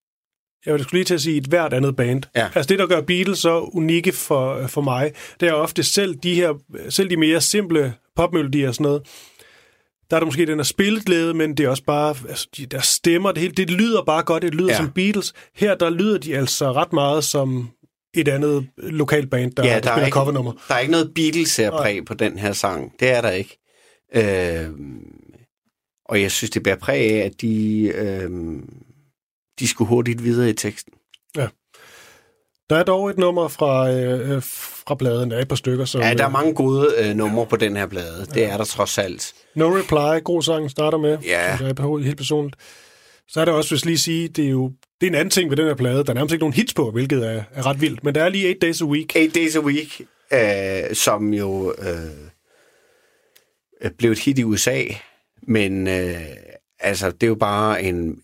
jeg 0.67 0.81
skulle 0.81 0.99
lige 0.99 1.05
til 1.05 1.15
at 1.15 1.21
sige, 1.21 1.37
et 1.37 1.45
hvert 1.47 1.73
andet 1.73 1.97
band. 1.97 2.23
Ja. 2.37 2.49
Altså 2.55 2.69
det, 2.69 2.79
der 2.79 2.87
gør 2.87 3.01
Beatles 3.01 3.39
så 3.39 3.61
unikke 3.61 4.13
for, 4.13 4.67
for 4.67 4.81
mig, 4.81 5.13
det 5.41 5.49
er 5.49 5.53
ofte 5.53 5.83
selv 5.83 6.15
de 6.15 6.35
her, 6.35 6.53
selv 6.89 7.11
de 7.11 7.17
mere 7.17 7.41
simple 7.41 7.95
popmelodier 8.17 8.69
og 8.69 8.75
sådan 8.75 8.85
noget, 8.85 9.03
der 10.11 10.17
er 10.17 10.21
der 10.21 10.25
måske 10.27 10.47
den 10.47 10.59
her 10.59 10.63
spilglæde, 10.65 11.35
men 11.35 11.57
det 11.57 11.65
er 11.67 11.69
også 11.69 11.85
bare, 11.85 12.15
altså, 12.29 12.49
de, 12.57 12.67
der 12.67 12.81
stemmer, 12.81 13.33
det, 13.33 13.41
hele, 13.41 13.55
det 13.55 13.71
lyder 13.71 14.03
bare 14.05 14.23
godt, 14.23 14.43
det 14.43 14.55
lyder 14.55 14.71
Ja. 14.71 14.77
som 14.77 14.91
Beatles. 14.91 15.33
Her, 15.55 15.75
der 15.75 15.91
lyder 15.91 16.19
de 16.19 16.37
altså 16.37 16.73
ret 16.73 16.93
meget 16.93 17.25
som 17.25 17.71
et 18.15 18.29
andet 18.29 18.67
lokalt 18.77 19.31
band, 19.31 19.53
der, 19.53 19.65
ja, 19.67 19.75
der, 19.75 19.81
der, 19.81 19.89
er 19.91 19.95
spiller 19.95 20.07
ikke, 20.07 20.15
covernummer. 20.15 20.53
der 20.69 20.75
er 20.75 20.79
ikke 20.79 20.93
noget 20.93 21.13
Beatles-særpræg 21.15 22.05
på 22.05 22.15
den 22.15 22.39
her 22.39 22.53
sang. 22.53 22.93
Det 23.01 23.09
er 23.11 23.21
der 23.21 23.31
ikke. 23.31 23.59
Øh, 24.15 24.69
og 26.05 26.23
jeg 26.23 26.31
synes, 26.31 26.51
det 26.51 26.63
bærer 26.63 26.77
præg 26.77 27.11
af, 27.11 27.27
at 27.27 27.41
de, 27.41 27.83
øh, 27.95 28.31
de 29.59 29.69
skulle 29.69 29.89
hurtigt 29.89 30.25
videre 30.25 30.51
i 30.51 30.53
teksten. 30.53 30.93
Der 32.73 32.79
er 32.79 32.83
dog 32.83 33.11
et 33.11 33.19
nummer 33.19 33.49
fra, 33.49 33.91
øh, 33.91 34.31
øh, 34.31 34.43
fra 34.87 34.95
bladen, 34.95 35.31
der 35.31 35.37
er 35.37 35.41
et 35.41 35.49
par 35.49 35.57
stykker, 35.57 35.85
som... 35.85 36.01
Ja, 36.01 36.15
der 36.15 36.23
er 36.23 36.29
øh, 36.29 36.33
mange 36.33 36.55
gode 36.55 36.95
øh, 36.99 37.17
numre 37.17 37.47
på 37.47 37.57
den 37.57 37.77
her 37.77 37.87
plade. 37.87 38.27
Det 38.35 38.45
er 38.45 38.57
der 38.57 38.65
trods 38.65 38.99
alt. 38.99 39.33
No 39.55 39.77
Reply, 39.77 40.25
god 40.25 40.43
sang, 40.43 40.71
starter 40.71 40.99
med. 40.99 41.19
Ja. 41.19 41.57
Jeg 41.61 41.71
er 41.71 41.99
helt 42.05 42.17
personligt. 42.17 42.57
Så 43.29 43.41
er 43.41 43.45
det 43.45 43.55
også, 43.55 43.71
hvis 43.71 43.85
lige 43.85 43.99
sige, 43.99 44.29
det 44.29 44.45
er 44.45 44.51
jo 44.51 44.73
det 45.01 45.07
er 45.07 45.11
en 45.11 45.15
anden 45.15 45.31
ting 45.31 45.51
ved 45.51 45.57
den 45.57 45.67
her 45.67 45.75
plade. 45.75 46.05
Der 46.05 46.11
er 46.11 46.15
nærmest 46.15 46.33
ikke 46.33 46.43
nogen 46.43 46.55
hits 46.55 46.75
på, 46.75 46.91
hvilket 46.91 47.27
er, 47.27 47.43
er 47.53 47.67
ret 47.67 47.81
vildt. 47.81 48.05
Men 48.05 48.15
der 48.15 48.25
er 48.25 48.29
lige 48.29 48.49
8 48.49 48.59
Days 48.67 48.83
a 48.83 48.85
Week. 48.85 49.17
Eight 49.17 49.35
Days 49.35 49.57
a 49.57 49.61
Week, 49.61 50.01
øh, 50.33 50.95
som 50.95 51.35
jo 51.35 51.75
øh, 51.79 51.97
øh, 53.83 53.91
blev 53.99 54.11
et 54.11 54.19
hit 54.19 54.39
i 54.39 54.45
USA, 54.45 54.83
men 55.49 55.89
øh, 55.89 56.21
altså, 56.81 57.11
det 57.11 57.23
er 57.23 57.29
jo 57.29 57.35
bare 57.35 57.83
en, 57.83 58.17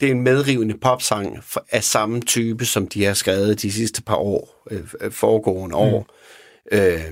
det 0.00 0.06
er 0.06 0.10
en 0.10 0.22
medrivende 0.22 0.78
popsang 0.78 1.38
af 1.70 1.84
samme 1.84 2.20
type, 2.20 2.64
som 2.64 2.86
de 2.86 3.04
har 3.04 3.14
skrevet 3.14 3.62
de 3.62 3.72
sidste 3.72 4.02
par 4.02 4.16
år, 4.16 4.64
øh, 4.70 4.80
øh, 5.00 5.12
foregående 5.12 5.76
år. 5.76 6.06
Mm. 6.72 6.78
Øh, 6.78 7.02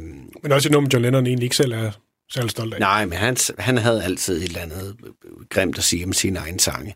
Men 0.43 0.53
også 0.53 0.69
et 0.69 0.73
nummer, 0.73 0.91
John 0.93 1.03
Lennon 1.03 1.27
egentlig 1.27 1.47
ikke 1.47 1.57
selv 1.57 1.73
er 1.73 1.91
særlig 2.31 2.51
stolt 2.51 2.75
af. 2.75 2.81
nej, 2.81 3.05
men 3.05 3.19
han, 3.19 3.37
han 3.59 3.79
havde 3.79 4.05
altid 4.05 4.37
et 4.37 4.45
eller 4.45 4.61
andet 4.61 4.97
øh, 5.07 5.31
grimt 5.51 5.79
at 5.79 5.85
sige 5.85 6.05
om 6.05 6.13
sine 6.13 6.39
egne 6.39 6.61
sange, 6.61 6.95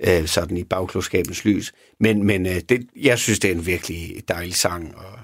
ja. 0.00 0.20
øh, 0.20 0.26
sådan 0.26 0.56
i 0.56 0.64
bagklodskabens 0.64 1.44
lys. 1.44 1.72
Men, 2.00 2.26
men 2.26 2.46
øh, 2.46 2.60
det, 2.68 2.86
jeg 2.96 3.18
synes, 3.18 3.38
det 3.38 3.50
er 3.50 3.54
en 3.54 3.66
virkelig 3.66 4.22
dejlig 4.28 4.54
sang, 4.54 4.94
og 4.96 5.18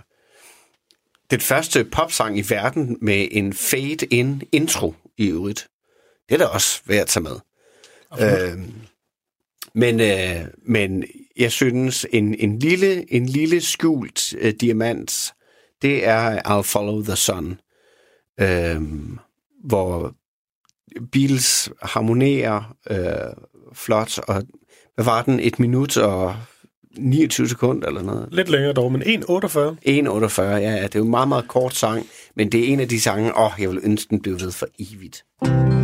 den 1.31 1.41
første 1.41 1.85
popsang 1.85 2.39
i 2.39 2.45
verden 2.49 2.97
med 3.01 3.29
en 3.31 3.53
fade-in 3.53 4.43
intro 4.53 4.95
i 5.19 5.27
øvrigt. 5.29 5.69
Det 6.29 6.35
er 6.35 6.39
da 6.39 6.45
også 6.45 6.81
værd 6.87 7.01
at 7.01 7.07
tage 7.07 7.23
med. 7.23 7.37
Øh, 8.21 8.59
men, 9.75 10.01
øh, 10.01 10.47
men 10.67 11.05
jeg 11.37 11.53
synes, 11.53 12.07
en, 12.13 12.35
en, 12.35 12.59
lille, 12.59 13.13
en 13.13 13.27
lille 13.27 13.61
skjult 13.61 14.35
øh, 14.39 14.55
diamant, 14.61 15.35
det 15.83 16.07
er 16.07 16.39
I'll 16.39 16.63
Follow 16.63 17.03
the 17.03 17.17
Sun, 17.17 17.61
øh, 18.41 18.83
hvor 19.65 20.15
Beatles 21.13 21.71
harmonerer 21.83 22.77
øh, 22.91 23.45
flot, 23.73 24.19
og 24.19 24.43
hvad 24.95 25.05
var 25.05 25.23
den? 25.23 25.41
Et 25.41 25.59
minut 25.59 25.97
og 25.97 26.37
29 26.99 27.49
sekunder 27.49 27.89
eller 27.89 28.03
noget? 28.03 28.29
Lidt 28.33 28.49
længere 28.49 28.73
dog, 28.73 28.93
men 28.93 29.03
1,48. 29.03 29.09
1,48, 29.09 30.43
ja, 30.43 30.59
ja, 30.59 30.83
det 30.83 30.95
er 30.95 30.99
jo 30.99 31.05
en 31.05 31.11
meget, 31.11 31.29
meget 31.29 31.49
kort 31.49 31.75
sang, 31.75 32.07
men 32.37 32.53
det 32.53 32.61
er 32.61 32.73
en 32.73 32.81
af 32.81 32.89
de 32.89 33.01
sange, 33.01 33.39
åh, 33.39 33.53
jeg 33.59 33.71
vil 33.71 33.81
ønske, 33.83 34.11
den 34.11 34.23
blev 34.23 34.41
ved 34.41 34.53
for 34.53 34.67
evigt. 34.79 35.25
One 35.41 35.84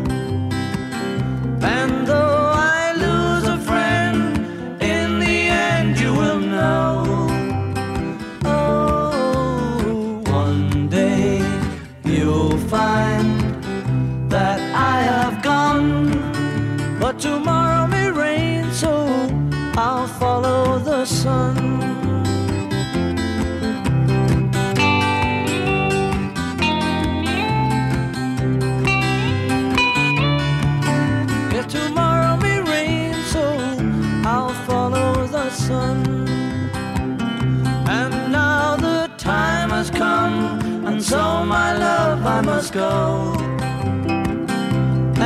I 42.41 42.43
must 42.43 42.73
go. 42.73 43.35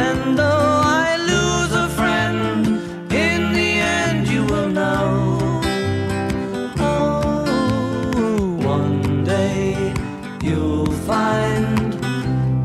And 0.03 0.37
though 0.37 0.81
I 1.03 1.15
lose 1.31 1.71
a 1.71 1.87
friend, 1.97 2.65
in 3.09 3.53
the 3.53 3.71
end 3.99 4.27
you 4.27 4.43
will 4.43 4.67
know. 4.67 5.39
Oh, 6.77 8.57
one 8.61 9.23
day 9.23 9.93
you'll 10.43 10.91
find 11.07 11.93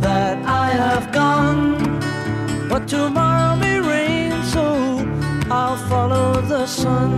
that 0.03 0.36
I 0.44 0.70
have 0.70 1.12
gone. 1.12 2.01
But 2.68 2.88
tomorrow 2.88 3.55
may 3.55 3.78
rain, 3.78 4.32
so 4.42 4.64
I'll 5.48 5.76
follow 5.76 6.40
the 6.40 6.66
sun. 6.66 7.11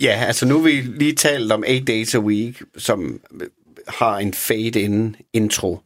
Ja, 0.00 0.24
altså 0.26 0.46
nu 0.46 0.56
har 0.56 0.64
vi 0.64 0.80
lige 0.80 1.14
talt 1.14 1.52
om 1.52 1.64
8 1.68 1.84
Days 1.84 2.14
a 2.14 2.18
Week, 2.18 2.62
som 2.76 3.20
øh, 3.40 3.46
har 3.88 4.18
en 4.18 4.34
fade-in 4.34 5.16
intro. 5.32 5.78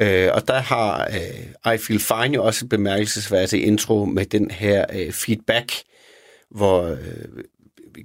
Øh, 0.00 0.30
og 0.34 0.48
der 0.48 0.58
har 0.58 1.06
øh, 1.06 1.74
I 1.74 1.78
Feel 1.78 2.00
Fine 2.00 2.34
jo 2.34 2.44
også 2.44 2.64
et 2.64 2.68
bemærkelsesværdigt 2.68 3.64
intro 3.64 4.04
med 4.04 4.26
den 4.26 4.50
her 4.50 4.84
øh, 4.94 5.12
feedback, 5.12 5.72
hvor 6.50 6.82
øh, 6.82 7.44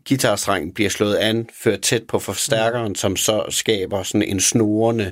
guitarstrengen 0.09 0.74
bliver 0.74 0.89
slået 0.89 1.15
an, 1.15 1.49
ført 1.63 1.82
tæt 1.82 2.03
på 2.07 2.19
forstærkeren, 2.19 2.88
mm. 2.88 2.95
som 2.95 3.15
så 3.15 3.45
skaber 3.49 4.03
sådan 4.03 4.30
en 4.30 4.39
snorende 4.39 5.11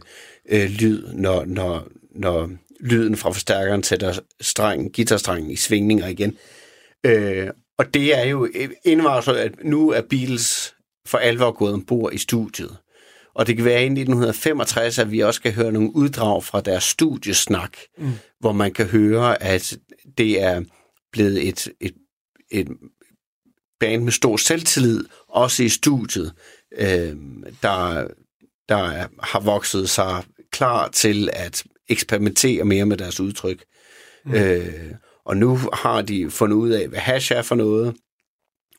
øh, 0.50 0.70
lyd, 0.70 1.14
når, 1.14 1.46
når, 1.46 1.88
når 2.16 2.50
lyden 2.82 3.18
fra 3.18 3.32
forstærkeren 3.32 3.84
sætter 3.84 4.20
strengen, 4.42 4.92
guitarstrengen 4.92 5.52
i 5.52 5.56
svingninger 5.56 6.08
igen. 6.08 6.38
Øh, 7.06 7.50
og 7.78 7.94
det 7.94 8.18
er 8.20 8.24
jo 8.24 8.50
indvarsel, 8.86 9.36
at 9.36 9.64
nu 9.64 9.90
er 9.90 10.02
Beatles 10.02 10.76
for 11.06 11.18
alvor 11.18 11.52
gået 11.52 11.74
ombord 11.74 12.14
i 12.14 12.18
studiet. 12.18 12.78
Og 13.34 13.48
det 13.48 13.56
kan 13.56 13.66
være 13.66 13.82
i 13.82 13.86
1965, 13.86 15.00
at 15.00 15.12
vi 15.12 15.20
også 15.20 15.38
skal 15.38 15.54
høre 15.54 15.72
nogle 15.72 15.96
uddrag 15.96 16.44
fra 16.44 16.62
deres 16.62 16.84
studiesnak, 16.84 17.78
mm. 17.98 18.12
hvor 18.40 18.52
man 18.52 18.74
kan 18.74 18.86
høre, 18.86 19.44
at 19.44 19.78
det 20.18 20.42
er 20.42 20.62
blevet 21.12 21.48
et, 21.48 21.68
et, 21.80 21.96
et 22.52 22.68
band 23.80 24.04
med 24.04 24.12
stor 24.12 24.38
selvtillid, 24.38 25.06
også 25.28 25.64
i 25.64 25.70
studiet, 25.70 26.34
øh, 26.78 27.16
der, 27.62 28.08
der 28.70 29.08
har 29.24 29.40
vokset 29.40 29.90
sig 29.90 30.24
klar 30.52 30.88
til 30.88 31.30
at 31.34 31.64
eksperimentere 31.92 32.64
mere 32.64 32.86
med 32.86 32.98
deres 32.98 33.20
udtryk. 33.20 33.64
Mm. 34.26 34.34
Øh, 34.34 34.92
og 35.26 35.38
nu 35.38 35.60
har 35.74 36.02
de 36.02 36.32
fundet 36.32 36.56
ud 36.56 36.70
af, 36.70 36.88
hvad 36.88 37.00
hash 37.00 37.32
er 37.34 37.42
for 37.42 37.56
noget, 37.56 37.96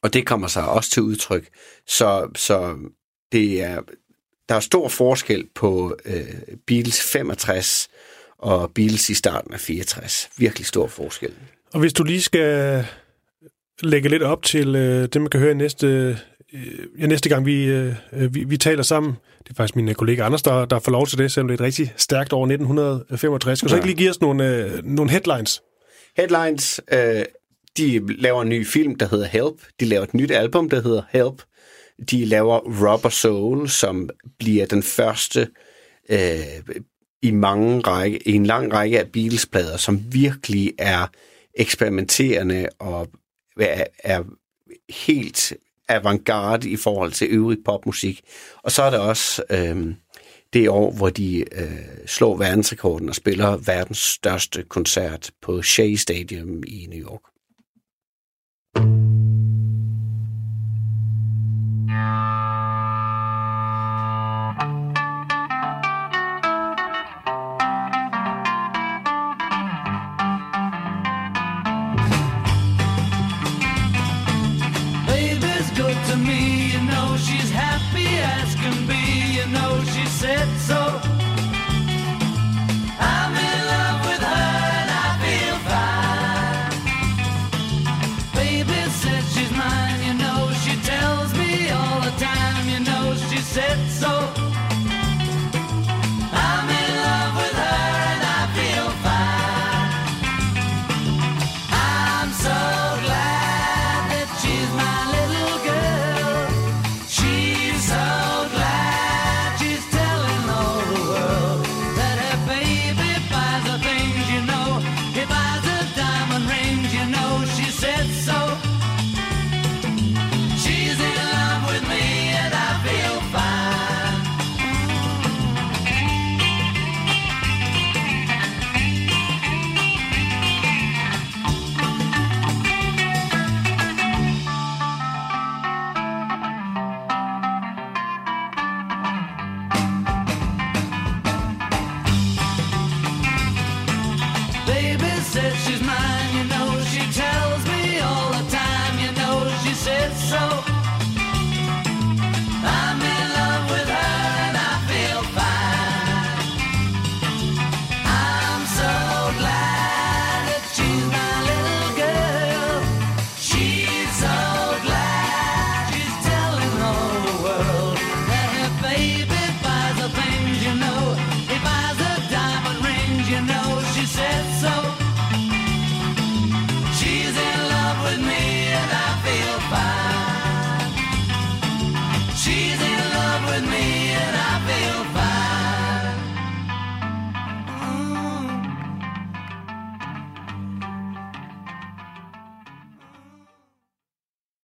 og 0.02 0.12
det 0.14 0.26
kommer 0.26 0.48
sig 0.48 0.68
også 0.68 0.90
til 0.90 1.02
udtryk. 1.02 1.48
Så, 1.86 2.28
så 2.36 2.76
det 3.32 3.62
er, 3.62 3.80
der 4.48 4.54
er 4.54 4.60
stor 4.60 4.88
forskel 4.88 5.48
på 5.54 5.96
øh, 6.04 6.56
Beatles 6.66 7.02
65 7.12 7.88
og 8.38 8.70
Beatles 8.74 9.10
i 9.10 9.14
starten 9.14 9.52
af 9.52 9.60
64. 9.60 10.30
Virkelig 10.36 10.66
stor 10.66 10.86
forskel. 10.86 11.34
Og 11.72 11.80
hvis 11.80 11.92
du 11.92 12.04
lige 12.04 12.22
skal 12.22 12.84
lægge 13.82 14.08
lidt 14.08 14.22
op 14.22 14.42
til 14.42 14.74
øh, 14.74 15.08
det, 15.12 15.20
man 15.20 15.30
kan 15.30 15.40
høre 15.40 15.50
i 15.50 15.54
næste, 15.54 16.18
Øh, 16.54 17.00
ja, 17.00 17.06
næste 17.06 17.28
gang, 17.28 17.46
vi, 17.46 17.64
øh, 17.64 17.94
øh, 18.12 18.34
vi, 18.34 18.44
vi 18.44 18.56
taler 18.56 18.82
sammen. 18.82 19.12
Det 19.38 19.50
er 19.50 19.54
faktisk 19.54 19.76
min 19.76 19.88
øh, 19.88 19.94
kollega 19.94 20.22
Anders, 20.22 20.42
der, 20.42 20.64
der 20.64 20.78
får 20.78 20.92
lov 20.92 21.06
til 21.06 21.18
det, 21.18 21.32
selvom 21.32 21.48
det 21.48 21.54
er 21.54 21.58
et 21.58 21.66
rigtig 21.66 21.92
stærkt 21.96 22.32
år 22.32 22.46
1965. 22.46 23.58
Skal 23.58 23.68
du 23.68 23.74
ja. 23.74 23.76
så 23.76 23.76
ikke 23.76 23.86
lige 23.86 23.96
give 23.96 24.10
os 24.10 24.20
nogle, 24.20 24.56
øh, 24.56 24.84
nogle 24.84 25.10
headlines? 25.10 25.62
Headlines, 26.16 26.80
øh, 26.92 27.24
de 27.76 28.14
laver 28.18 28.42
en 28.42 28.48
ny 28.48 28.66
film, 28.66 28.94
der 28.94 29.08
hedder 29.08 29.26
Help. 29.26 29.54
De 29.80 29.84
laver 29.84 30.04
et 30.04 30.14
nyt 30.14 30.30
album, 30.30 30.70
der 30.70 30.82
hedder 30.82 31.02
Help. 31.10 31.42
De 32.10 32.24
laver 32.24 32.58
Rubber 32.58 33.08
Soul, 33.08 33.68
som 33.68 34.10
bliver 34.38 34.66
den 34.66 34.82
første 34.82 35.48
øh, 36.10 36.74
i 37.22 37.30
mange 37.30 37.80
række, 37.80 38.28
i 38.28 38.32
en 38.32 38.46
lang 38.46 38.72
række 38.72 39.00
af 39.00 39.12
Beatles-plader, 39.12 39.76
som 39.76 40.00
virkelig 40.12 40.72
er 40.78 41.06
eksperimenterende 41.54 42.68
og 42.78 43.08
er, 43.60 43.84
er 43.98 44.22
helt 45.08 45.52
avantgarde 45.94 46.70
i 46.70 46.76
forhold 46.76 47.12
til 47.12 47.28
øvrig 47.30 47.58
popmusik. 47.64 48.20
Og 48.62 48.72
så 48.72 48.82
er 48.82 48.90
der 48.90 48.98
også 48.98 49.42
øh, 49.50 49.94
det 50.52 50.68
år, 50.68 50.92
hvor 50.92 51.10
de 51.10 51.44
øh, 51.52 52.06
slår 52.06 52.36
verdensrekorden 52.36 53.08
og 53.08 53.14
spiller 53.14 53.56
verdens 53.56 53.98
største 53.98 54.62
koncert 54.62 55.30
på 55.42 55.62
Shea 55.62 55.94
Stadium 55.94 56.62
i 56.66 56.86
New 56.90 57.00
York. 57.00 57.31
Know 93.54 94.11